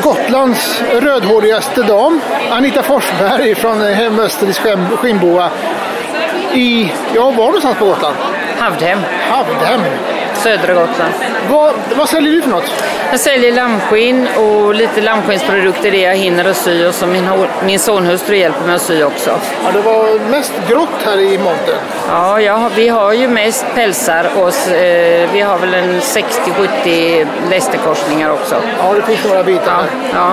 Gotlands 0.03 0.83
rödhårigaste 1.01 1.83
dam, 1.83 2.21
Anita 2.51 2.83
Forsberg 2.83 3.55
från 3.55 3.81
eh, 3.87 3.95
Hemöster 3.95 4.47
i 4.47 4.53
Skäm- 4.53 4.97
Skinnboa. 4.97 5.51
I, 6.53 6.93
ja, 7.15 7.23
var 7.31 7.45
någonstans 7.47 7.79
på 7.79 7.85
Gotland? 7.85 8.17
Havdhem, 8.59 8.99
Havdhem. 9.31 9.81
Södra 10.43 10.75
Gotland. 10.75 11.13
Vad, 11.51 11.73
vad 11.97 12.09
säljer 12.09 12.33
du 12.33 12.43
för 12.43 12.51
något? 12.51 12.73
Jag 13.11 13.21
säljer 13.21 13.53
lammskinn 13.53 14.29
och 14.37 14.75
lite 14.75 15.01
lammskinnsprodukter 15.01 15.91
det 15.91 16.01
jag 16.01 16.15
hinner 16.17 16.45
att 16.45 16.57
sy 16.57 16.87
och 16.87 16.95
som 16.95 17.13
min, 17.13 17.29
min 17.65 17.79
sonhustru 17.79 18.37
hjälper 18.37 18.67
mig 18.67 18.75
att 18.77 18.83
sy 18.83 19.03
också. 19.03 19.31
Ja, 19.65 19.71
det 19.73 19.81
var 19.81 20.19
mest 20.31 20.53
grått 20.69 20.89
här 21.05 21.21
i 21.21 21.39
montern. 21.39 21.77
Ja, 22.09 22.53
har- 22.57 22.71
vi 22.77 22.89
har 22.89 23.13
ju 23.13 23.29
mest 23.29 23.67
pälsar 23.75 24.31
och 24.37 24.73
eh, 24.73 25.29
vi 25.33 25.41
har 25.41 25.59
väl 25.59 25.75
en 25.75 26.01
60-70 26.01 27.27
lästerkorsningar 27.51 28.31
också. 28.31 28.55
Ja, 28.79 28.95
det 28.95 29.03
finns 29.03 29.25
några 29.25 29.43
bitar. 29.45 29.85
Ja, 30.13 30.19
ja. 30.19 30.33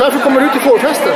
Varför 0.00 0.18
kommer 0.18 0.40
du 0.40 0.48
till 0.48 0.60
fårfesten? 0.60 1.12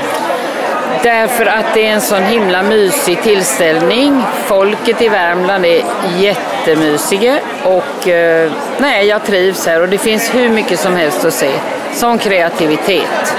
Därför 1.03 1.47
att 1.47 1.75
det 1.75 1.87
är 1.87 1.93
en 1.93 2.01
sån 2.01 2.23
himla 2.23 2.63
mysig 2.63 3.23
tillställning. 3.23 4.23
Folket 4.45 5.03
i 5.03 5.09
Värmland 5.09 5.67
är 5.67 5.85
jättemysiga 6.19 7.39
och 7.65 8.09
eh, 8.09 8.53
nej, 8.79 9.07
jag 9.07 9.25
trivs 9.25 9.67
här 9.67 9.83
och 9.83 9.89
det 9.89 9.99
finns 9.99 10.35
hur 10.35 10.49
mycket 10.49 10.81
som 10.81 10.97
helst 10.97 11.25
att 11.25 11.35
se. 11.35 11.51
Sån 11.93 12.19
kreativitet. 12.19 13.35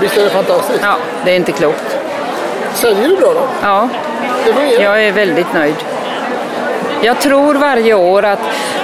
Visst 0.00 0.16
är 0.16 0.24
det 0.24 0.30
fantastiskt? 0.30 0.80
Ja, 0.82 0.96
det 1.24 1.30
är 1.30 1.36
inte 1.36 1.52
klokt. 1.52 1.96
Säljer 2.74 3.08
du 3.08 3.16
bra 3.16 3.32
då? 3.34 3.48
Ja, 3.62 3.88
jag 4.80 5.04
är 5.04 5.12
väldigt 5.12 5.54
nöjd. 5.54 5.76
Jag 7.00 7.20
tror 7.20 7.54
varje 7.54 7.94
år 7.94 8.24
att 8.24 8.38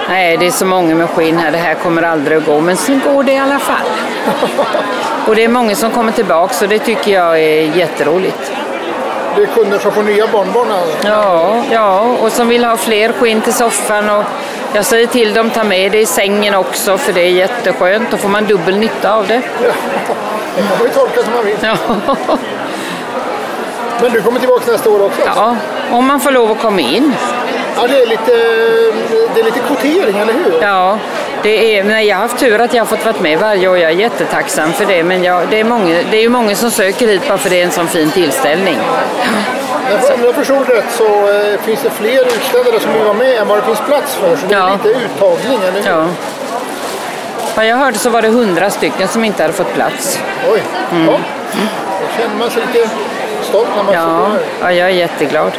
nej, 0.08 0.36
det 0.36 0.46
är 0.46 0.50
så 0.50 0.66
många 0.66 0.94
med 0.94 1.10
skinn 1.10 1.38
här, 1.38 1.50
det 1.50 1.58
här 1.58 1.74
kommer 1.74 2.02
aldrig 2.02 2.38
att 2.38 2.46
gå, 2.46 2.60
men 2.60 2.76
sen 2.76 3.00
går 3.14 3.22
det 3.22 3.32
i 3.32 3.38
alla 3.38 3.58
fall. 3.58 3.86
Och 5.26 5.36
det 5.36 5.44
är 5.44 5.48
många 5.48 5.74
som 5.74 5.90
kommer 5.90 6.12
tillbaka 6.12 6.54
så 6.54 6.66
det 6.66 6.78
tycker 6.78 7.12
jag 7.12 7.38
är 7.40 7.76
jätteroligt. 7.76 8.52
Det 9.36 9.42
är 9.42 9.46
kunder 9.46 9.78
som 9.78 9.92
får 9.92 10.02
nya 10.02 10.26
barnbarn 10.26 10.66
här. 10.70 11.10
Ja, 11.10 11.62
ja, 11.70 12.16
och 12.22 12.32
som 12.32 12.48
vill 12.48 12.64
ha 12.64 12.76
fler 12.76 13.12
skinn 13.12 13.40
till 13.40 13.52
soffan 13.52 14.10
och 14.10 14.24
jag 14.72 14.84
säger 14.84 15.06
till 15.06 15.34
dem 15.34 15.50
ta 15.50 15.64
med 15.64 15.92
det 15.92 15.98
i 15.98 16.06
sängen 16.06 16.54
också 16.54 16.98
för 16.98 17.12
det 17.12 17.20
är 17.20 17.30
jätteskönt. 17.30 18.10
Då 18.10 18.16
får 18.16 18.28
man 18.28 18.44
dubbel 18.44 18.78
nytta 18.78 19.14
av 19.14 19.26
det. 19.26 19.42
Det 20.56 20.62
kan 20.62 20.78
man 20.78 20.86
ju 20.86 20.88
tolka 20.88 21.22
som 21.22 21.32
man 21.32 21.44
vill. 21.44 21.56
Ja, 21.60 21.76
Men 24.02 24.12
du 24.12 24.22
kommer 24.22 24.38
tillbaka 24.40 24.72
nästa 24.72 24.90
år 24.90 25.04
också? 25.04 25.20
ja 25.36 25.56
om 25.90 26.06
man 26.06 26.20
får 26.20 26.30
lov 26.30 26.50
att 26.50 26.60
komma 26.60 26.80
in. 26.80 27.14
Ja, 27.76 27.86
det 27.88 28.02
är 28.02 28.06
lite, 28.06 28.32
det 29.34 29.40
är 29.40 29.44
lite 29.44 29.58
kvotering, 29.58 30.18
eller 30.18 30.32
hur? 30.32 30.58
Ja, 30.62 30.98
det 31.42 31.78
är, 31.78 31.84
nej, 31.84 32.06
jag 32.06 32.16
har 32.16 32.22
haft 32.22 32.38
tur 32.38 32.60
att 32.60 32.74
jag 32.74 32.80
har 32.80 32.86
fått 32.86 33.04
vara 33.04 33.16
med 33.20 33.38
varje 33.38 33.68
år. 33.68 33.78
Jag 33.78 33.90
är 33.90 33.96
jättetacksam 33.96 34.72
för 34.72 34.84
det. 34.86 35.02
Men 35.04 35.24
jag, 35.24 35.48
det, 35.50 35.60
är 35.60 35.64
många, 35.64 35.94
det 36.10 36.16
är 36.16 36.22
ju 36.22 36.28
många 36.28 36.54
som 36.56 36.70
söker 36.70 37.06
hit 37.08 37.28
bara 37.28 37.38
för 37.38 37.50
det 37.50 37.60
är 37.60 37.64
en 37.64 37.70
sån 37.70 37.88
fin 37.88 38.10
tillställning. 38.10 38.76
Om 40.14 40.24
jag 40.24 40.34
förstod 40.34 40.68
rätt 40.68 40.84
så 40.90 41.04
eh, 41.04 41.60
finns 41.60 41.82
det 41.82 41.90
fler 41.90 42.26
utställare 42.26 42.80
som 42.80 42.92
vill 42.92 43.02
vara 43.02 43.14
med 43.14 43.36
än 43.38 43.48
vad 43.48 43.58
det 43.58 43.62
finns 43.62 43.80
plats 43.80 44.14
för. 44.14 44.36
Så 44.36 44.46
det 44.46 44.54
är 44.54 44.58
Ja. 44.58 44.78
lite 44.84 44.98
uttagning, 44.98 45.58
eller 45.68 45.80
hur? 45.82 45.90
Ja. 45.90 46.06
Vad 47.56 47.66
jag 47.66 47.76
hörde 47.76 47.98
så 47.98 48.10
var 48.10 48.22
det 48.22 48.28
hundra 48.28 48.70
stycken 48.70 49.08
som 49.08 49.24
inte 49.24 49.42
hade 49.42 49.52
fått 49.54 49.74
plats. 49.74 50.18
Oj, 50.52 50.62
ja. 51.06 51.18
Då 52.00 52.22
känner 52.22 52.36
man 52.38 52.50
sig 52.50 52.62
lite 52.72 52.88
stolt 53.42 53.68
när 53.76 53.82
man 53.84 53.94
Ja, 53.94 54.26
får 54.30 54.34
det. 54.38 54.44
ja, 54.60 54.72
jag 54.72 54.88
är 54.88 54.92
jätteglad. 54.94 55.52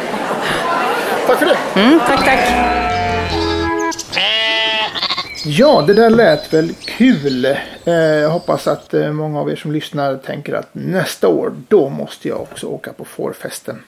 Tack 1.26 1.38
för 1.38 1.46
det. 1.46 1.80
Mm, 1.80 1.98
tack, 2.06 2.24
tack. 2.24 2.48
Ja, 5.46 5.84
det 5.86 5.94
där 5.94 6.10
lät 6.10 6.52
väl 6.54 6.72
kul. 6.74 7.44
Eh, 7.84 7.92
Jag 7.94 8.30
hoppas 8.30 8.66
att 8.66 8.94
eh, 8.94 9.12
många 9.12 9.40
av 9.40 9.50
er 9.50 9.56
som 9.56 9.72
lyssnar 9.72 10.16
tänker 10.16 10.54
att 10.54 10.68
nästa 10.72 11.28
år, 11.28 11.52
då 11.68 11.88
måste 11.88 12.28
jag 12.28 12.40
också 12.40 12.66
åka 12.66 12.92
på 12.92 13.04
fårfesten. 13.04 13.82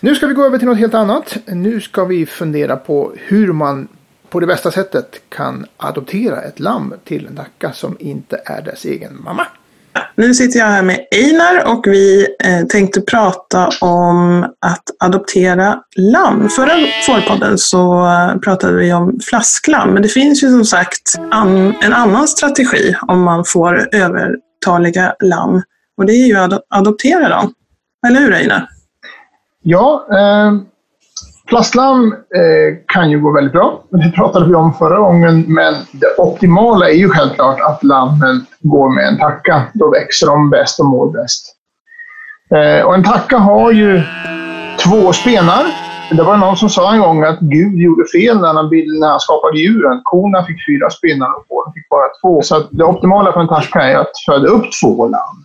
Nu 0.00 0.14
ska 0.14 0.26
vi 0.26 0.34
gå 0.34 0.44
över 0.44 0.58
till 0.58 0.68
något 0.68 0.78
helt 0.78 0.94
annat. 0.94 1.36
Nu 1.46 1.80
ska 1.80 2.04
vi 2.04 2.26
fundera 2.26 2.76
på 2.76 3.12
hur 3.18 3.52
man 3.52 3.88
på 4.28 4.40
det 4.40 4.46
bästa 4.46 4.70
sättet 4.70 5.20
kan 5.28 5.66
adoptera 5.76 6.42
ett 6.42 6.60
lamm 6.60 6.94
till 7.04 7.26
en 7.26 7.34
dacka 7.34 7.72
som 7.72 7.96
inte 8.00 8.42
är 8.44 8.62
dess 8.62 8.84
egen 8.84 9.22
mamma. 9.24 9.46
Nu 10.16 10.34
sitter 10.34 10.58
jag 10.58 10.66
här 10.66 10.82
med 10.82 11.00
Einar 11.10 11.72
och 11.72 11.86
vi 11.86 12.26
eh, 12.44 12.66
tänkte 12.66 13.00
prata 13.00 13.70
om 13.80 14.42
att 14.42 14.82
adoptera 14.98 15.80
lamm. 15.96 16.48
Förra 16.48 16.72
fårpodden 17.06 17.58
så 17.58 18.06
eh, 18.06 18.36
pratade 18.36 18.72
vi 18.72 18.92
om 18.92 19.20
flasklamm, 19.28 19.90
men 19.90 20.02
det 20.02 20.08
finns 20.08 20.42
ju 20.42 20.50
som 20.50 20.64
sagt 20.64 21.14
an, 21.30 21.74
en 21.82 21.92
annan 21.92 22.28
strategi 22.28 22.96
om 23.00 23.22
man 23.22 23.44
får 23.44 23.94
övertaliga 23.94 25.14
lamm. 25.22 25.62
Och 25.96 26.06
det 26.06 26.12
är 26.12 26.26
ju 26.26 26.36
att 26.36 26.64
adoptera 26.68 27.28
dem. 27.28 27.54
Eller 28.06 28.20
hur 28.20 28.32
Einar? 28.32 28.68
Ja, 29.62 30.06
eh, 30.10 30.52
plastlamm 31.48 32.12
eh, 32.12 32.76
kan 32.86 33.10
ju 33.10 33.20
gå 33.20 33.32
väldigt 33.32 33.52
bra. 33.52 33.82
Det 33.90 34.10
pratade 34.16 34.46
vi 34.48 34.54
om 34.54 34.74
förra 34.74 34.98
gången. 34.98 35.44
Men 35.48 35.74
det 35.92 36.06
optimala 36.18 36.88
är 36.88 36.94
ju 36.94 37.08
självklart 37.08 37.60
att 37.60 37.84
lammen 37.84 38.46
går 38.60 38.88
med 38.94 39.08
en 39.08 39.18
tacka. 39.18 39.62
Då 39.74 39.90
växer 39.90 40.26
de 40.26 40.50
bäst 40.50 40.80
och 40.80 40.86
mår 40.86 41.12
bäst. 41.12 41.56
Eh, 42.54 42.86
och 42.86 42.94
en 42.94 43.04
tacka 43.04 43.38
har 43.38 43.72
ju 43.72 44.02
två 44.84 45.12
spenar. 45.12 45.64
Det 46.10 46.22
var 46.22 46.36
någon 46.36 46.56
som 46.56 46.68
sa 46.70 46.94
en 46.94 47.00
gång 47.00 47.22
att 47.24 47.40
Gud 47.40 47.74
gjorde 47.80 48.04
fel 48.18 48.40
när 48.40 48.54
han, 48.54 48.68
bild- 48.68 49.00
när 49.00 49.08
han 49.08 49.20
skapade 49.20 49.58
djuren. 49.58 50.00
Korna 50.04 50.44
fick 50.44 50.66
fyra 50.68 50.90
spenar 50.90 51.26
och 51.26 51.44
fåren 51.48 51.72
fick 51.72 51.88
bara 51.88 52.08
två. 52.22 52.42
Så 52.42 52.56
att 52.56 52.68
det 52.70 52.84
optimala 52.84 53.32
för 53.32 53.40
en 53.40 53.48
tacka 53.48 53.82
är 53.82 53.96
att 53.96 54.12
föda 54.26 54.46
upp 54.48 54.64
två 54.82 55.06
lamm. 55.08 55.44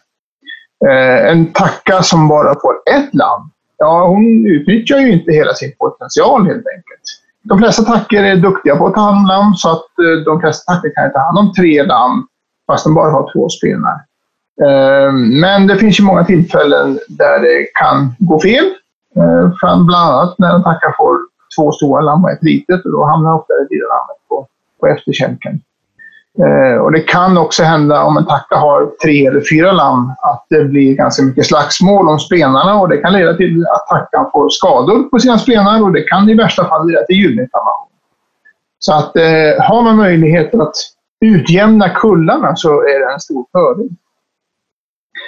Eh, 0.89 1.31
en 1.31 1.45
tacka 1.53 2.03
som 2.03 2.27
bara 2.27 2.53
får 2.61 2.73
ett 2.95 3.13
lamm, 3.13 3.51
ja, 3.79 4.07
hon 4.07 4.47
utnyttjar 4.47 4.97
ju 4.97 5.11
inte 5.11 5.31
hela 5.31 5.53
sin 5.53 5.71
potential 5.77 6.45
helt 6.45 6.67
enkelt. 6.75 7.05
De 7.43 7.57
flesta 7.57 7.83
tackor 7.83 8.19
är 8.19 8.35
duktiga 8.35 8.75
på 8.75 8.87
att 8.87 8.93
ta 8.93 9.01
hand 9.01 9.17
om 9.17 9.25
lamm, 9.25 9.53
så 9.53 9.71
att 9.71 9.99
eh, 9.99 10.23
de 10.25 10.39
flesta 10.39 10.73
tackor 10.73 10.89
kan 10.95 11.11
ta 11.11 11.19
hand 11.19 11.37
om 11.37 11.53
tre 11.53 11.83
lamm, 11.83 12.27
fast 12.67 12.83
de 12.85 12.93
bara 12.93 13.11
har 13.11 13.31
två 13.33 13.49
spenar. 13.49 13.97
Eh, 14.61 15.13
men 15.13 15.67
det 15.67 15.77
finns 15.77 15.99
ju 15.99 16.03
många 16.03 16.23
tillfällen 16.23 16.99
där 17.09 17.39
det 17.39 17.67
kan 17.73 18.15
gå 18.19 18.39
fel. 18.39 18.65
Eh, 19.15 19.49
bland 19.59 19.95
annat 19.95 20.35
när 20.39 20.55
en 20.55 20.63
tacka 20.63 20.93
får 20.97 21.17
två 21.57 21.71
stora 21.71 22.01
lamm 22.01 22.23
och 22.23 22.31
ett 22.31 22.43
litet, 22.43 22.85
och 22.85 22.91
då 22.91 23.05
hamnar 23.05 23.33
ofta 23.33 23.53
det 23.53 23.67
lilla 23.69 23.87
lammet 23.87 24.17
på, 24.29 24.47
på 24.79 24.87
efterkälken. 24.87 25.61
Eh, 26.45 26.77
och 26.77 26.91
det 26.91 26.99
kan 26.99 27.37
också 27.37 27.63
hända 27.63 28.03
om 28.03 28.17
en 28.17 28.25
tacka 28.25 28.55
har 28.55 28.91
tre 29.03 29.27
eller 29.27 29.41
fyra 29.51 29.71
lamm 29.71 30.11
att 30.21 30.45
det 30.49 30.63
blir 30.63 30.95
ganska 30.95 31.23
mycket 31.23 31.45
slagsmål 31.45 32.09
om 32.09 32.19
spenarna 32.19 32.75
och 32.75 32.89
det 32.89 32.97
kan 32.97 33.13
leda 33.13 33.33
till 33.33 33.65
att 33.67 33.87
tackan 33.87 34.29
får 34.31 34.49
skador 34.49 35.03
på 35.03 35.19
sina 35.19 35.37
spenar 35.37 35.83
och 35.83 35.93
det 35.93 36.01
kan 36.01 36.29
i 36.29 36.33
värsta 36.33 36.67
fall 36.67 36.87
leda 36.87 37.05
till 37.05 37.15
gyllinflammation. 37.15 37.87
Så 38.79 38.93
att 38.93 39.15
eh, 39.15 39.63
har 39.67 39.81
man 39.81 39.95
möjlighet 39.95 40.55
att 40.55 40.75
utjämna 41.21 41.89
kullarna 41.89 42.55
så 42.55 42.69
är 42.69 42.99
det 42.99 43.13
en 43.13 43.19
stor 43.19 43.45
fördel. 43.51 43.89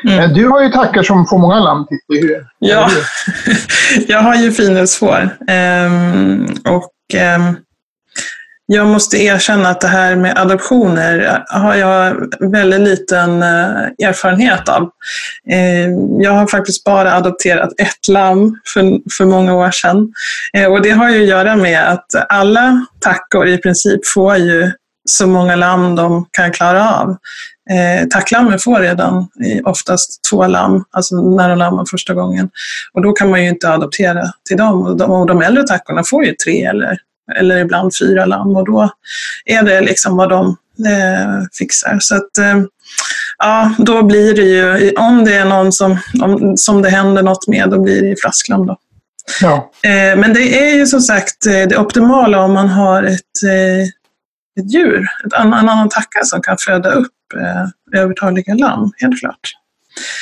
Men 0.03 0.33
du 0.33 0.47
har 0.47 0.61
ju 0.61 0.69
tackar 0.69 1.03
som 1.03 1.25
får 1.25 1.37
många 1.37 1.59
lamm, 1.59 1.85
Titti. 1.87 2.35
Ja, 2.59 2.89
jag 4.07 4.19
har 4.19 4.35
ju 4.35 4.51
finhusfår. 4.51 5.29
Ehm, 5.47 6.45
och 6.69 7.15
ehm, 7.15 7.55
jag 8.73 8.87
måste 8.87 9.17
erkänna 9.17 9.69
att 9.69 9.81
det 9.81 9.87
här 9.87 10.15
med 10.15 10.37
adoptioner 10.37 11.43
har 11.47 11.75
jag 11.75 12.27
väldigt 12.51 12.79
liten 12.81 13.43
eh, 13.43 14.07
erfarenhet 14.07 14.69
av. 14.69 14.89
Eh, 15.49 15.89
jag 16.19 16.31
har 16.31 16.47
faktiskt 16.47 16.83
bara 16.83 17.13
adopterat 17.13 17.69
ett 17.77 18.07
lamm 18.07 18.59
för, 18.73 19.11
för 19.17 19.25
många 19.25 19.55
år 19.55 19.71
sedan. 19.71 20.13
Eh, 20.53 20.71
och 20.71 20.81
det 20.81 20.89
har 20.89 21.09
ju 21.09 21.21
att 21.21 21.29
göra 21.29 21.55
med 21.55 21.91
att 21.91 22.05
alla 22.29 22.85
tackor 22.99 23.47
i 23.47 23.57
princip 23.57 24.07
får 24.07 24.37
ju 24.37 24.71
så 25.09 25.27
många 25.27 25.55
lamm 25.55 25.95
de 25.95 26.25
kan 26.31 26.51
klara 26.51 26.89
av. 26.89 27.09
Eh, 27.71 28.07
tacklammen 28.07 28.59
får 28.59 28.79
redan 28.79 29.27
oftast 29.65 30.19
två 30.29 30.47
lamm, 30.47 30.83
alltså 30.91 31.15
när 31.15 31.49
de 31.49 31.57
lammar 31.57 31.85
första 31.85 32.13
gången. 32.13 32.49
Och 32.93 33.01
då 33.01 33.11
kan 33.11 33.29
man 33.29 33.43
ju 33.43 33.49
inte 33.49 33.69
adoptera 33.69 34.23
till 34.47 34.57
dem. 34.57 34.81
Och 34.81 34.97
de, 34.97 35.11
och 35.11 35.27
de 35.27 35.41
äldre 35.41 35.63
tackorna 35.63 36.03
får 36.03 36.25
ju 36.25 36.33
tre 36.33 36.63
eller, 36.63 36.97
eller 37.35 37.57
ibland 37.57 37.91
fyra 37.99 38.25
lamm 38.25 38.55
och 38.55 38.65
då 38.65 38.89
är 39.45 39.63
det 39.63 39.81
liksom 39.81 40.17
vad 40.17 40.29
de 40.29 40.57
eh, 40.87 41.43
fixar. 41.59 41.97
Så 41.99 42.15
att, 42.15 42.37
eh, 42.37 42.61
ja, 43.37 43.71
då 43.77 44.03
blir 44.03 44.35
det 44.35 44.41
ju, 44.41 44.91
om 44.91 45.25
det 45.25 45.35
är 45.35 45.45
någon 45.45 45.71
som, 45.71 45.97
om, 46.21 46.57
som 46.57 46.81
det 46.81 46.89
händer 46.89 47.23
något 47.23 47.47
med, 47.47 47.69
då 47.69 47.79
blir 47.79 48.01
det 48.01 48.07
ju 48.07 48.15
flasklamm 48.15 48.67
då. 48.67 48.77
Ja. 49.41 49.71
Eh, 49.83 50.19
men 50.19 50.33
det 50.33 50.69
är 50.69 50.75
ju 50.75 50.85
som 50.85 51.01
sagt 51.01 51.45
eh, 51.45 51.67
det 51.67 51.77
optimala 51.77 52.41
om 52.43 52.53
man 52.53 52.69
har 52.69 53.03
ett, 53.03 53.43
eh, 53.47 53.81
ett 54.59 54.73
djur, 54.73 55.07
ett 55.25 55.33
annan, 55.33 55.59
en 55.59 55.69
annan 55.69 55.89
tacka 55.89 56.19
som 56.23 56.41
kan 56.41 56.57
föda 56.59 56.91
upp 56.91 57.07
eh, 57.35 57.99
övertaliga 58.01 58.53
lamm, 58.53 58.91
helt 58.97 59.19
klart. 59.19 59.55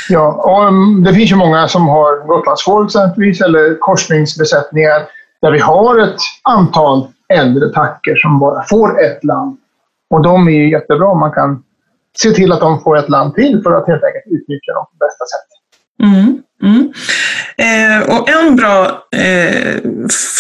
Ja, 0.10 0.34
och 0.34 0.68
um, 0.68 1.04
det 1.04 1.14
finns 1.14 1.32
ju 1.32 1.36
många 1.36 1.68
som 1.68 1.88
har 1.88 2.28
Gotlandsfår 2.28 2.86
exempelvis, 2.86 3.42
eller 3.42 3.80
korsningsbesättningar, 3.80 5.02
där 5.42 5.52
vi 5.52 5.60
har 5.60 6.00
ett 6.00 6.18
antal 6.44 7.08
äldre 7.34 7.70
tackor 7.70 8.16
som 8.16 8.40
bara 8.40 8.64
får 8.64 9.04
ett 9.04 9.24
lamm. 9.24 9.58
Och 10.10 10.24
de 10.24 10.48
är 10.48 10.52
ju 10.52 10.72
jättebra. 10.72 11.14
Man 11.14 11.32
kan 11.32 11.64
se 12.18 12.32
till 12.32 12.52
att 12.52 12.60
de 12.60 12.82
får 12.82 12.98
ett 12.98 13.10
lamm 13.10 13.34
till 13.34 13.62
för 13.64 13.72
att 13.72 13.88
helt 13.88 14.04
enkelt 14.04 14.26
utnyttja 14.26 14.74
dem 14.74 14.86
på 14.86 15.06
bästa 15.06 15.26
sätt. 15.26 15.50
Mm, 16.04 16.44
mm. 16.64 16.94
Eh, 17.58 18.18
och 18.18 18.30
en 18.30 18.56
bra 18.56 19.04
eh, 19.12 19.82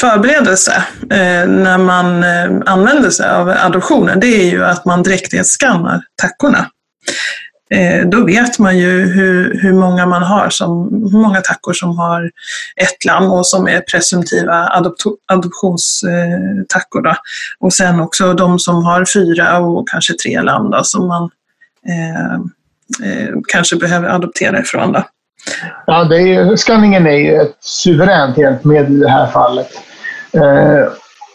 förberedelse 0.02 0.84
eh, 1.02 1.47
när 1.47 1.78
man 1.78 2.24
eh, 2.24 2.74
använder 2.74 3.10
sig 3.10 3.30
av 3.30 3.50
adoptionen, 3.50 4.20
det 4.20 4.28
är 4.28 4.52
ju 4.52 4.64
att 4.66 4.86
man 4.86 5.04
dräktighetsskannar 5.04 6.02
tackorna. 6.22 6.66
Eh, 7.74 8.07
då 8.07 8.26
vet 8.26 8.59
man 8.59 8.78
ju 8.78 9.05
hur, 9.05 9.59
hur 9.61 9.74
många 9.74 10.05
man 10.05 10.24
har, 10.24 10.49
som, 10.49 10.89
hur 11.11 11.20
många 11.20 11.41
tackor 11.41 11.74
som 11.74 11.97
har 11.97 12.32
ett 12.76 13.05
lamm 13.05 13.32
och 13.32 13.47
som 13.47 13.67
är 13.67 13.82
presumtiva 13.82 14.67
adopto, 14.67 15.17
adoptionstackor. 15.26 17.01
Då. 17.01 17.15
Och 17.59 17.74
sen 17.74 17.99
också 17.99 18.34
de 18.34 18.59
som 18.59 18.84
har 18.84 19.05
fyra 19.13 19.59
och 19.59 19.89
kanske 19.89 20.13
tre 20.13 20.41
lamm 20.41 20.72
då, 20.72 20.84
som 20.84 21.07
man 21.07 21.30
eh, 21.88 22.34
eh, 23.11 23.36
kanske 23.47 23.76
behöver 23.76 24.09
adoptera 24.09 24.59
ifrån. 24.59 24.91
Då. 24.91 25.03
Ja, 25.86 26.03
det 26.03 26.36
är, 26.36 26.55
skanningen 26.55 27.07
är 27.07 27.17
ju 27.17 27.36
ett 27.36 27.55
suveränt 27.59 28.38
hjälpmedel 28.38 28.95
i 28.95 28.99
det 28.99 29.09
här 29.09 29.28
fallet. 29.28 29.70
Eh, 30.34 30.91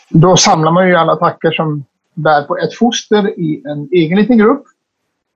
då 0.08 0.36
samlar 0.36 0.72
man 0.72 0.88
ju 0.88 0.96
alla 0.96 1.16
tackor 1.16 1.52
som 1.52 1.84
bär 2.14 2.42
på 2.42 2.58
ett 2.58 2.74
foster 2.74 3.28
i 3.40 3.62
en 3.66 3.88
egen 3.92 4.18
liten 4.18 4.38
grupp. 4.38 4.64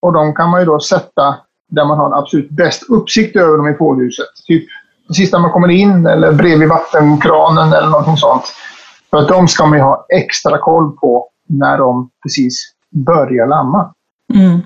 Och 0.03 0.13
de 0.13 0.35
kan 0.35 0.51
man 0.51 0.61
ju 0.61 0.67
då 0.67 0.81
sätta 0.81 1.37
där 1.71 1.85
man 1.85 1.99
har 1.99 2.19
absolut 2.19 2.51
bäst 2.51 2.83
uppsikt 2.91 3.37
över 3.37 3.57
dem 3.57 3.69
i 3.69 3.75
fårhuset. 3.75 4.27
Typ 4.47 4.65
precis 5.09 5.31
där 5.31 5.39
man 5.39 5.51
kommer 5.51 5.69
in 5.69 6.07
eller 6.07 6.33
bredvid 6.33 6.69
vattenkranen 6.69 7.73
eller 7.73 7.89
någonting 7.89 8.17
sånt. 8.17 8.45
För 9.11 9.19
att 9.19 9.29
de 9.29 9.49
ska 9.49 9.67
man 9.67 9.79
ju 9.79 9.85
ha 9.85 10.07
extra 10.09 10.59
koll 10.59 10.97
på 10.97 11.29
när 11.49 11.79
de 11.79 12.11
precis 12.23 12.73
börjar 12.91 13.47
lamma. 13.47 13.93
Mm. 14.35 14.61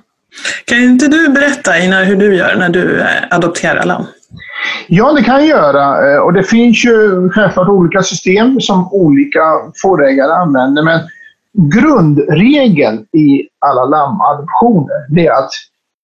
Kan 0.65 0.79
inte 0.79 1.09
du 1.09 1.29
berätta 1.29 1.71
Einar 1.73 2.05
hur 2.05 2.17
du 2.17 2.37
gör 2.37 2.57
när 2.57 2.69
du 2.69 3.01
eh, 3.01 3.07
adopterar 3.31 3.85
lamm? 3.85 4.05
Ja, 4.87 5.13
det 5.13 5.23
kan 5.23 5.35
jag 5.35 5.47
göra. 5.47 6.13
Eh, 6.13 6.19
Och 6.19 6.33
det 6.33 6.43
finns 6.43 6.85
ju 6.85 7.29
självklart 7.31 7.69
olika 7.69 8.03
system 8.03 8.61
som 8.61 8.93
olika 8.93 9.41
fårägare 9.83 10.33
använder. 10.33 10.83
Men 10.83 11.01
grundregeln 11.59 12.99
i 12.99 13.49
alla 13.67 13.85
lammadoptioner 13.85 15.15
det 15.15 15.27
är 15.27 15.33
att 15.33 15.51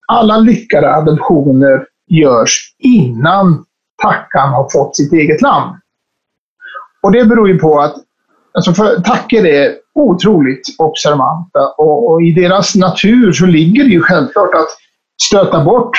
alla 0.08 0.36
lyckade 0.36 0.94
adoptioner 0.94 1.86
görs 2.10 2.74
innan 2.78 3.64
tackan 4.02 4.48
har 4.48 4.68
fått 4.72 4.96
sitt 4.96 5.12
eget 5.12 5.42
lamm. 5.42 5.80
Och 7.02 7.12
det 7.12 7.24
beror 7.24 7.48
ju 7.48 7.58
på 7.58 7.80
att 7.80 7.94
alltså 8.54 8.72
för 8.72 9.00
tackor 9.00 9.46
är 9.46 9.74
otroligt 9.94 10.66
observanta 10.78 11.68
och, 11.78 12.10
och 12.10 12.22
i 12.22 12.32
deras 12.32 12.74
natur 12.74 13.32
så 13.32 13.46
ligger 13.46 13.84
det 13.84 13.90
ju 13.90 14.02
självklart 14.02 14.54
att 14.54 14.68
stöta 15.22 15.64
bort 15.64 15.96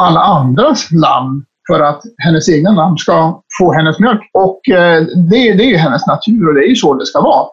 alla 0.00 0.20
andras 0.20 0.90
lamm 0.90 1.44
för 1.66 1.80
att 1.80 2.02
hennes 2.18 2.48
egna 2.48 2.70
lamm 2.70 2.96
ska 2.98 3.42
få 3.58 3.72
hennes 3.72 3.98
mjölk. 3.98 4.30
Och 4.34 4.68
eh, 4.68 5.02
det, 5.02 5.54
det 5.54 5.64
är 5.64 5.70
ju 5.70 5.76
hennes 5.76 6.06
natur 6.06 6.48
och 6.48 6.54
det 6.54 6.60
är 6.60 6.68
ju 6.68 6.76
så 6.76 6.94
det 6.94 7.06
ska 7.06 7.20
vara. 7.20 7.46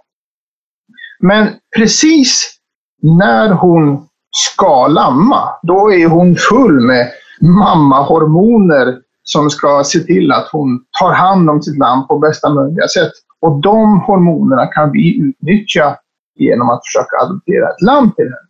Men 1.20 1.48
precis 1.76 2.58
när 3.02 3.50
hon 3.50 4.08
ska 4.32 4.88
lamma, 4.88 5.50
då 5.64 5.94
är 5.94 6.08
hon 6.08 6.36
full 6.36 6.82
med 6.82 7.12
mammahormoner 7.42 8.98
som 9.24 9.50
ska 9.50 9.84
se 9.86 10.00
till 10.00 10.32
att 10.32 10.50
hon 10.52 10.86
tar 11.00 11.14
hand 11.14 11.50
om 11.50 11.62
sitt 11.62 11.78
lamm 11.78 12.08
på 12.08 12.20
bästa 12.20 12.50
möjliga 12.50 12.88
sätt. 12.88 13.12
Och 13.42 13.62
de 13.62 14.00
hormonerna 14.00 14.66
kan 14.66 14.92
vi 14.92 15.20
utnyttja 15.20 15.98
genom 16.36 16.70
att 16.70 16.86
försöka 16.86 17.18
adoptera 17.22 17.70
ett 17.70 17.82
lamm 17.82 18.12
till 18.12 18.26
henne. 18.26 18.48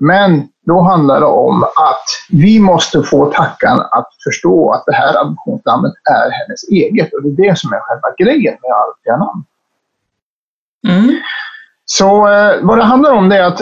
Men 0.00 0.48
då 0.66 0.80
handlar 0.80 1.20
det 1.20 1.26
om 1.26 1.62
att 1.62 2.04
vi 2.30 2.60
måste 2.60 3.02
få 3.02 3.32
tackan 3.32 3.80
att 3.80 4.08
förstå 4.24 4.72
att 4.72 4.82
det 4.86 4.94
här 4.94 5.20
adoptionslammet 5.20 5.92
är 6.10 6.30
hennes 6.30 6.68
eget. 6.70 7.14
Och 7.14 7.22
det 7.22 7.28
är 7.28 7.48
det 7.50 7.58
som 7.58 7.72
är 7.72 7.80
själva 7.80 8.08
grejen 8.18 8.56
med 8.62 8.70
adoptera 8.72 9.16
namn. 9.16 9.44
Mm. 10.88 11.20
Så 11.98 12.28
eh, 12.28 12.52
vad 12.62 12.78
det 12.78 12.84
handlar 12.84 13.12
om 13.12 13.28
det 13.28 13.36
är 13.36 13.44
att 13.44 13.60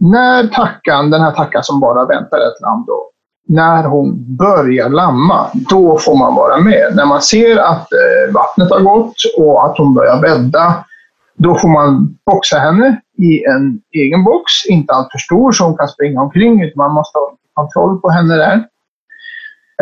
när 0.00 0.46
tackan, 0.46 1.10
den 1.10 1.20
här 1.20 1.32
tackan 1.32 1.62
som 1.64 1.80
bara 1.80 2.04
väntar 2.04 2.38
ett 2.38 2.60
lamm 2.60 2.84
då, 2.86 3.10
när 3.48 3.84
hon 3.84 4.36
börjar 4.36 4.88
lamma, 4.88 5.50
då 5.54 5.98
får 5.98 6.16
man 6.16 6.34
vara 6.34 6.58
med. 6.58 6.92
När 6.94 7.06
man 7.06 7.22
ser 7.22 7.56
att 7.56 7.92
eh, 7.92 8.34
vattnet 8.34 8.70
har 8.70 8.80
gått 8.80 9.14
och 9.38 9.64
att 9.66 9.78
hon 9.78 9.94
börjar 9.94 10.20
bädda, 10.20 10.84
då 11.36 11.58
får 11.58 11.68
man 11.68 12.18
boxa 12.26 12.58
henne 12.58 13.00
i 13.18 13.44
en 13.44 13.80
egen 13.94 14.24
box, 14.24 14.44
inte 14.68 14.92
alltför 14.92 15.18
stor 15.18 15.52
så 15.52 15.64
hon 15.64 15.76
kan 15.76 15.88
springa 15.88 16.20
omkring, 16.20 16.62
utan 16.62 16.76
man 16.76 16.94
måste 16.94 17.18
ha 17.18 17.36
kontroll 17.52 18.00
på 18.00 18.10
henne 18.10 18.36
där. 18.36 18.64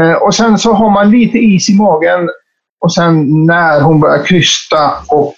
Eh, 0.00 0.14
och 0.14 0.34
sen 0.34 0.58
så 0.58 0.72
har 0.72 0.90
man 0.90 1.10
lite 1.10 1.38
is 1.38 1.70
i 1.70 1.76
magen 1.76 2.30
och 2.80 2.94
sen 2.94 3.46
när 3.46 3.80
hon 3.80 4.00
börjar 4.00 4.24
krysta 4.24 4.90
och 5.08 5.34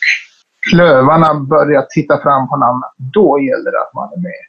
klövarna 0.70 1.34
börjar 1.34 1.86
titta 1.90 2.20
fram 2.22 2.48
på 2.48 2.56
namnet, 2.56 2.90
då 2.96 3.38
gäller 3.40 3.70
det 3.72 3.80
att 3.80 3.94
man 3.94 4.08
är 4.12 4.22
med. 4.28 4.44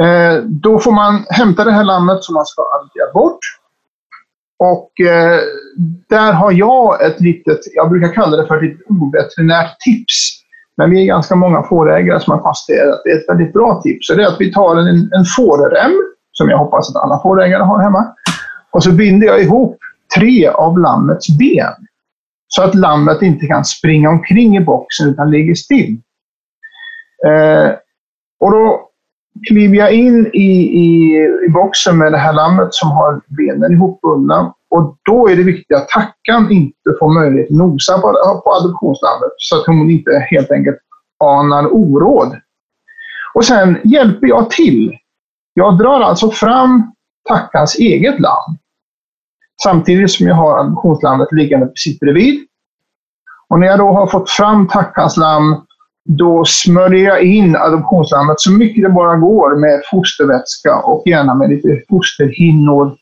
Eh, 0.00 0.42
då 0.42 0.78
får 0.78 0.92
man 0.92 1.24
hämta 1.28 1.64
det 1.64 1.72
här 1.72 1.84
lammet 1.84 2.24
som 2.24 2.34
man 2.34 2.46
ska 2.46 2.62
adoptera 2.80 3.12
bort. 3.12 3.38
Och 4.58 5.00
eh, 5.00 5.40
där 6.08 6.32
har 6.32 6.52
jag 6.52 7.02
ett 7.02 7.20
litet, 7.20 7.58
jag 7.74 7.90
brukar 7.90 8.12
kalla 8.14 8.36
det 8.36 8.46
för 8.46 8.56
ett 8.56 8.62
litet 8.62 8.86
oveterinärt 8.88 9.78
tips. 9.80 10.40
Men 10.76 10.90
vi 10.90 11.02
är 11.02 11.06
ganska 11.06 11.34
många 11.34 11.62
fårägare 11.62 12.20
som 12.20 12.30
har 12.30 12.40
konstaterat 12.40 12.94
att 12.94 13.00
det 13.04 13.10
är 13.10 13.16
ett 13.16 13.28
väldigt 13.28 13.52
bra 13.52 13.80
tips. 13.82 14.06
Så 14.06 14.14
det 14.14 14.22
är 14.22 14.26
att 14.26 14.40
vi 14.40 14.52
tar 14.52 14.76
en, 14.76 14.88
en 14.88 15.24
fårrem, 15.36 15.92
som 16.32 16.48
jag 16.50 16.58
hoppas 16.58 16.90
att 16.90 17.02
alla 17.02 17.20
fårägare 17.22 17.62
har 17.62 17.82
hemma. 17.82 18.06
Och 18.70 18.82
så 18.82 18.92
binder 18.92 19.26
jag 19.26 19.42
ihop 19.42 19.78
tre 20.16 20.48
av 20.48 20.78
lammets 20.78 21.38
ben. 21.38 21.72
Så 22.48 22.62
att 22.62 22.74
lammet 22.74 23.22
inte 23.22 23.46
kan 23.46 23.64
springa 23.64 24.10
omkring 24.10 24.56
i 24.56 24.60
boxen 24.60 25.08
utan 25.08 25.30
ligger 25.30 25.54
still. 25.54 25.96
Eh, 27.26 27.72
och 28.40 28.50
då 28.50 28.88
kliver 29.48 29.76
jag 29.76 29.92
in 29.92 30.26
i, 30.26 30.78
i, 30.78 31.16
i 31.46 31.48
boxen 31.48 31.98
med 31.98 32.12
det 32.12 32.18
här 32.18 32.32
lammet 32.32 32.74
som 32.74 32.90
har 32.90 33.20
benen 33.26 33.72
ihopbundna. 33.72 34.54
Och 34.70 34.96
då 35.04 35.28
är 35.28 35.36
det 35.36 35.42
viktigt 35.42 35.76
att 35.76 35.88
tackan 35.88 36.50
inte 36.50 36.90
får 36.98 37.14
möjlighet 37.14 37.50
att 37.50 37.56
nosa 37.56 37.98
på, 37.98 38.12
på 38.44 38.52
adoptionslammet 38.52 39.32
så 39.36 39.56
att 39.56 39.66
hon 39.66 39.90
inte 39.90 40.26
helt 40.30 40.50
enkelt 40.50 40.78
anar 41.24 41.74
oråd. 41.74 42.36
Och 43.34 43.44
sen 43.44 43.78
hjälper 43.84 44.26
jag 44.26 44.50
till. 44.50 44.98
Jag 45.54 45.78
drar 45.78 46.00
alltså 46.00 46.30
fram 46.30 46.92
tackans 47.28 47.78
eget 47.78 48.20
lamm. 48.20 48.58
Samtidigt 49.62 50.10
som 50.10 50.26
jag 50.26 50.34
har 50.34 50.58
adoptionslammet 50.58 51.28
liggande 51.32 51.66
precis 51.66 52.00
bredvid. 52.00 52.46
Och 53.48 53.60
när 53.60 53.66
jag 53.66 53.78
då 53.78 53.92
har 53.92 54.06
fått 54.06 54.30
fram 54.30 54.68
tackans 54.68 55.16
lamm 55.16 55.56
då 56.04 56.44
smörjer 56.44 57.08
jag 57.08 57.22
in 57.22 57.56
adoptionslammet 57.56 58.40
så 58.40 58.52
mycket 58.52 58.84
det 58.84 58.90
bara 58.90 59.16
går 59.16 59.56
med 59.56 59.82
fostervätska 59.90 60.76
och 60.76 61.02
gärna 61.06 61.34
med 61.34 61.50
lite 61.50 61.82
fosterhinnor. 61.88 62.96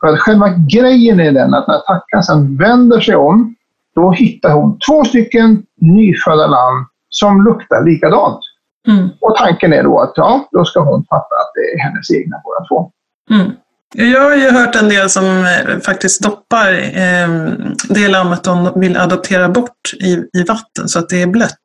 För 0.00 0.08
att 0.08 0.20
själva 0.20 0.48
grejen 0.48 1.20
är 1.20 1.32
den 1.32 1.54
att 1.54 1.68
när 1.68 1.78
tackan 1.78 2.22
sedan 2.22 2.56
vänder 2.56 3.00
sig 3.00 3.16
om, 3.16 3.54
då 3.94 4.10
hittar 4.10 4.52
hon 4.52 4.78
två 4.88 5.04
stycken 5.04 5.62
nyfödda 5.80 6.46
lamm 6.46 6.86
som 7.08 7.44
luktar 7.44 7.84
likadant. 7.84 8.40
Mm. 8.88 9.08
Och 9.20 9.36
tanken 9.36 9.72
är 9.72 9.82
då 9.82 10.00
att 10.00 10.12
ja, 10.16 10.48
då 10.52 10.64
ska 10.64 10.80
hon 10.80 11.04
fatta 11.04 11.34
att 11.34 11.52
det 11.54 11.60
är 11.60 11.78
hennes 11.78 12.10
egna 12.10 12.36
båda 12.44 12.66
två. 12.68 12.90
Mm. 13.30 13.52
Jag 13.96 14.20
har 14.20 14.36
ju 14.36 14.50
hört 14.50 14.76
en 14.76 14.88
del 14.88 15.10
som 15.10 15.24
eh, 15.24 15.80
faktiskt 15.80 16.22
doppar 16.22 16.72
eh, 16.72 17.52
det 17.88 18.08
lammet 18.08 18.44
de 18.44 18.80
vill 18.80 18.96
adoptera 18.96 19.48
bort 19.48 19.94
i, 20.00 20.12
i 20.12 20.42
vatten 20.48 20.88
så 20.88 20.98
att 20.98 21.08
det 21.08 21.22
är 21.22 21.26
blött. 21.26 21.58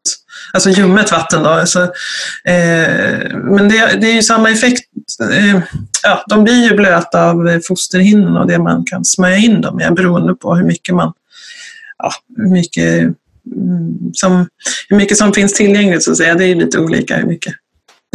Alltså 0.54 0.70
ljummet 0.70 1.12
vatten 1.12 1.44
då. 1.44 1.50
Alltså, 1.50 1.84
eh, 2.46 3.34
men 3.34 3.70
det, 3.70 3.98
det, 4.02 4.08
är 4.08 4.14
ju 4.14 4.22
samma 4.22 4.50
effekt. 4.50 4.84
Eh, 5.32 5.62
ja, 6.04 6.24
de 6.30 6.44
blir 6.44 6.70
ju 6.70 6.76
blöta 6.76 7.30
av 7.30 7.60
fosterhinnan 7.68 8.38
och 8.38 8.48
det 8.48 8.60
man 8.60 8.86
kan 8.86 9.06
smörja 9.06 9.38
in 9.38 9.62
dem 9.62 9.76
med 9.76 9.94
beroende 9.94 10.36
på 10.36 10.56
hur 10.56 10.64
mycket 10.64 10.96
man 10.96 11.14
ja, 11.98 12.12
hur 12.38 12.50
mycket, 12.50 13.04
mm, 13.56 14.12
som, 14.14 14.48
hur 14.90 14.98
mycket 14.98 15.18
som 15.18 15.34
finns 15.34 15.54
tillgängligt 15.54 16.04
så 16.04 16.12
att 16.12 16.18
säga. 16.18 16.36
Det 16.36 16.46
är 16.46 16.56
lite 16.56 16.80
olika 16.80 17.18
hur 17.18 17.28
mycket. 17.28 17.54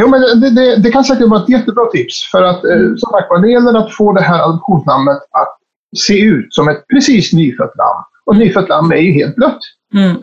Jo, 0.01 0.09
men 0.09 0.21
det, 0.21 0.51
det, 0.51 0.77
det, 0.77 0.91
kan 0.91 1.05
säkert 1.05 1.29
vara 1.29 1.43
ett 1.43 1.49
jättebra 1.49 1.87
tips. 1.87 2.31
För 2.31 2.43
att 2.43 2.65
eh, 2.65 2.95
som 2.97 3.11
sagt 3.11 3.43
det 3.43 3.51
gäller 3.51 3.79
att 3.79 3.93
få 3.93 4.13
det 4.13 4.23
här 4.23 4.43
adoptionslammet 4.43 5.17
att 5.17 5.59
se 5.97 6.21
ut 6.21 6.55
som 6.55 6.69
ett 6.69 6.85
precis 6.93 7.33
nyfött 7.33 7.77
lamm. 7.77 8.05
Och 8.27 8.37
nyfött 8.37 8.69
lamm 8.69 8.93
är 8.93 8.97
ju 8.97 9.13
helt 9.13 9.37
blött. 9.37 9.61
Mm. 9.95 10.17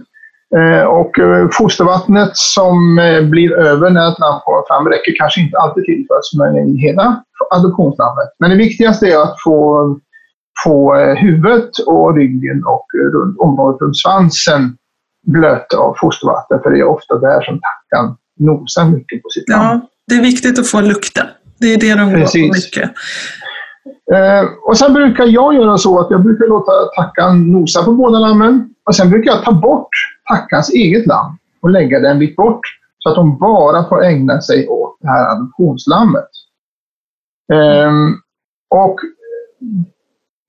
Eh, 0.56 0.84
och 0.84 1.20
eh, 1.20 1.50
fostervattnet 1.52 2.32
som 2.34 3.00
eh, 3.00 3.22
blir 3.22 3.54
över 3.54 3.90
när 3.90 4.12
ett 4.12 4.20
lamm 4.20 4.40
kommer 4.44 4.64
fram 4.68 4.88
räcker 4.88 5.14
kanske 5.18 5.42
inte 5.42 5.58
alltid 5.58 5.84
till 5.84 6.06
för 6.08 6.16
att 6.16 6.26
smörja 6.26 6.62
in 6.62 6.78
hela 6.78 7.24
adoptionslammet. 7.52 8.30
Men 8.40 8.50
det 8.50 8.56
viktigaste 8.56 9.08
är 9.08 9.18
att 9.18 9.36
få, 9.44 10.00
få 10.64 10.96
huvudet 10.96 11.70
och 11.88 12.16
ryggen 12.16 12.64
och 12.66 12.86
runt, 13.14 13.40
området 13.40 13.82
runt 13.82 13.98
svansen 13.98 14.78
blött 15.28 15.74
av 15.74 15.96
fostervatten. 16.02 16.60
För 16.64 16.70
det 16.70 16.80
är 16.80 16.88
ofta 16.88 17.18
där 17.18 17.42
som 17.42 17.60
tackan 17.60 18.16
nosar 18.40 18.86
mycket 18.86 19.24
på 19.24 19.30
sitt 19.30 19.50
lamm. 19.50 19.62
Ja, 19.62 19.82
det 20.08 20.16
är 20.16 20.22
viktigt 20.22 20.60
att 20.60 20.68
få 20.68 20.82
lukta. 20.82 21.28
Det 21.60 21.74
är 21.74 21.78
det 21.80 21.96
de 21.96 22.06
går 22.10 22.14
på 22.14 22.20
Precis. 22.20 22.52
mycket. 22.56 22.92
Eh, 24.14 24.50
och 24.64 24.78
sen 24.78 24.94
brukar 24.94 25.26
jag 25.26 25.54
göra 25.56 25.78
så 25.78 26.00
att 26.00 26.12
jag 26.12 26.24
brukar 26.24 26.48
låta 26.48 26.72
tackan 26.96 27.52
nosa 27.52 27.84
på 27.84 27.92
båda 27.92 28.20
lammen. 28.20 28.70
Och 28.86 28.96
sen 28.96 29.10
brukar 29.10 29.32
jag 29.32 29.44
ta 29.44 29.52
bort 29.52 29.90
tackans 30.30 30.70
eget 30.70 31.08
lamm 31.08 31.38
och 31.62 31.70
lägga 31.70 32.00
den 32.00 32.20
lite 32.20 32.34
bort. 32.34 32.62
Så 33.00 33.10
att 33.10 33.16
de 33.16 33.38
bara 33.38 33.90
får 33.90 34.04
ägna 34.04 34.42
sig 34.42 34.68
åt 34.68 34.98
det 35.02 35.08
här 35.08 35.32
adoptionslammet. 35.32 36.30
Ehm, 37.54 38.16
och 38.70 39.00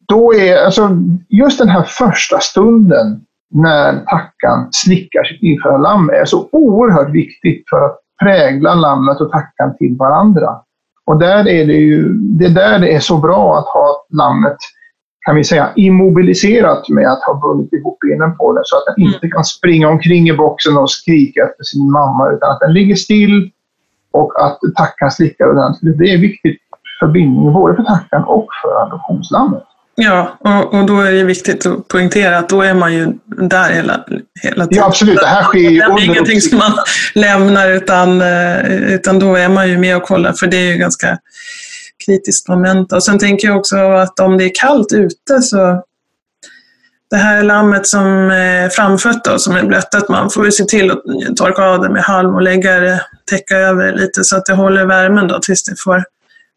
då 0.09 0.35
är, 0.35 0.65
alltså, 0.65 0.91
just 1.29 1.59
den 1.59 1.69
här 1.69 1.83
första 1.83 2.41
stunden 2.41 3.21
när 3.53 4.05
tackan 4.05 4.69
slickar 4.71 5.25
sitt 5.25 5.43
nyfödda 5.43 5.77
lamm 5.77 6.11
är 6.11 6.25
så 6.25 6.49
oerhört 6.53 7.11
viktigt 7.11 7.65
för 7.71 7.85
att 7.85 7.99
prägla 8.23 8.75
lammet 8.75 9.21
och 9.21 9.33
tackan 9.33 9.77
till 9.77 9.97
varandra. 9.97 10.51
Och 11.05 11.19
där 11.19 11.49
är 11.49 11.67
det 11.67 11.73
ju, 11.73 12.13
det 12.13 12.45
är 12.45 12.51
där 12.51 12.79
det 12.79 12.95
är 12.95 13.01
så 13.01 13.19
bra 13.19 13.59
att 13.59 13.67
ha 13.67 14.07
lammet, 14.11 14.57
kan 15.27 15.37
vi 15.37 15.45
säga, 15.45 15.71
immobiliserat 15.77 16.89
med 16.89 17.13
att 17.13 17.23
ha 17.23 17.35
bundit 17.35 17.73
ihop 17.73 17.99
benen 18.01 18.37
på 18.37 18.53
det 18.53 18.61
så 18.65 18.77
att 18.77 18.85
den 18.87 19.05
inte 19.05 19.29
kan 19.29 19.45
springa 19.45 19.89
omkring 19.89 20.29
i 20.29 20.33
boxen 20.33 20.77
och 20.77 20.91
skrika 20.91 21.45
efter 21.45 21.65
sin 21.65 21.91
mamma 21.91 22.31
utan 22.31 22.51
att 22.51 22.61
den 22.61 22.73
ligger 22.73 22.95
still 22.95 23.51
och 24.13 24.45
att 24.45 24.59
tackan 24.77 25.11
slickar 25.11 25.51
ordentligt. 25.51 25.99
Det 25.99 26.13
är 26.13 26.19
viktigt 26.19 26.59
för 27.01 27.07
bindningen 27.07 27.53
både 27.53 27.77
för 27.77 27.83
tackan 27.83 28.25
och 28.25 28.47
för 28.63 28.83
adoptionslammet. 28.87 29.63
Ja, 29.95 30.29
och, 30.39 30.75
och 30.75 30.87
då 30.87 31.01
är 31.01 31.13
det 31.13 31.25
viktigt 31.25 31.67
att 31.67 31.89
poängtera 31.89 32.39
att 32.39 32.49
då 32.49 32.63
är 32.63 32.75
man 32.75 32.95
ju 32.95 33.13
där 33.39 33.71
hela, 33.71 34.05
hela 34.43 34.67
tiden. 34.67 34.79
Ja, 34.79 34.87
absolut. 34.87 35.21
Det 35.21 35.27
här 35.27 35.43
sker 35.43 35.59
ju 35.59 35.79
Det 35.79 35.85
är 35.85 36.05
ingenting 36.05 36.41
som 36.41 36.59
man 36.59 36.73
lämnar 37.15 37.71
utan, 37.71 38.21
eh, 38.21 38.73
utan 38.73 39.19
då 39.19 39.35
är 39.35 39.49
man 39.49 39.69
ju 39.69 39.79
med 39.79 39.97
och 39.97 40.03
kollar 40.03 40.33
för 40.33 40.47
det 40.47 40.57
är 40.57 40.73
ju 40.73 40.77
ganska 40.77 41.19
kritiskt 42.07 42.49
moment. 42.49 42.93
Och 42.93 43.05
sen 43.05 43.19
tänker 43.19 43.49
jag 43.49 43.57
också 43.57 43.77
att 43.77 44.21
om 44.21 44.39
det 44.39 44.45
är 44.45 44.53
kallt 44.55 44.93
ute 44.93 45.43
så 45.43 45.83
det 47.11 47.17
här 47.17 47.43
lammet 47.43 47.87
som 47.87 48.31
är 48.31 48.69
framfött 48.69 49.25
då, 49.25 49.39
som 49.39 49.57
är 49.57 49.65
blött, 49.65 49.95
att 49.95 50.09
man 50.09 50.31
får 50.31 50.45
ju 50.45 50.53
se 50.53 50.65
till 50.65 50.91
att 50.91 51.03
torka 51.37 51.63
av 51.63 51.81
det 51.81 51.89
med 51.89 52.03
halm 52.03 52.35
och 52.35 52.43
lägga 52.43 52.81
det, 52.81 53.01
täcka 53.31 53.57
över 53.57 53.93
lite 53.93 54.25
så 54.25 54.37
att 54.37 54.47
det 54.47 54.55
håller 54.55 54.87
värmen 54.87 55.29
då 55.29 55.39
tills 55.39 55.65
det 55.65 55.81
får 55.81 56.05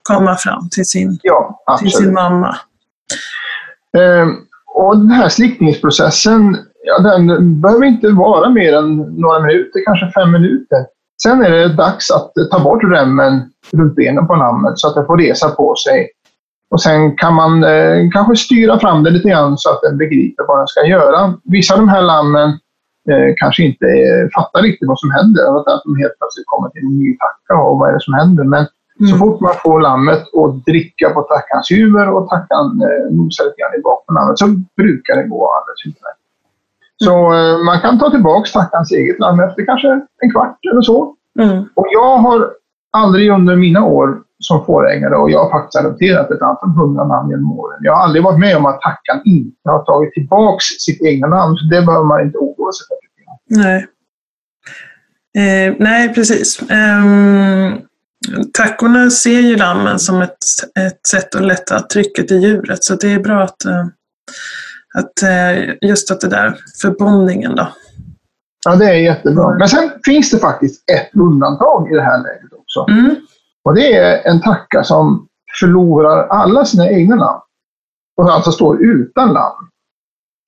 komma 0.03 0.37
fram 0.37 0.69
till 0.69 0.85
sin, 0.85 1.19
Ja, 1.23 1.61
till 1.79 1.91
sin 1.91 2.13
mamma. 2.13 2.57
Ehm, 3.97 4.44
och 4.75 4.97
den 4.97 5.11
här 5.11 5.29
slickningsprocessen, 5.29 6.57
ja, 6.83 6.99
den 6.99 7.61
behöver 7.61 7.85
inte 7.85 8.09
vara 8.09 8.49
mer 8.49 8.73
än 8.77 8.97
några 8.97 9.39
minuter, 9.39 9.81
kanske 9.85 10.11
fem 10.21 10.31
minuter. 10.31 10.85
Sen 11.23 11.43
är 11.43 11.51
det 11.51 11.73
dags 11.73 12.11
att 12.11 12.31
ta 12.51 12.59
bort 12.59 12.83
remmen 12.83 13.51
runt 13.73 13.95
benen 13.95 14.27
på 14.27 14.35
lammet 14.35 14.79
så 14.79 14.87
att 14.87 14.95
det 14.95 15.05
får 15.05 15.17
resa 15.17 15.49
på 15.49 15.75
sig. 15.75 16.09
Och 16.71 16.81
sen 16.81 17.17
kan 17.17 17.33
man 17.33 17.63
eh, 17.63 18.09
kanske 18.13 18.35
styra 18.35 18.79
fram 18.79 19.03
det 19.03 19.09
lite 19.09 19.29
grann 19.29 19.57
så 19.57 19.69
att 19.69 19.81
den 19.81 19.97
begriper 19.97 20.43
vad 20.47 20.59
den 20.59 20.67
ska 20.67 20.85
göra. 20.85 21.33
Vissa 21.43 21.73
av 21.73 21.79
de 21.79 21.89
här 21.89 22.01
lammen 22.01 22.49
eh, 23.09 23.29
kanske 23.37 23.63
inte 23.63 23.85
fattar 24.35 24.61
riktigt 24.61 24.87
vad 24.87 24.99
som 24.99 25.11
händer. 25.11 25.51
Och 25.51 25.59
att 25.59 25.83
de 25.85 25.95
helt 25.95 26.17
plötsligt 26.19 26.45
kommer 26.45 26.69
till 26.69 26.81
en 26.81 26.99
ny 26.99 27.17
tacka 27.17 27.61
och 27.61 27.77
vad 27.79 27.89
är 27.89 27.93
det 27.93 28.01
som 28.01 28.13
händer. 28.13 28.43
Men 28.43 28.67
så 28.99 29.17
fort 29.17 29.41
man 29.41 29.53
får 29.63 29.79
lammet 29.79 30.19
att 30.19 30.65
dricka 30.65 31.09
på 31.09 31.21
tackans 31.21 31.71
huvud 31.71 32.07
och 32.07 32.29
tackan 32.29 32.65
eh, 32.81 33.15
nosar 33.15 33.43
lite 33.45 33.55
grann 33.61 33.79
i 33.79 33.81
bak 33.81 34.05
på 34.05 34.13
lammet 34.13 34.39
så 34.39 34.47
brukar 34.77 35.15
det 35.15 35.23
gå 35.23 35.51
alldeles 35.55 35.85
utmärkt. 35.85 36.21
Så 37.03 37.33
eh, 37.33 37.63
man 37.65 37.81
kan 37.81 37.99
ta 37.99 38.09
tillbaka 38.09 38.49
tackans 38.53 38.91
eget 38.91 39.19
lamm 39.19 39.39
efter 39.39 39.65
kanske 39.65 39.87
en 40.21 40.31
kvart 40.31 40.59
eller 40.71 40.81
så. 40.81 41.15
Mm. 41.39 41.63
Och 41.73 41.87
jag 41.91 42.17
har 42.17 42.49
aldrig 42.91 43.31
under 43.31 43.55
mina 43.55 43.85
år 43.85 44.21
som 44.39 44.65
fårägare, 44.65 45.15
och 45.15 45.31
jag 45.31 45.43
har 45.43 45.51
faktiskt 45.51 45.85
adopterat 45.85 46.31
ett 46.31 46.41
antal 46.41 46.69
hundra 46.69 47.03
namn 47.03 47.29
genom 47.29 47.59
åren. 47.59 47.79
Jag 47.81 47.95
har 47.95 48.03
aldrig 48.03 48.23
varit 48.23 48.39
med 48.39 48.57
om 48.57 48.65
att 48.65 48.81
tackan 48.81 49.21
inte 49.25 49.69
har 49.69 49.83
tagit 49.83 50.13
tillbaka 50.13 50.59
sitt 50.79 51.01
egna 51.01 51.27
namn. 51.27 51.55
Så 51.57 51.65
det 51.65 51.81
behöver 51.81 52.05
man 52.05 52.21
inte 52.21 52.37
oroa 52.37 52.71
sig 52.71 52.85
för. 52.87 52.97
Nej. 53.63 53.87
Eh, 55.37 55.75
nej, 55.79 56.13
precis. 56.13 56.61
Ehm, 56.69 57.79
tackorna 58.53 59.09
ser 59.09 59.39
ju 59.39 59.55
lammen 59.55 59.99
som 59.99 60.21
ett, 60.21 60.37
ett 60.79 61.07
sätt 61.07 61.35
att 61.35 61.45
lätta 61.45 61.81
trycket 61.81 62.31
i 62.31 62.35
djuret, 62.35 62.83
så 62.83 62.95
det 62.95 63.13
är 63.13 63.19
bra 63.19 63.43
att, 63.43 63.65
eh, 63.65 63.85
att 64.97 65.23
eh, 65.23 65.89
just 65.89 66.11
att 66.11 66.21
det 66.21 66.27
där 66.27 66.57
förbondningen 66.81 67.55
då. 67.55 67.67
Ja, 68.65 68.75
det 68.75 68.85
är 68.85 68.93
jättebra. 68.93 69.55
Men 69.59 69.69
sen 69.69 69.91
finns 70.05 70.31
det 70.31 70.39
faktiskt 70.39 70.89
ett 70.91 71.09
undantag 71.15 71.91
i 71.91 71.95
det 71.95 72.01
här 72.01 72.17
läget 72.17 72.53
också. 72.53 72.85
Mm. 72.91 73.15
Och 73.63 73.75
det 73.75 73.93
är 73.93 74.27
en 74.27 74.41
tacka 74.41 74.83
som 74.83 75.27
förlorar 75.59 76.27
alla 76.27 76.65
sina 76.65 76.89
egna 76.89 77.15
namn. 77.15 77.41
Och 78.17 78.33
alltså 78.33 78.51
står 78.51 78.83
utan 78.83 79.33
namn. 79.33 79.69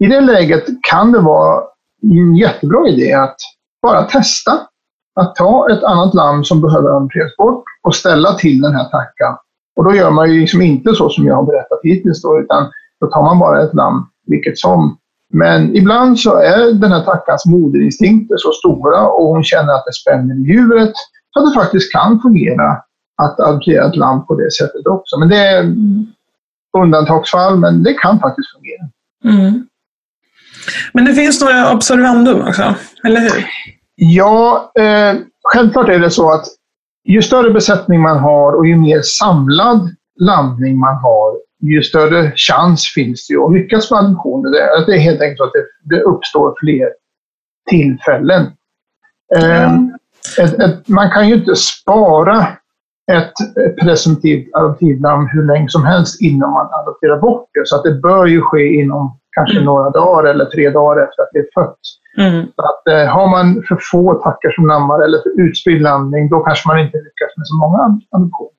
I 0.04 0.08
det 0.08 0.22
läget 0.22 0.66
kan 0.90 1.12
det 1.12 1.20
vara 1.20 1.64
en 2.04 2.36
jättebra 2.36 2.88
idé 2.88 3.14
att 3.14 3.38
bara 3.82 4.04
testa. 4.04 4.68
Att 5.20 5.36
ta 5.36 5.70
ett 5.72 5.84
annat 5.84 6.14
namn 6.14 6.44
som 6.44 6.62
behöver 6.62 6.90
amputeras 6.90 7.38
bort 7.38 7.64
och 7.84 7.96
ställa 7.96 8.34
till 8.34 8.62
den 8.62 8.76
här 8.76 8.84
tackan. 8.84 9.38
Och 9.76 9.84
då 9.84 9.96
gör 9.96 10.12
man 10.12 10.34
ju 10.34 10.40
liksom 10.40 10.62
inte 10.62 10.94
så 10.94 11.10
som 11.10 11.26
jag 11.26 11.36
har 11.36 11.44
berättat 11.44 11.80
hittills 11.84 12.22
då, 12.22 12.40
utan 12.40 12.72
då 13.02 13.08
tar 13.08 13.22
man 13.22 13.40
bara 13.40 13.64
ett 13.64 13.74
namn 13.74 14.06
vilket 14.28 14.58
som. 14.58 14.98
Men 15.34 15.76
ibland 15.76 16.20
så 16.20 16.36
är 16.36 16.74
den 16.74 16.92
här 16.92 17.04
tackans 17.04 17.46
moderinstinkter 17.46 18.36
så 18.38 18.52
stora 18.52 19.08
och 19.08 19.26
hon 19.26 19.44
känner 19.44 19.74
att 19.74 19.86
det 19.86 19.94
spänner 19.94 20.36
i 20.36 20.54
djuret 20.54 20.94
så 21.34 21.40
att 21.40 21.54
det 21.54 21.60
faktiskt 21.62 21.94
kan 21.94 22.22
fungera 22.22 22.78
att 23.22 23.40
adoptera 23.40 23.86
ett 23.86 23.96
lamm 23.96 24.26
på 24.26 24.36
det 24.36 24.52
sättet 24.52 24.88
också. 24.88 25.20
Men 25.20 25.30
det 25.30 25.38
är 25.38 25.76
undantagsfall, 26.78 27.60
men 27.60 27.84
det 27.84 27.94
kan 27.94 28.20
faktiskt 28.20 28.48
fungera. 28.56 28.90
Mm. 29.24 29.68
Men 30.94 31.06
det 31.06 31.14
finns 31.14 31.42
några 31.42 31.74
observandum 31.74 32.48
också, 32.48 32.76
eller 33.04 33.20
hur? 33.20 33.46
Ja, 34.00 34.72
eh, 34.80 35.20
självklart 35.44 35.90
är 35.90 36.00
det 36.00 36.10
så 36.10 36.32
att 36.32 36.46
ju 37.04 37.22
större 37.22 37.52
besättning 37.52 38.02
man 38.02 38.18
har 38.18 38.54
och 38.54 38.68
ju 38.68 38.76
mer 38.76 39.02
samlad 39.02 39.90
landning 40.20 40.80
man 40.80 40.96
har, 40.96 41.38
ju 41.62 41.84
större 41.84 42.32
chans 42.36 42.94
finns 42.96 43.28
det 43.28 43.34
ju 43.34 43.44
att 43.44 43.54
lyckas 43.54 43.92
med 43.92 44.00
adoptioner. 44.00 44.50
Det, 44.50 44.86
det 44.86 44.98
är 44.98 45.00
helt 45.00 45.22
enkelt 45.22 45.38
så 45.38 45.44
att 45.44 45.52
det, 45.54 45.96
det 45.96 46.02
uppstår 46.02 46.56
fler 46.60 46.90
tillfällen. 47.70 48.46
Eh, 49.36 49.74
ett, 50.40 50.60
ett, 50.60 50.88
man 50.88 51.12
kan 51.12 51.30
ju 51.30 51.36
inte 51.36 51.56
spara 51.56 52.48
ett 53.12 53.34
presumtivt 53.82 54.56
adoptivnamn 54.56 55.28
hur 55.32 55.46
länge 55.46 55.70
som 55.70 55.86
helst 55.86 56.22
innan 56.22 56.52
man 56.52 56.68
adopterar 56.72 57.20
bort 57.20 57.50
det. 57.54 57.68
Så 57.68 57.76
att 57.76 57.84
det 57.84 57.94
bör 57.94 58.26
ju 58.26 58.42
ske 58.42 58.74
inom 58.74 59.20
kanske 59.38 59.60
några 59.60 59.90
dagar 59.90 60.30
eller 60.30 60.46
tre 60.46 60.70
dagar 60.70 61.04
efter 61.04 61.24
att 61.24 61.30
det 61.34 61.40
är 61.40 61.50
fött. 61.58 61.80
Mm. 62.18 62.46
Så 62.56 62.62
att, 62.70 62.88
eh, 62.94 63.06
har 63.16 63.28
man 63.28 63.64
för 63.68 63.78
få 63.92 64.14
tackar 64.14 64.52
som 64.52 64.68
lammar 64.68 65.00
eller 65.06 65.18
för 65.24 65.42
utspridd 65.42 65.82
landning, 65.82 66.30
då 66.30 66.40
kanske 66.40 66.68
man 66.68 66.80
inte 66.80 66.98
lyckas 66.98 67.32
med 67.38 67.48
så 67.48 67.56
många 67.56 68.00
adoptioner. 68.12 68.58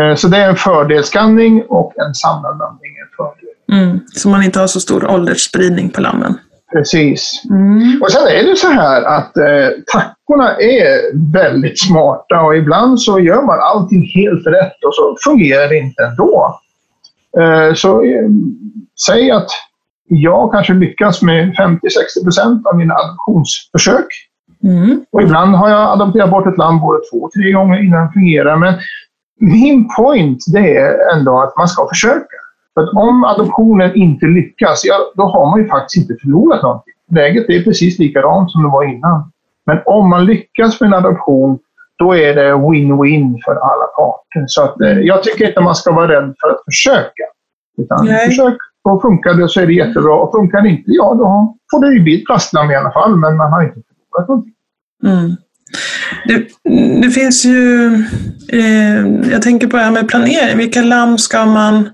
Eh, 0.00 0.14
så 0.14 0.28
det 0.28 0.36
är 0.36 0.48
en 0.48 0.56
fördelskanning 0.56 1.62
och 1.68 1.92
en 1.98 2.14
samlad 2.14 2.58
landning 2.58 2.92
är 2.96 3.02
en 3.02 3.14
fördel. 3.16 3.54
Mm. 3.72 4.00
Så 4.14 4.28
man 4.28 4.42
inte 4.42 4.60
har 4.60 4.66
så 4.66 4.80
stor 4.80 5.10
åldersspridning 5.10 5.90
på 5.90 6.00
lammen. 6.00 6.38
Precis. 6.72 7.42
Mm. 7.50 8.02
Och 8.02 8.12
sen 8.12 8.22
är 8.22 8.42
det 8.42 8.56
så 8.56 8.68
här 8.68 9.02
att 9.02 9.36
eh, 9.36 9.68
tackorna 9.92 10.56
är 10.56 11.16
väldigt 11.32 11.80
smarta 11.80 12.40
och 12.40 12.56
ibland 12.56 13.00
så 13.00 13.20
gör 13.20 13.42
man 13.42 13.58
allting 13.60 14.02
helt 14.02 14.46
rätt 14.46 14.84
och 14.86 14.94
så 14.94 15.16
fungerar 15.24 15.68
det 15.68 15.78
inte 15.78 16.04
ändå. 16.04 16.60
Eh, 17.40 17.74
så 17.74 18.02
eh, 18.02 18.28
säg 19.06 19.30
att 19.30 19.48
jag 20.08 20.52
kanske 20.52 20.74
lyckas 20.74 21.22
med 21.22 21.54
50-60 21.54 21.78
procent 22.24 22.66
av 22.66 22.76
mina 22.76 22.94
adoptionsförsök. 22.94 24.06
Mm. 24.64 25.04
Och 25.12 25.22
ibland 25.22 25.54
har 25.54 25.68
jag 25.68 25.92
adopterat 25.92 26.30
bort 26.30 26.46
ett 26.46 26.58
lamm 26.58 26.80
både 26.80 26.98
två, 27.12 27.30
tre 27.34 27.52
gånger 27.52 27.82
innan 27.82 28.06
det 28.06 28.12
fungerar. 28.12 28.56
Men 28.56 28.74
min 29.40 29.88
point 29.96 30.44
det 30.52 30.76
är 30.76 31.16
ändå 31.16 31.40
att 31.40 31.56
man 31.56 31.68
ska 31.68 31.88
försöka. 31.88 32.36
För 32.74 32.98
om 32.98 33.24
adoptionen 33.24 33.94
inte 33.94 34.26
lyckas, 34.26 34.82
ja, 34.84 34.94
då 35.14 35.22
har 35.22 35.50
man 35.50 35.60
ju 35.60 35.68
faktiskt 35.68 35.96
inte 35.96 36.22
förlorat 36.22 36.62
någonting. 36.62 36.94
Läget 37.10 37.48
är 37.48 37.62
precis 37.62 37.98
likadant 37.98 38.50
som 38.50 38.62
det 38.62 38.68
var 38.68 38.84
innan. 38.84 39.32
Men 39.66 39.78
om 39.86 40.10
man 40.10 40.24
lyckas 40.24 40.80
med 40.80 40.86
en 40.86 40.94
adoption, 40.94 41.58
då 41.98 42.16
är 42.16 42.34
det 42.34 42.52
win-win 42.52 43.38
för 43.44 43.52
alla 43.52 43.86
parter. 43.96 44.44
Så 44.46 44.62
att, 44.62 44.80
eh, 44.80 44.98
jag 44.98 45.22
tycker 45.22 45.48
inte 45.48 45.60
man 45.60 45.74
ska 45.74 45.92
vara 45.92 46.08
rädd 46.08 46.34
för 46.40 46.50
att 46.50 46.64
försöka. 46.64 47.24
Utan 47.82 48.06
Nej. 48.06 48.26
försök, 48.26 48.56
och 48.84 49.02
funkar 49.02 49.34
det 49.34 49.48
så 49.48 49.60
är 49.60 49.66
det 49.66 49.72
jättebra. 49.72 50.14
Och 50.14 50.32
funkar 50.32 50.62
det 50.62 50.68
inte, 50.68 50.82
ja 50.86 51.14
då 51.14 51.56
får 51.70 51.84
det 51.84 51.94
ju 51.94 52.02
bli 52.02 52.20
ett 52.20 52.26
plastlamm 52.26 52.70
i 52.70 52.76
alla 52.76 52.92
fall. 52.92 53.16
Men 53.16 53.36
man 53.36 53.52
har 53.52 53.62
inte 53.62 53.74
förlorat 53.74 54.28
någonting. 54.28 54.54
Mm. 55.04 55.36
Det, 56.26 56.48
det 57.02 57.10
finns 57.10 57.44
ju, 57.44 57.94
eh, 58.52 59.30
jag 59.32 59.42
tänker 59.42 59.66
på 59.66 59.76
det 59.76 59.82
här 59.82 59.90
med 59.90 60.08
planering. 60.08 60.58
Vilka 60.58 60.82
lamm 60.82 61.18
ska 61.18 61.46
man 61.46 61.90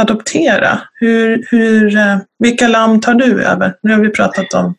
adoptera? 0.00 0.78
Hur, 0.94 1.46
hur, 1.50 1.96
eh, 1.96 2.16
vilka 2.38 2.68
lamm 2.68 3.00
tar 3.00 3.14
du 3.14 3.44
över? 3.44 3.74
Nu 3.82 3.92
har 3.92 4.00
vi 4.00 4.08
pratat 4.08 4.54
om 4.54 4.74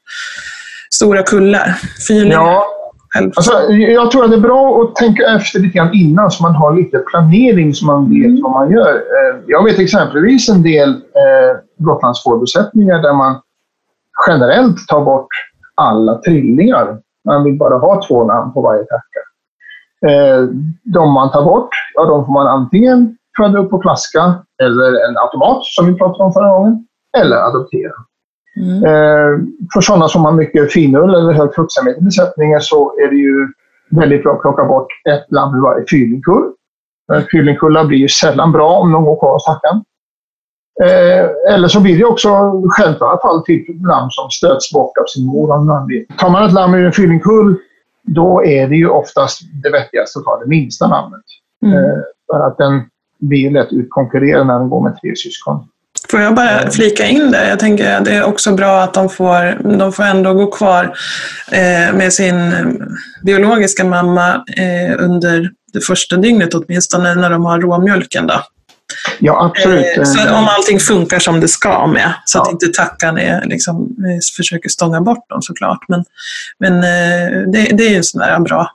stora 0.94 1.24
kullar, 1.24 1.76
fyrlingar. 2.08 2.38
Ja, 2.38 2.66
själv. 3.14 3.32
Alltså, 3.36 3.54
jag 3.74 4.12
tror 4.12 4.24
att 4.24 4.32
det 4.32 4.38
är 4.38 4.42
bra 4.42 4.82
att 4.82 4.96
tänka 4.96 5.24
efter 5.36 5.60
lite 5.60 5.78
grann 5.78 5.94
innan 5.94 6.32
så 6.32 6.44
man 6.44 6.56
har 6.56 6.76
lite 6.76 7.00
planering 7.00 7.74
så 7.74 7.86
man 7.86 8.10
vet 8.10 8.42
vad 8.44 8.52
man 8.52 8.72
gör. 8.72 8.96
Eh, 8.96 9.40
Jag 9.48 9.64
vet 9.64 9.80
exempelvis 9.80 10.50
en 10.50 10.64
del 10.64 10.90
eh, 10.90 11.58
Gotlandsfårbesättningar 11.78 13.02
där 13.02 13.14
man 13.14 13.42
generellt 14.28 14.88
tar 14.88 15.06
bort 15.06 15.28
alla 15.76 16.16
trillingar. 16.18 16.98
Man 17.26 17.44
vill 17.44 17.58
bara 17.58 17.78
ha 17.78 18.02
två 18.08 18.24
namn 18.26 18.54
på 18.54 18.62
varje 18.62 18.84
tacka. 18.84 19.20
Eh, 20.14 20.44
De 20.84 21.12
man 21.14 21.32
tar 21.32 21.44
bort, 21.44 21.70
ja 21.94 22.06
de 22.06 22.26
får 22.26 22.34
man 22.34 22.48
antingen 22.48 23.18
föda 23.38 23.60
upp 23.60 23.70
på 23.70 23.82
flaska 23.82 24.36
eller 24.64 25.10
en 25.10 25.18
automat 25.18 25.66
som 25.66 25.86
vi 25.86 25.94
pratade 25.94 26.24
om 26.24 26.34
förra 26.34 26.50
gången. 26.50 26.88
Eller 27.18 27.36
adoptera. 27.38 27.92
Mm. 28.58 28.84
Eh, 28.84 29.40
för 29.74 29.82
sådana 29.82 30.08
som 30.08 30.26
har 30.26 30.32
mycket 30.32 30.74
finull 30.74 31.16
eller 31.16 31.34
hög 31.34 31.56
fruktsamhet 31.56 31.98
i 31.98 32.02
besättningen 32.02 32.62
så 32.62 32.94
är 33.00 33.10
det 33.10 33.16
ju 33.16 33.48
väldigt 33.90 34.24
bra 34.24 34.34
att 34.34 34.42
plocka 34.42 34.66
bort 34.66 34.88
ett 35.10 35.26
lamm 35.32 35.56
ur 35.56 35.62
varje 35.62 35.86
fyllingkull. 35.90 36.52
Fyllingkullar 37.32 37.86
blir 37.86 37.98
ju 37.98 38.08
sällan 38.08 38.52
bra 38.52 38.78
om 38.78 38.92
de 38.92 39.06
går 39.06 39.20
kvar 39.20 39.34
hos 39.34 39.46
tackan. 39.46 39.84
Eh, 40.84 41.54
eller 41.54 41.68
så 41.68 41.82
blir 41.82 41.98
det 41.98 42.06
också 42.06 42.30
självklara 42.70 43.22
fall 43.22 43.44
typ 43.44 43.86
lamm 43.88 44.10
som 44.10 44.30
stöts 44.30 44.74
bort 44.74 44.98
av 44.98 45.06
sin 45.06 45.26
mor. 45.26 45.48
Tar 46.18 46.30
man 46.30 46.46
ett 46.46 46.54
lamm 46.54 46.74
ur 46.74 46.86
en 46.86 46.92
fyllingkull 46.92 47.58
då 48.04 48.46
är 48.46 48.68
det 48.68 48.76
ju 48.76 48.90
oftast 48.90 49.42
det 49.64 49.70
vettigaste 49.70 50.20
att 50.20 50.26
ta 50.26 50.40
det 50.40 50.48
minsta 50.48 50.88
lammet. 50.88 51.22
Mm. 51.66 51.78
Eh, 51.78 52.00
för 52.32 52.48
att 52.48 52.58
den 52.58 52.82
blir 53.20 53.52
lätt 53.52 53.74
utkonkurrerad 53.74 54.48
när 54.48 54.60
den 54.60 54.70
går 54.70 54.82
med 54.82 54.98
tre 55.02 55.16
syskon. 55.16 55.68
Får 56.10 56.22
jag 56.22 56.36
bara 56.36 56.72
flika 56.72 57.06
in 57.06 57.32
där? 57.32 57.50
Jag 57.50 57.60
tänker 57.60 57.96
att 57.98 58.06
det 58.06 58.12
är 58.16 58.24
också 58.24 58.52
bra 58.52 58.82
att 58.82 58.94
de 58.94 59.10
får, 59.10 59.78
de 59.78 59.94
får 59.94 60.04
ändå 60.04 60.34
gå 60.34 60.52
kvar 60.52 60.98
eh, 61.52 61.94
med 61.96 62.14
sin 62.14 62.54
eh, 62.54 62.66
biologiska 63.24 63.84
mamma 63.84 64.44
eh, 64.58 64.96
under 65.00 65.52
det 65.74 65.82
första 65.82 66.16
dygnet 66.16 66.54
åtminstone 66.54 67.16
när 67.16 67.30
de 67.30 67.46
har 67.46 67.60
råmjölken. 67.62 68.28
Då. 68.28 68.42
Ja, 69.20 69.46
absolut. 69.46 69.98
Eh, 69.98 70.04
så 70.04 70.20
Eh, 70.20 70.40
om 70.40 70.48
allting 70.48 70.80
funkar 70.80 71.20
som 71.20 71.40
det 71.40 71.48
ska 71.48 71.88
med, 71.88 72.14
så 72.26 72.42
att 72.42 72.48
Ja. 72.48 72.52
inte 72.52 72.68
tackan 72.68 73.18
är, 73.18 73.46
liksom, 73.46 73.76
eh, 73.82 74.20
försöker 74.38 74.70
stånga 74.70 75.02
bort 75.02 75.30
dem 75.30 75.42
såklart. 75.42 75.80
Men, 75.88 76.04
men 76.60 76.74
eh, 76.78 77.42
det, 77.52 77.78
det 77.78 77.86
är 77.86 77.90
ju 77.90 77.96
en 77.96 78.04
sån 78.04 78.20
där 78.22 78.40
bra, 78.40 78.72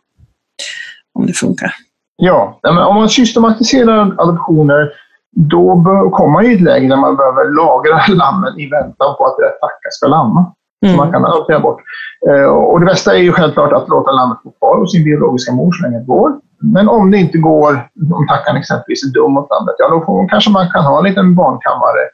om 1.14 1.26
det 1.26 1.32
funkar. 1.32 1.74
Ja, 2.16 2.60
om 2.62 2.94
man 2.96 3.08
systematiserar 3.08 4.14
adoptioner 4.20 4.90
då 5.36 5.74
bör, 5.74 6.10
kommer 6.10 6.32
man 6.32 6.44
i 6.44 6.54
ett 6.54 6.60
läge 6.60 6.88
där 6.88 6.96
man 6.96 7.16
behöver 7.16 7.44
lagra 7.44 8.00
lammen 8.14 8.58
i 8.58 8.68
väntan 8.68 9.14
på 9.18 9.24
att 9.26 9.36
rätt 9.44 9.60
tacka 9.60 9.88
ska 9.90 10.06
lamma. 10.06 10.52
Så 10.86 10.96
man 10.96 11.12
kan 11.12 11.24
adoptera 11.24 11.60
bort. 11.60 11.80
Eh, 12.28 12.44
och 12.44 12.80
det 12.80 12.86
bästa 12.86 13.16
är 13.16 13.22
ju 13.22 13.32
självklart 13.32 13.72
att 13.72 13.88
låta 13.88 14.12
lammet 14.12 14.42
bo 14.44 14.50
kvar 14.50 14.78
hos 14.78 14.92
sin 14.92 15.04
biologiska 15.04 15.52
mor 15.52 15.72
så 15.72 15.82
länge 15.82 15.98
det 15.98 16.04
går. 16.04 16.32
Men 16.60 16.88
om 16.88 17.10
det 17.10 17.18
inte 17.18 17.38
går, 17.38 17.88
om 18.14 18.26
tackan 18.28 18.56
exempelvis 18.56 19.04
är 19.04 19.12
dum 19.12 19.32
mot 19.32 19.50
lammet, 19.50 19.74
ja 19.78 19.88
då 19.88 20.04
får, 20.04 20.28
kanske 20.28 20.50
man 20.50 20.70
kan 20.70 20.84
ha 20.84 20.98
en 20.98 21.04
liten 21.04 21.34
barnkammare 21.34 22.04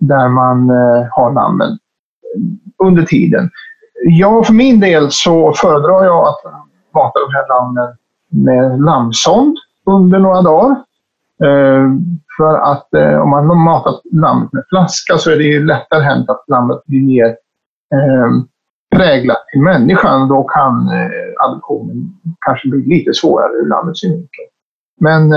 där 0.00 0.28
man 0.28 0.70
eh, 0.70 1.06
har 1.10 1.32
lammen 1.32 1.78
under 2.84 3.02
tiden. 3.02 3.50
Jag 4.04 4.46
för 4.46 4.54
min 4.54 4.80
del 4.80 5.10
så 5.10 5.52
föredrar 5.52 6.04
jag 6.04 6.28
att 6.28 6.40
mata 6.94 7.20
de 7.20 7.34
här 7.34 7.48
lammen 7.48 7.96
med 8.30 8.80
lammsond 8.80 9.56
under 9.86 10.18
några 10.18 10.42
dagar. 10.42 10.76
Eh, 11.44 11.90
för 12.36 12.56
att 12.72 12.94
eh, 12.94 13.22
om 13.22 13.30
man 13.30 13.48
har 13.48 13.54
matat 13.54 14.00
lammet 14.12 14.52
med 14.52 14.64
flaska 14.68 15.18
så 15.18 15.30
är 15.30 15.36
det 15.36 15.44
ju 15.44 15.66
lättare 15.66 16.02
hänt 16.02 16.30
att 16.30 16.44
lammet 16.48 16.84
blir 16.86 17.02
mer 17.02 17.26
eh, 17.94 18.30
präglat 18.96 19.46
till 19.52 19.60
människan. 19.60 20.28
Då 20.28 20.42
kan 20.42 20.90
adoptionen 21.44 22.08
kanske 22.46 22.68
bli 22.68 22.86
lite 22.86 23.14
svårare 23.14 23.52
ur 23.52 23.68
lammets 23.68 24.00
synvinkel. 24.00 24.44
Men 25.00 25.28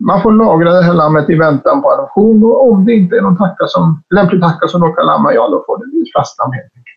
man 0.00 0.22
får 0.22 0.32
lagra 0.32 0.72
det 0.72 0.82
här 0.82 0.94
lammet 0.94 1.30
i 1.30 1.34
väntan 1.34 1.82
på 1.82 1.90
adoption 1.90 2.44
och 2.44 2.72
om 2.72 2.84
det 2.84 2.92
inte 2.92 3.16
är 3.16 3.20
någon 3.20 3.36
tacka 3.36 3.66
som, 3.66 4.02
lämplig 4.14 4.42
tacka 4.42 4.68
som 4.68 4.84
råkar 4.84 5.04
lamma, 5.04 5.34
ja 5.34 5.48
då 5.48 5.64
får 5.66 5.78
det 5.78 5.90
bli 5.90 6.02
ett 6.02 6.12
fastlamm 6.12 6.52
helt 6.52 6.72
enkelt. 6.76 6.94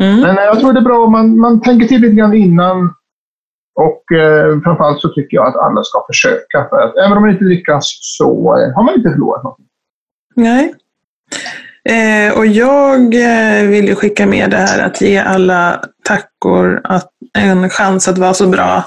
Mm. 0.00 0.20
Men 0.20 0.44
jag 0.44 0.60
tror 0.60 0.72
det 0.72 0.78
är 0.78 0.84
bra 0.84 1.04
om 1.04 1.12
man, 1.12 1.38
man 1.38 1.60
tänker 1.60 1.86
till 1.86 2.00
lite 2.00 2.14
grann 2.14 2.34
innan. 2.34 2.94
Och 3.74 4.16
eh, 4.16 4.60
framförallt 4.64 5.00
så 5.00 5.08
tycker 5.08 5.36
jag 5.36 5.46
att 5.46 5.56
alla 5.56 5.82
ska 5.82 6.04
försöka. 6.06 6.66
För 6.70 6.80
att 6.80 6.96
även 6.96 7.16
om 7.16 7.22
man 7.22 7.30
inte 7.30 7.44
lyckas 7.44 7.98
så 8.00 8.58
eh, 8.58 8.74
har 8.74 8.82
man 8.82 8.94
inte 8.94 9.10
förlorat 9.10 9.42
någonting. 9.42 9.66
Nej. 10.36 10.74
Eh, 11.88 12.38
och 12.38 12.46
jag 12.46 13.14
eh, 13.14 13.66
vill 13.66 13.88
ju 13.88 13.94
skicka 13.94 14.26
med 14.26 14.50
det 14.50 14.56
här 14.56 14.86
att 14.86 15.00
ge 15.00 15.18
alla 15.18 15.84
tackor 16.04 16.80
att, 16.84 17.08
en 17.38 17.70
chans 17.70 18.08
att 18.08 18.18
vara 18.18 18.34
så 18.34 18.46
bra 18.46 18.84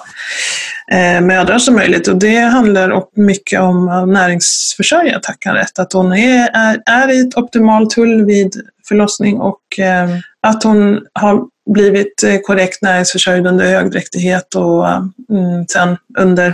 eh, 0.92 1.22
mödrar 1.22 1.58
som 1.58 1.76
möjligt. 1.76 2.08
Och 2.08 2.16
det 2.16 2.40
handlar 2.40 3.04
mycket 3.16 3.62
om 3.62 3.90
att 3.90 4.08
näringsförsörja 4.08 5.20
tackan 5.20 5.56
rätt. 5.56 5.80
Att 5.80 5.94
hon 5.94 6.14
är, 6.14 6.50
är, 6.54 6.82
är 6.86 7.12
i 7.12 7.28
ett 7.28 7.38
optimalt 7.38 7.94
hull 7.94 8.26
vid 8.26 8.54
förlossning 8.88 9.40
och 9.40 9.80
eh, 9.80 10.10
att 10.48 10.64
hon 10.64 11.02
har 11.14 11.48
blivit 11.74 12.24
eh, 12.24 12.38
korrekt 12.44 12.82
näringsförsörjd 12.82 13.48
under 13.48 13.66
högdräktighet 13.66 14.56
och 14.56 14.88
mm, 14.88 15.68
sen 15.70 15.98
under 16.20 16.48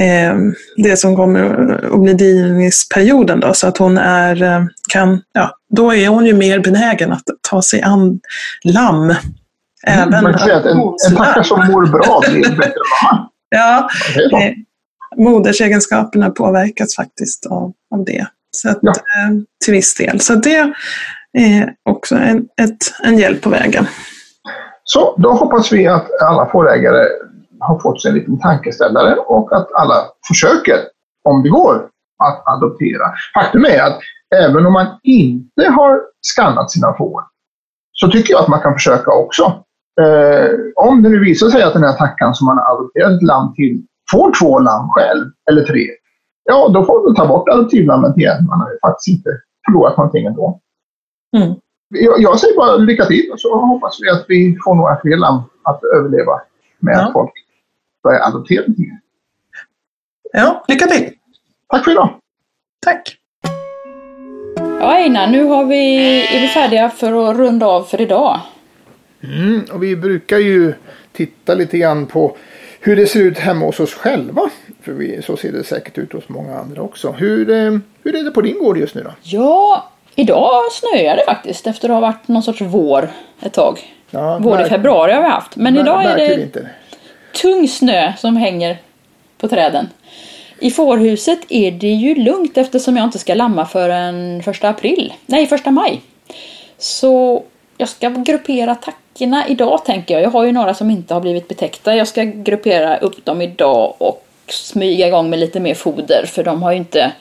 eh, 0.00 0.34
det 0.76 0.96
som 0.96 1.16
kommer 1.16 1.72
att 1.94 2.00
bli 2.02 2.12
drivningsperioden 2.14 3.40
då, 3.40 3.54
så 3.54 3.66
att 3.66 3.78
hon 3.78 3.98
är, 3.98 4.42
eh, 4.42 4.64
kan, 4.92 5.22
ja, 5.32 5.56
då 5.70 5.94
är 5.94 6.08
hon 6.08 6.26
ju 6.26 6.34
mer 6.34 6.58
benägen 6.58 7.12
att 7.12 7.22
ta 7.40 7.62
sig 7.62 7.82
an 7.82 8.20
lamm. 8.64 9.14
Även 9.86 10.08
Mm, 10.08 10.22
Man 10.24 10.32
kan 10.32 10.42
säga 10.42 10.56
att 10.56 10.66
en, 10.66 10.78
en 11.10 11.16
tacka 11.16 11.44
som 11.44 11.66
mår 11.66 11.86
bra 11.86 12.22
blir 12.30 12.50
en 12.50 12.56
bättre 12.56 12.74
mamma. 13.02 13.28
Ja, 13.54 13.88
eh, 14.16 14.52
modersegenskaperna 15.16 16.30
påverkas 16.30 16.96
faktiskt 16.96 17.46
av, 17.46 17.72
av 17.94 18.04
det. 18.04 18.26
Så 18.50 18.68
att, 18.68 18.78
Ja. 18.82 18.90
eh, 18.90 19.30
till 19.64 19.74
viss 19.74 19.94
del. 19.94 20.20
Så 20.20 20.34
det 20.34 20.72
Eh, 21.38 21.68
också 21.90 22.14
en, 22.14 22.38
ett, 22.38 22.78
en 23.04 23.18
hjälp 23.18 23.42
på 23.42 23.50
vägen. 23.50 23.86
Så 24.84 25.14
då 25.18 25.32
hoppas 25.32 25.72
vi 25.72 25.86
att 25.86 26.06
alla 26.22 26.46
fårägare 26.46 27.06
har 27.60 27.78
fått 27.78 28.02
sig 28.02 28.08
en 28.08 28.14
liten 28.14 28.38
tankeställare 28.38 29.14
och 29.14 29.56
att 29.56 29.72
alla 29.72 30.04
försöker, 30.28 30.76
om 31.24 31.42
det 31.42 31.48
går, 31.48 31.88
att 32.24 32.42
adoptera. 32.46 33.04
Faktum 33.34 33.64
är 33.64 33.82
att 33.82 33.98
även 34.36 34.66
om 34.66 34.72
man 34.72 34.86
inte 35.02 35.70
har 35.70 36.00
skannat 36.20 36.70
sina 36.70 36.94
får 36.98 37.22
så 37.92 38.08
tycker 38.08 38.32
jag 38.32 38.42
att 38.42 38.48
man 38.48 38.60
kan 38.60 38.74
försöka 38.74 39.10
också. 39.10 39.42
Eh, 40.00 40.50
om 40.76 41.02
det 41.02 41.08
nu 41.08 41.18
visar 41.18 41.48
sig 41.48 41.62
att 41.62 41.72
den 41.72 41.82
här 41.82 41.92
tackan 41.92 42.34
som 42.34 42.46
man 42.46 42.58
har 42.58 42.74
adopterat 42.74 43.12
ett 43.12 43.22
lamm 43.22 43.54
till 43.54 43.82
får 44.10 44.32
två 44.40 44.58
lamm 44.58 44.88
själv, 44.88 45.26
eller 45.50 45.62
tre, 45.62 45.86
ja 46.44 46.68
då 46.68 46.84
får 46.84 47.06
man 47.06 47.14
ta 47.14 47.26
bort 47.26 47.48
adoptivlammet 47.48 48.16
igen. 48.16 48.46
Man 48.46 48.60
har 48.60 48.70
ju 48.70 48.78
faktiskt 48.86 49.08
inte 49.16 49.30
förlorat 49.66 49.96
någonting 49.96 50.26
ändå. 50.26 50.60
Mm. 51.36 51.54
Jag, 51.88 52.20
jag 52.22 52.38
säger 52.40 52.56
bara 52.56 52.76
lycka 52.76 53.04
till 53.04 53.30
och 53.32 53.40
så 53.40 53.56
hoppas 53.56 53.98
vi 54.02 54.10
att 54.10 54.24
vi 54.28 54.58
får 54.64 54.74
några 54.74 55.00
fler 55.00 55.16
lamm 55.16 55.42
att 55.62 55.80
överleva 55.96 56.40
med 56.78 56.94
Ja. 56.94 57.06
att 57.06 57.12
folk 57.12 57.30
börjar 58.02 58.20
adoptera. 58.20 58.64
Ja, 60.32 60.64
lycka 60.68 60.86
till! 60.86 61.10
Tack 61.68 61.84
för 61.84 61.90
idag! 61.90 62.08
Tack! 62.80 63.16
Ja 64.80 64.92
Einar, 64.96 65.26
nu 65.26 65.44
har 65.44 65.64
vi, 65.64 65.96
är 66.36 66.40
vi 66.40 66.48
färdiga 66.48 66.90
för 66.90 67.30
att 67.30 67.36
runda 67.36 67.66
av 67.66 67.82
för 67.82 68.00
idag. 68.00 68.40
Mm, 69.22 69.60
och 69.72 69.82
vi 69.82 69.96
brukar 69.96 70.38
ju 70.38 70.74
titta 71.12 71.54
lite 71.54 71.78
grann 71.78 72.06
på 72.06 72.36
hur 72.80 72.96
det 72.96 73.06
ser 73.06 73.20
ut 73.20 73.38
hemma 73.38 73.66
hos 73.66 73.80
oss 73.80 73.94
själva. 73.94 74.50
För 74.80 74.92
vi, 74.92 75.22
så 75.22 75.36
ser 75.36 75.52
det 75.52 75.64
säkert 75.64 75.98
ut 75.98 76.12
hos 76.12 76.28
många 76.28 76.58
andra 76.58 76.82
också. 76.82 77.12
Hur, 77.12 77.50
eh, 77.50 77.78
hur 78.02 78.16
är 78.16 78.22
det 78.24 78.30
på 78.30 78.40
din 78.40 78.58
gård 78.58 78.76
just 78.78 78.94
nu 78.94 79.02
då? 79.02 79.10
Ja, 79.22 79.91
idag 80.14 80.72
snöar 80.72 81.16
det 81.16 81.24
faktiskt 81.26 81.66
efter 81.66 81.88
att 81.88 81.94
ha 81.94 82.00
varit 82.00 82.28
någon 82.28 82.42
sorts 82.42 82.60
vår 82.60 83.10
ett 83.42 83.52
tag. 83.52 83.94
Ja, 84.10 84.38
Vår 84.40 84.60
i 84.60 84.64
februari 84.64 85.12
har 85.12 85.22
vi 85.22 85.28
haft. 85.28 85.56
Men 85.56 85.76
idag 85.76 86.04
är 86.04 86.16
det 86.16 86.42
inte. 86.42 86.68
tung 87.42 87.68
snö 87.68 88.12
som 88.18 88.36
hänger 88.36 88.78
på 89.38 89.48
träden. 89.48 89.88
I 90.58 90.70
fårhuset 90.70 91.38
är 91.48 91.70
det 91.70 91.92
ju 91.92 92.14
lugnt 92.14 92.58
eftersom 92.58 92.96
jag 92.96 93.04
inte 93.04 93.18
ska 93.18 93.34
lamma 93.34 93.66
förrän 93.66 94.42
första 94.42 94.68
april. 94.68 95.12
Nej, 95.26 95.46
första 95.46 95.70
maj. 95.70 96.00
Så 96.78 97.42
jag 97.78 97.88
ska 97.88 98.08
gruppera 98.08 98.74
tackorna 98.74 99.48
idag 99.48 99.84
tänker 99.84 100.14
jag. 100.14 100.22
Jag 100.22 100.30
har 100.30 100.44
ju 100.44 100.52
några 100.52 100.74
som 100.74 100.90
inte 100.90 101.14
har 101.14 101.20
blivit 101.20 101.48
betäckta. 101.48 101.96
Jag 101.96 102.08
ska 102.08 102.22
gruppera 102.22 102.96
upp 102.96 103.24
dem 103.24 103.42
idag 103.42 103.94
och 103.98 104.26
smyga 104.48 105.06
igång 105.06 105.30
med 105.30 105.38
lite 105.38 105.60
mer 105.60 105.74
foder 105.74 106.24
för 106.26 106.44
de 106.44 106.62
har 106.62 106.72
ju 106.72 106.78
inte 106.78 107.12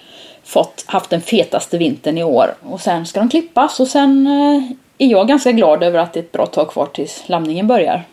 fått 0.43 0.83
haft 0.87 1.09
den 1.09 1.21
fetaste 1.21 1.77
vintern 1.77 2.17
i 2.17 2.23
år. 2.23 2.55
Och 2.63 2.81
sen 2.81 3.05
ska 3.05 3.19
de 3.19 3.29
klippas 3.29 3.79
och 3.79 3.87
sen 3.87 4.27
eh, 4.27 5.05
är 5.07 5.11
jag 5.11 5.27
ganska 5.27 5.51
glad 5.51 5.83
över 5.83 5.99
att 5.99 6.13
det 6.13 6.19
är 6.19 6.23
ett 6.23 6.31
bra 6.31 6.45
tag 6.45 6.69
kvar 6.71 6.85
tills 6.85 7.23
lamningen 7.25 7.67
börjar. 7.67 8.03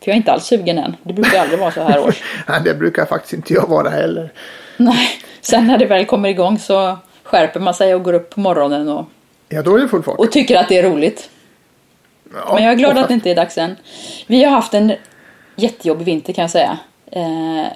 För 0.00 0.10
jag 0.10 0.12
är 0.12 0.16
inte 0.16 0.32
alls 0.32 0.44
sugen 0.44 0.78
än. 0.78 0.96
Det 1.02 1.12
brukar 1.12 1.40
aldrig 1.40 1.58
vara 1.60 1.70
så 1.70 1.82
här 1.82 2.08
års. 2.08 2.22
Nej, 2.48 2.60
det 2.64 2.74
brukar 2.74 3.06
faktiskt 3.06 3.32
inte 3.32 3.52
jag 3.54 3.68
vara 3.68 3.88
heller. 3.88 4.32
Nej, 4.76 5.08
sen 5.40 5.66
när 5.66 5.78
det 5.78 5.86
väl 5.86 6.06
kommer 6.06 6.28
igång 6.28 6.58
så 6.58 6.98
skärper 7.22 7.60
man 7.60 7.74
sig 7.74 7.94
och 7.94 8.02
går 8.02 8.12
upp 8.12 8.30
på 8.30 8.40
morgonen 8.40 8.88
och, 8.88 9.04
Ja, 9.48 9.62
då 9.62 9.76
är 9.76 9.80
det 9.80 9.88
full 9.88 10.02
fart. 10.02 10.18
och 10.18 10.32
tycker 10.32 10.56
att 10.56 10.68
det 10.68 10.78
är 10.78 10.82
roligt. 10.82 11.30
Ja, 12.34 12.54
Men 12.54 12.64
jag 12.64 12.72
är 12.72 12.76
glad 12.76 12.98
att 12.98 13.08
det 13.08 13.14
inte 13.14 13.30
är 13.30 13.34
dags 13.34 13.58
än. 13.58 13.76
Vi 14.26 14.44
har 14.44 14.50
haft 14.50 14.74
en 14.74 14.92
jättejobbig 15.56 16.04
vinter 16.04 16.32
kan 16.32 16.42
jag 16.42 16.50
säga. 16.50 16.78
Eh, 17.10 17.66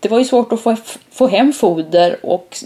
det 0.00 0.08
var 0.08 0.18
ju 0.18 0.24
svårt 0.24 0.52
att 0.52 0.60
få, 0.60 0.76
få 1.10 1.26
hem 1.26 1.52
foder 1.52 2.16
och 2.22 2.56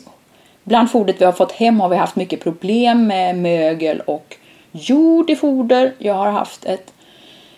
bland 0.64 0.90
fodret 0.90 1.20
vi 1.20 1.24
har 1.24 1.32
fått 1.32 1.52
hem 1.52 1.80
har 1.80 1.88
vi 1.88 1.96
haft 1.96 2.16
mycket 2.16 2.40
problem 2.42 3.06
med 3.06 3.36
mögel 3.38 4.00
och 4.00 4.36
jord 4.72 5.30
i 5.30 5.36
foder. 5.36 5.92
Jag 5.98 6.14
har 6.14 6.30
haft 6.30 6.64
ett 6.64 6.92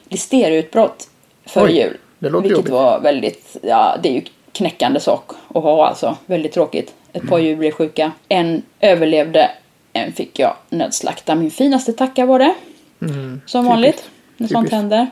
listeriautbrott 0.08 1.08
före 1.46 1.72
jul. 1.72 1.96
det 2.18 2.28
låter 2.30 2.42
vilket 2.42 2.58
jobbigt. 2.58 2.72
var 2.72 3.00
väldigt, 3.00 3.56
ja 3.62 3.96
det 4.02 4.08
är 4.08 4.12
ju 4.12 4.22
knäckande 4.52 5.00
sak 5.00 5.30
att 5.54 5.62
ha 5.62 5.86
alltså. 5.86 6.16
Väldigt 6.26 6.52
tråkigt. 6.52 6.94
Ett 7.12 7.16
Mm. 7.22 7.28
par 7.28 7.38
djur 7.38 7.56
blev 7.56 7.70
sjuka. 7.70 8.12
En 8.28 8.62
överlevde, 8.80 9.50
en 9.92 10.12
fick 10.12 10.38
jag 10.38 10.54
nödslakta. 10.68 11.34
Min 11.34 11.50
finaste 11.50 11.92
tacka 11.92 12.26
var 12.26 12.38
det. 12.38 12.54
Som 13.46 13.64
vanligt. 13.66 14.08
När 14.36 14.48
sånt 14.48 14.52
Mm. 14.52 14.64
Typiskt. 14.64 14.74
händer. 14.74 15.06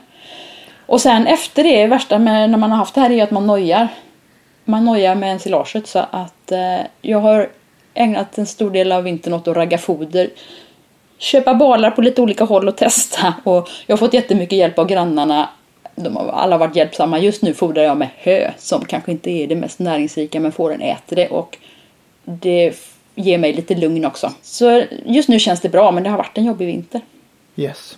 Och 0.85 1.01
sen 1.01 1.27
efter 1.27 1.63
det, 1.63 1.81
det 1.81 1.87
värsta 1.87 2.19
med 2.19 2.49
när 2.49 2.57
man 2.57 2.71
har 2.71 2.77
haft 2.77 2.95
det 2.95 3.01
här 3.01 3.09
är 3.09 3.13
ju 3.13 3.21
att 3.21 3.31
man 3.31 3.47
nojar. 3.47 3.87
Man 4.65 4.85
nojar 4.85 5.15
med 5.15 5.31
ensilaget 5.31 5.87
så 5.87 5.99
att 6.11 6.51
eh, 6.51 6.81
jag 7.01 7.19
har 7.19 7.49
ägnat 7.93 8.37
en 8.37 8.45
stor 8.45 8.71
del 8.71 8.91
av 8.91 9.03
vintern 9.03 9.33
åt 9.33 9.47
att 9.47 9.57
ragga 9.57 9.77
foder. 9.77 10.29
Köpa 11.17 11.53
balar 11.53 11.91
på 11.91 12.01
lite 12.01 12.21
olika 12.21 12.43
håll 12.43 12.67
och 12.67 12.77
testa. 12.77 13.33
Och 13.43 13.69
jag 13.85 13.93
har 13.93 13.97
fått 13.97 14.13
jättemycket 14.13 14.57
hjälp 14.57 14.79
av 14.79 14.87
grannarna. 14.87 15.49
De 15.95 16.15
har 16.15 16.27
alla 16.27 16.57
varit 16.57 16.75
hjälpsamma. 16.75 17.19
Just 17.19 17.41
nu 17.41 17.53
fodrar 17.53 17.83
jag 17.83 17.97
med 17.97 18.09
hö 18.17 18.51
som 18.57 18.85
kanske 18.85 19.11
inte 19.11 19.29
är 19.29 19.47
det 19.47 19.55
mest 19.55 19.79
näringsrika 19.79 20.39
men 20.39 20.51
fåren 20.51 20.81
äter 20.81 21.15
det. 21.15 21.27
Och 21.27 21.57
det 22.23 22.73
ger 23.15 23.37
mig 23.37 23.53
lite 23.53 23.75
lugn 23.75 24.05
också. 24.05 24.31
Så 24.41 24.83
just 25.05 25.29
nu 25.29 25.39
känns 25.39 25.61
det 25.61 25.69
bra 25.69 25.91
men 25.91 26.03
det 26.03 26.09
har 26.09 26.17
varit 26.17 26.37
en 26.37 26.45
jobbig 26.45 26.65
vinter. 26.65 27.01
Yes. 27.55 27.97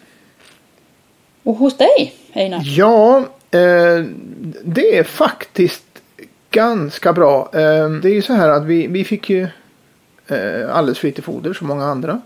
Och 1.43 1.55
hos 1.55 1.78
dig 1.78 2.13
Einar? 2.34 2.61
Ja, 2.63 3.18
eh, 3.51 4.05
det 4.63 4.97
är 4.97 5.03
faktiskt 5.03 5.86
ganska 6.58 7.14
bra. 7.14 7.49
Eh, 7.53 7.89
det 7.89 8.10
är 8.10 8.14
ju 8.14 8.22
så 8.22 8.34
här 8.34 8.49
att 8.49 8.66
vi, 8.66 8.88
vi 8.88 9.03
fick 9.03 9.30
ju 9.30 9.47
eh, 10.28 10.76
alldeles 10.76 10.99
för 10.99 11.08
lite 11.08 11.22
foder 11.22 11.53
som 11.53 11.68
många 11.68 11.86
andra. 11.86 12.22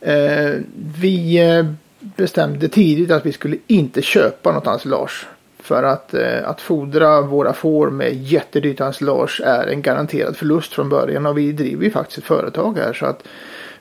Eh, 0.00 0.52
vi 0.98 1.50
eh, 1.50 1.66
bestämde 1.98 2.68
tidigt 2.68 3.10
att 3.10 3.26
vi 3.26 3.32
skulle 3.32 3.56
inte 3.66 4.02
köpa 4.02 4.52
något 4.52 4.66
ensilage. 4.66 5.26
För 5.58 5.82
att, 5.82 6.14
eh, 6.14 6.48
att 6.48 6.60
fodra 6.60 7.20
våra 7.20 7.52
får 7.52 7.90
med 7.90 8.14
jättedyrt 8.14 8.80
ensilage 8.80 9.40
är 9.44 9.66
en 9.66 9.82
garanterad 9.82 10.36
förlust 10.36 10.74
från 10.74 10.88
början. 10.88 11.26
Och 11.26 11.38
vi 11.38 11.52
driver 11.52 11.84
ju 11.84 11.90
faktiskt 11.90 12.18
ett 12.18 12.24
företag 12.24 12.78
här. 12.78 12.92
Så 12.92 13.06
att 13.06 13.22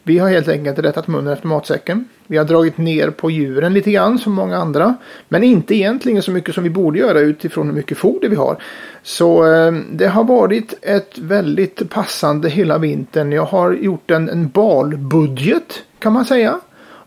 vi 0.03 0.19
har 0.19 0.29
helt 0.29 0.47
enkelt 0.47 0.79
rättat 0.79 1.07
munnen 1.07 1.33
efter 1.33 1.47
matsäcken. 1.47 2.05
Vi 2.27 2.37
har 2.37 2.45
dragit 2.45 2.77
ner 2.77 3.09
på 3.09 3.31
djuren 3.31 3.73
lite 3.73 3.91
grann 3.91 4.19
som 4.19 4.33
många 4.33 4.57
andra. 4.57 4.95
Men 5.29 5.43
inte 5.43 5.75
egentligen 5.75 6.21
så 6.21 6.31
mycket 6.31 6.55
som 6.55 6.63
vi 6.63 6.69
borde 6.69 6.99
göra 6.99 7.19
utifrån 7.19 7.67
hur 7.67 7.73
mycket 7.73 7.97
foder 7.97 8.29
vi 8.29 8.35
har. 8.35 8.57
Så 9.03 9.53
eh, 9.53 9.71
det 9.91 10.07
har 10.07 10.23
varit 10.23 10.73
ett 10.81 11.17
väldigt 11.17 11.89
passande 11.89 12.49
hela 12.49 12.77
vintern. 12.77 13.31
Jag 13.31 13.45
har 13.45 13.73
gjort 13.73 14.11
en, 14.11 14.29
en 14.29 14.49
balbudget 14.49 15.83
kan 15.99 16.13
man 16.13 16.25
säga. 16.25 16.59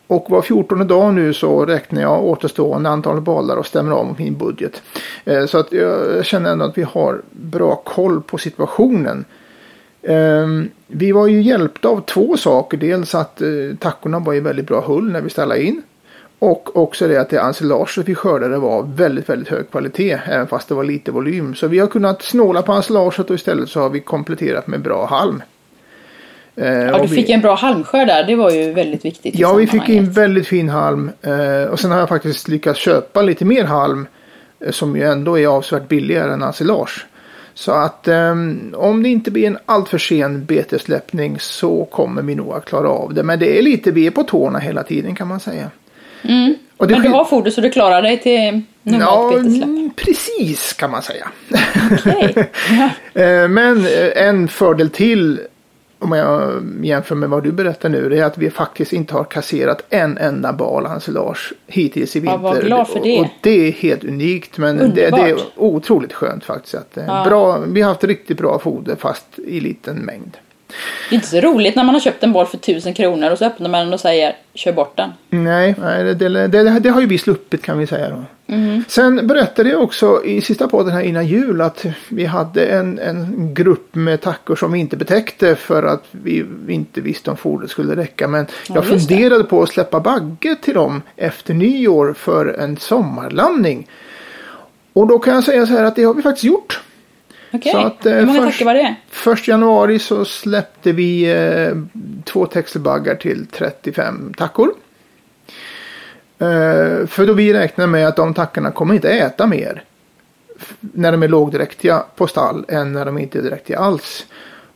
Och 0.07 0.26
var 0.30 0.42
14 0.42 0.86
dag 0.86 1.14
nu 1.14 1.32
så 1.32 1.66
räknar 1.66 2.03
jag 2.03 2.24
återstående 2.24 2.90
antal 2.90 3.20
balar 3.20 3.57
och 3.57 3.66
stämmer 3.66 3.92
av 3.92 4.14
min 4.18 4.38
budget. 4.38 4.82
Eh, 5.24 5.47
så 5.47 5.59
att 5.59 5.72
jag 5.72 6.24
känner 6.26 6.51
ändå 6.51 6.64
att 6.64 6.78
vi 6.78 6.82
har 6.82 7.22
bra 7.30 7.76
koll 7.76 8.22
på 8.22 8.38
situationen. 8.38 9.24
Ehm, 10.09 10.68
vi 10.86 11.12
var 11.12 11.26
ju 11.26 11.42
hjälpta 11.42 11.88
av 11.88 12.00
två 12.00 12.36
saker. 12.36 12.76
Dels 12.76 13.14
att 13.14 13.40
eh, 13.42 13.48
tackorna 13.80 14.18
var 14.18 14.34
i 14.34 14.40
väldigt 14.40 14.66
bra 14.66 14.80
hull 14.80 15.12
när 15.12 15.20
vi 15.20 15.30
ställde 15.30 15.62
in. 15.62 15.82
Och 16.38 16.76
också 16.76 17.09
det 17.09 17.16
att 17.20 17.30
det 17.30 17.38
ensilaget 17.38 18.09
vi 18.09 18.14
skördade 18.14 18.59
var 18.59 18.82
väldigt, 18.82 19.28
väldigt 19.28 19.48
hög 19.48 19.70
kvalitet. 19.70 20.18
Även 20.26 20.46
fast 20.46 20.68
det 20.68 20.74
var 20.74 20.84
lite 20.84 21.11
volym. 21.11 21.54
Så 21.54 21.68
vi 21.68 21.78
har 21.78 21.86
kunnat 21.86 22.22
snåla 22.22 22.62
på 22.62 22.72
ensilaget 22.72 23.30
och 23.30 23.34
istället 23.36 23.68
så 23.68 23.80
har 23.80 23.90
vi 23.90 24.00
kompletterat 24.00 24.66
med 24.66 24.80
bra 24.80 25.07
halm. 25.07 25.42
Eh, 26.57 26.72
Ja, 26.72 26.98
du 27.02 27.09
fick 27.09 27.30
en 27.30 27.40
bra 27.40 27.54
halmskörd 27.54 28.07
där. 28.07 28.24
Det 28.24 28.36
var 28.36 28.50
ju 28.50 28.72
väldigt 28.72 29.04
viktigt. 29.04 29.34
Ja, 29.34 29.54
vi 29.54 29.66
fick 29.66 29.88
in 29.88 30.11
väldigt 30.11 30.46
fin 30.46 30.68
halm. 30.68 31.11
Eh, 31.22 31.70
och 31.70 31.80
sen 31.80 31.90
har 31.90 31.98
jag 31.98 32.09
faktiskt 32.09 32.48
lyckats 32.48 32.80
köpa 32.80 33.22
lite 33.22 33.44
mer 33.44 33.64
halm. 33.64 34.07
Eh, 34.61 34.70
som 34.70 34.96
ju 34.96 35.02
ändå 35.02 35.38
är 35.38 35.46
avsevärt 35.46 35.88
billigare 35.88 36.32
än 36.32 36.42
ensilage. 36.42 37.07
Så 37.59 37.72
att 37.72 38.09
ehm, 38.09 38.74
om 38.78 39.02
det 39.02 39.09
inte 39.09 39.30
blir 39.30 39.46
en 39.46 39.59
alltför 39.66 39.98
sen 39.98 40.44
betesläppning 40.44 41.36
så 41.40 41.84
kommer 41.84 42.22
vi 42.22 42.34
nog 42.34 42.52
att 42.52 42.64
klara 42.64 42.88
av 42.88 43.14
det. 43.14 43.22
Men 43.22 43.38
det 43.38 43.59
är 43.59 43.62
lite, 43.62 43.90
vi 43.90 44.07
är 44.07 44.11
på 44.11 44.22
tårna 44.22 44.59
hela 44.59 44.82
tiden 44.82 45.14
kan 45.14 45.28
man 45.28 45.40
säga. 45.40 45.70
Och 46.76 46.86
det 46.86 46.94
Men 46.94 47.02
du 47.02 47.09
har 47.09 47.24
foder 47.24 47.50
så 47.50 47.61
du 47.61 47.70
klarar 47.70 48.02
dig 48.02 48.20
till 48.20 48.62
normalt 48.82 49.32
Ja, 49.32 49.38
betesläpp? 49.38 49.64
mm, 49.64 49.90
precis 49.96 50.72
kan 50.72 50.90
man 50.90 51.02
säga. 51.02 51.28
Okej. 51.92 52.50
Eh, 53.14 53.48
Men 53.48 53.86
eh, 53.86 54.26
en 54.26 54.48
fördel 54.48 54.90
till 54.90 55.40
om 55.99 56.12
jag 56.12 56.62
jämför 56.82 57.14
med 57.14 57.28
vad 57.28 57.42
du 57.42 57.53
berättar 57.53 57.88
nu 57.88 58.09
det 58.09 58.18
är 58.18 58.24
att 58.24 58.38
vi 58.38 58.51
faktiskt 58.51 58.92
inte 58.92 59.14
har 59.14 59.24
kasserat 59.24 59.84
en 59.90 60.18
enda 60.18 60.53
bal 60.53 60.86
ensilage 60.86 61.53
hittills 61.66 62.16
i 62.16 62.18
Ja, 62.18 62.22
vinter. 62.36 62.38
var 62.55 62.62
glad 62.62 62.88
för 62.88 63.01
det. 63.03 63.18
Och, 63.18 63.24
och 63.24 63.30
det 63.42 63.51
är 63.68 63.72
helt 63.72 64.05
unikt 64.05 64.59
men 64.59 64.76
det, 64.78 65.11
det 65.11 65.30
är 65.30 65.36
otroligt 65.57 66.12
skönt 66.12 66.44
faktiskt. 66.44 66.74
Att, 66.74 66.97
eh, 66.97 67.05
Ja. 67.07 67.24
bra, 67.28 67.59
vi 67.66 67.80
har 67.82 67.88
haft 67.88 68.05
riktigt 68.05 68.38
bra 68.38 68.59
foder 68.59 68.97
fast 68.97 69.26
i 69.47 69.61
liten 69.61 69.97
mängd. 69.97 70.36
Det 71.08 71.14
är 71.14 71.16
inte 71.16 71.28
så 71.28 71.40
roligt 71.40 71.76
när 71.76 71.84
man 71.84 71.94
har 71.94 72.00
köpt 72.00 72.22
en 72.22 72.32
boll 72.32 72.46
för 72.46 72.58
tusen 72.58 72.94
kronor 72.94 73.30
och 73.30 73.38
så 73.38 73.44
öppnar 73.44 73.70
man 73.70 73.84
den 73.84 73.94
och 73.94 74.00
säger 74.00 74.36
kör 74.54 74.72
bort 74.72 74.96
den. 74.96 75.10
Nej, 75.30 75.74
nej 75.78 76.04
det, 76.14 76.48
det, 76.48 76.78
det, 76.80 76.90
har 76.90 77.00
ju 77.00 77.06
vi 77.06 77.18
sluppit 77.18 77.62
kan 77.62 77.78
vi 77.78 77.86
säga 77.86 78.10
då. 78.10 78.24
Mm. 78.54 78.84
Sen 78.88 79.26
berättade 79.26 79.68
jag 79.68 79.82
också 79.82 80.24
i 80.24 80.40
sista 80.40 80.68
podden 80.68 80.92
här 80.92 81.00
innan 81.00 81.26
jul 81.26 81.60
att 81.60 81.86
vi 82.08 82.24
hade 82.24 82.66
en, 82.66 82.98
en 82.98 83.54
grupp 83.54 83.94
med 83.94 84.20
tackor 84.20 84.56
som 84.56 84.72
vi 84.72 84.78
inte 84.78 84.96
betäckte 84.96 85.56
för 85.56 85.82
att 85.82 86.04
vi 86.10 86.46
inte 86.68 87.00
visste 87.00 87.30
om 87.30 87.36
fodret 87.36 87.70
skulle 87.70 87.96
räcka. 87.96 88.28
Men 88.28 88.46
jag 88.68 88.84
det. 88.84 88.88
funderade 88.88 89.44
på 89.44 89.62
att 89.62 89.68
släppa 89.68 90.00
bagge 90.00 90.56
till 90.62 90.74
dem 90.74 91.02
efter 91.16 91.54
nyår 91.54 92.14
för 92.18 92.46
en 92.46 92.76
sommarlandning. 92.76 93.88
Och 94.92 95.06
då 95.06 95.18
kan 95.18 95.34
jag 95.34 95.44
säga 95.44 95.66
så 95.66 95.72
här 95.72 95.84
att 95.84 95.96
det 95.96 96.04
har 96.04 96.14
vi 96.14 96.22
faktiskt 96.22 96.44
gjort. 96.44 96.80
Okej, 97.53 97.72
att, 97.74 98.07
eh, 98.07 98.14
hur 98.14 98.26
många 98.26 98.42
först- 98.42 98.53
tackor 98.59 98.64
var 98.66 98.74
det? 98.74 98.94
Först 99.11 99.49
januari 99.49 99.99
så 99.99 100.24
släppte 100.24 100.92
vi 100.92 101.32
eh, 101.34 101.76
två 102.24 102.47
textilbaggar 102.47 103.14
till 103.14 103.47
35 103.47 104.34
tackor. 104.36 104.74
Eh, 106.38 107.07
för 107.07 107.26
då 107.26 107.32
vi 107.32 107.53
räknar 107.53 107.86
med 107.86 108.09
att 108.09 108.16
de 108.16 108.34
tackorna 108.34 108.70
kommer 108.70 108.94
inte 108.94 109.09
äta 109.11 109.47
mer 109.47 109.82
när 110.80 111.12
de 111.12 111.22
är 111.22 111.28
lågdräktiga 111.28 112.05
på 112.16 112.26
stall 112.26 112.64
än 112.68 112.92
när 112.92 113.05
de 113.05 113.18
inte 113.18 113.38
är 113.38 113.42
dräktiga 113.42 113.78
alls. 113.78 114.26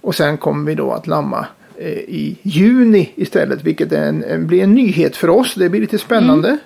Och 0.00 0.14
sen 0.14 0.36
kommer 0.38 0.66
vi 0.66 0.74
då 0.74 0.92
att 0.92 1.06
lamma 1.06 1.46
eh, 1.76 1.88
i 1.88 2.36
juni 2.42 3.12
istället 3.14 3.62
vilket 3.64 3.92
är 3.92 4.02
en, 4.08 4.24
en, 4.24 4.46
blir 4.46 4.62
en 4.62 4.74
nyhet 4.74 5.16
för 5.16 5.28
oss. 5.30 5.54
Det 5.54 5.68
blir 5.68 5.80
lite 5.80 5.98
spännande. 5.98 6.58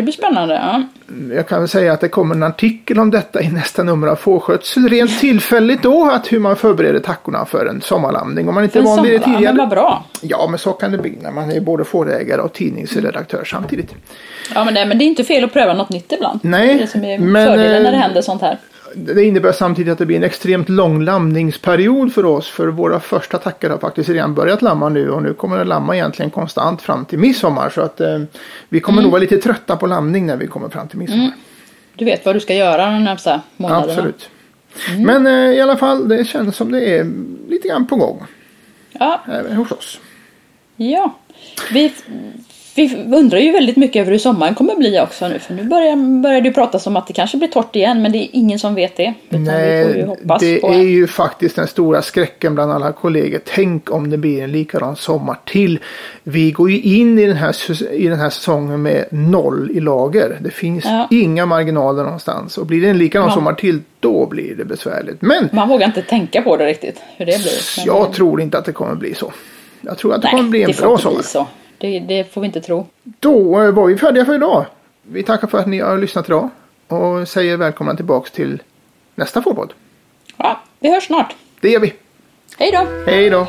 Det 0.00 0.04
blir 0.04 0.12
spännande. 0.12 0.54
Ja. 0.54 0.82
Jag 1.34 1.48
kan 1.48 1.58
väl 1.58 1.68
säga 1.68 1.92
att 1.92 2.00
det 2.00 2.08
kommer 2.08 2.34
en 2.34 2.42
artikel 2.42 2.98
om 2.98 3.10
detta 3.10 3.42
i 3.42 3.48
nästa 3.48 3.82
nummer 3.82 4.06
av 4.06 4.16
Fårskötsel. 4.16 4.88
Rent 4.88 5.20
tillfälligt 5.20 5.82
då 5.82 6.10
att 6.10 6.32
hur 6.32 6.38
man 6.38 6.56
förbereder 6.56 7.00
tackorna 7.00 7.46
för 7.46 7.66
en 7.66 7.80
sommarlandning. 7.80 8.48
Om 8.48 8.54
man 8.54 8.64
inte 8.64 8.78
är 8.78 8.82
van 8.82 9.02
vid 9.02 9.12
det 9.12 9.24
tidigare. 9.24 9.44
men 9.44 9.56
vad 9.56 9.68
bra. 9.68 10.04
Ja 10.20 10.46
men 10.50 10.58
så 10.58 10.72
kan 10.72 10.92
det 10.92 10.98
bli 10.98 11.18
när 11.22 11.30
man 11.30 11.50
är 11.50 11.60
både 11.60 11.84
fårägare 11.84 12.40
och 12.40 12.52
tidningsredaktör 12.52 13.44
samtidigt. 13.44 13.94
Ja, 14.54 14.64
men, 14.64 14.74
det, 14.74 14.86
men 14.86 14.98
det 14.98 15.04
är 15.04 15.06
inte 15.06 15.24
fel 15.24 15.44
att 15.44 15.52
pröva 15.52 15.74
något 15.74 15.90
nytt 15.90 16.12
ibland. 16.12 16.40
Nej, 16.42 16.66
det 16.66 16.72
är 16.72 16.78
det 16.78 16.86
som 16.86 17.04
är 17.04 17.18
men, 17.18 17.46
fördelen 17.46 17.82
när 17.82 17.90
det 17.90 17.96
eh, 17.96 18.02
händer 18.02 18.22
sånt 18.22 18.42
här. 18.42 18.58
Det 18.94 19.24
innebär 19.24 19.52
samtidigt 19.52 19.92
att 19.92 19.98
det 19.98 20.06
blir 20.06 20.16
en 20.16 20.24
extremt 20.24 20.68
lång 20.68 21.02
lamningsperiod 21.02 22.14
för 22.14 22.24
oss. 22.24 22.48
För 22.48 22.68
våra 22.68 23.00
första 23.00 23.38
tackor 23.38 23.70
har 23.70 23.78
faktiskt 23.78 24.08
redan 24.08 24.34
börjat 24.34 24.62
lamma 24.62 24.88
nu 24.88 25.10
och 25.10 25.22
nu 25.22 25.34
kommer 25.34 25.58
det 25.58 25.64
lamma 25.64 25.94
egentligen 25.96 26.30
konstant 26.30 26.82
fram 26.82 27.04
till 27.04 27.18
midsommar. 27.18 27.70
Så 27.70 27.80
att 27.80 28.00
eh, 28.00 28.18
vi 28.68 28.80
kommer 28.80 29.02
nog 29.02 29.10
vara 29.10 29.20
lite 29.20 29.38
trötta 29.38 29.76
på 29.76 29.86
lamning 29.86 30.26
när 30.26 30.36
vi 30.36 30.46
kommer 30.46 30.68
fram 30.68 30.88
till 30.88 30.98
midsommar. 30.98 31.32
Du 31.94 32.04
vet 32.04 32.26
vad 32.26 32.36
du 32.36 32.40
ska 32.40 32.54
göra 32.54 32.84
de 32.86 33.04
närmsta 33.04 33.40
månaderna. 33.56 33.92
Absolut. 33.92 34.30
Men 34.98 35.26
eh, 35.26 35.32
i 35.32 35.60
alla 35.60 35.76
fall 35.76 36.08
det 36.08 36.24
känns 36.24 36.56
som 36.56 36.72
det 36.72 36.98
är 36.98 37.12
lite 37.48 37.68
grann 37.68 37.86
på 37.86 37.96
gång. 37.96 38.22
Ja, 38.92 39.20
Även 39.26 39.56
hos 39.56 39.72
oss. 39.72 40.00
ja. 40.76 41.14
Vi, 41.72 41.92
vi 42.74 42.96
undrar 43.16 43.38
ju 43.38 43.52
väldigt 43.52 43.76
mycket 43.76 44.00
över 44.00 44.12
hur 44.12 44.18
sommaren 44.18 44.54
kommer 44.54 44.76
bli 44.76 45.00
också 45.00 45.28
nu. 45.28 45.38
För 45.38 45.54
nu 45.54 45.64
börjar, 45.64 46.20
börjar 46.22 46.40
det 46.40 46.48
ju 46.48 46.54
pratas 46.54 46.86
om 46.86 46.96
att 46.96 47.06
det 47.06 47.12
kanske 47.12 47.36
blir 47.36 47.48
torrt 47.48 47.76
igen. 47.76 48.02
Men 48.02 48.12
det 48.12 48.18
är 48.18 48.28
ingen 48.32 48.58
som 48.58 48.74
vet 48.74 48.96
det. 48.96 49.14
Nej, 49.28 50.06
det 50.40 50.60
är 50.62 50.82
ju 50.82 51.06
faktiskt 51.06 51.56
den 51.56 51.66
stora 51.66 52.02
skräcken 52.02 52.54
bland 52.54 52.72
alla 52.72 52.92
kollegor. 52.92 53.40
Tänk 53.54 53.90
om 53.90 54.10
det 54.10 54.16
blir 54.18 54.42
en 54.42 54.52
likadan 54.52 54.96
sommar 54.96 55.36
till. 55.44 55.78
Vi 56.22 56.50
går 56.50 56.70
ju 56.70 56.80
in 56.80 57.18
i 57.18 57.26
den 57.26 57.36
här, 57.36 57.82
i 57.92 58.08
den 58.08 58.18
här 58.18 58.30
säsongen 58.30 58.82
med 58.82 59.04
noll 59.10 59.70
i 59.74 59.80
lager. 59.80 60.38
Det 60.40 60.50
finns 60.50 60.84
Ja. 60.84 61.08
inga 61.10 61.46
marginaler 61.46 62.02
någonstans. 62.04 62.58
Och 62.58 62.66
blir 62.66 62.80
det 62.80 62.88
en 62.88 62.98
likadan 62.98 63.28
Ja. 63.28 63.34
sommar 63.34 63.52
till 63.52 63.80
då 64.00 64.26
blir 64.26 64.54
det 64.54 64.64
besvärligt. 64.64 65.22
Men 65.22 65.48
Man 65.52 65.68
vågar 65.68 65.86
inte 65.86 66.02
tänka 66.02 66.42
på 66.42 66.56
det 66.56 66.66
riktigt. 66.66 67.00
Hur 67.16 67.26
det 67.26 67.38
blir. 67.42 67.52
Men- 67.76 67.86
jag 67.86 68.12
tror 68.12 68.40
inte 68.40 68.58
att 68.58 68.64
det 68.64 68.72
kommer 68.72 68.94
bli 68.94 69.14
så. 69.14 69.32
Jag 69.80 69.98
tror 69.98 70.14
att 70.14 70.22
det 70.22 70.28
Nej, 70.28 70.36
kommer 70.36 70.50
bli 70.50 70.62
en 70.62 70.72
bra 70.80 70.98
sommar. 70.98 71.46
Det, 71.80 72.00
det 72.00 72.32
får 72.32 72.40
vi 72.40 72.46
inte 72.46 72.60
tro. 72.60 72.86
Då 73.02 73.62
eh, 73.62 73.70
var 73.70 73.86
vi 73.86 73.96
färdiga 73.96 74.24
för 74.24 74.34
idag. 74.34 74.66
Vi 75.02 75.22
tackar 75.22 75.48
för 75.48 75.58
att 75.58 75.66
ni 75.66 75.78
har 75.80 75.98
lyssnat 75.98 76.28
idag. 76.28 76.48
Och 76.88 77.28
säger 77.28 77.56
välkomna 77.56 77.96
tillbaks 77.96 78.30
till 78.30 78.62
nästa 79.14 79.42
fotboll. 79.42 79.72
Ja, 80.36 80.60
vi 80.80 80.92
hörs 80.92 81.06
snart. 81.06 81.34
Det 81.60 81.70
gör 81.70 81.80
vi. 81.80 81.94
Hej 82.58 82.70
då! 82.72 82.86
Hej 83.06 83.30
då! 83.30 83.46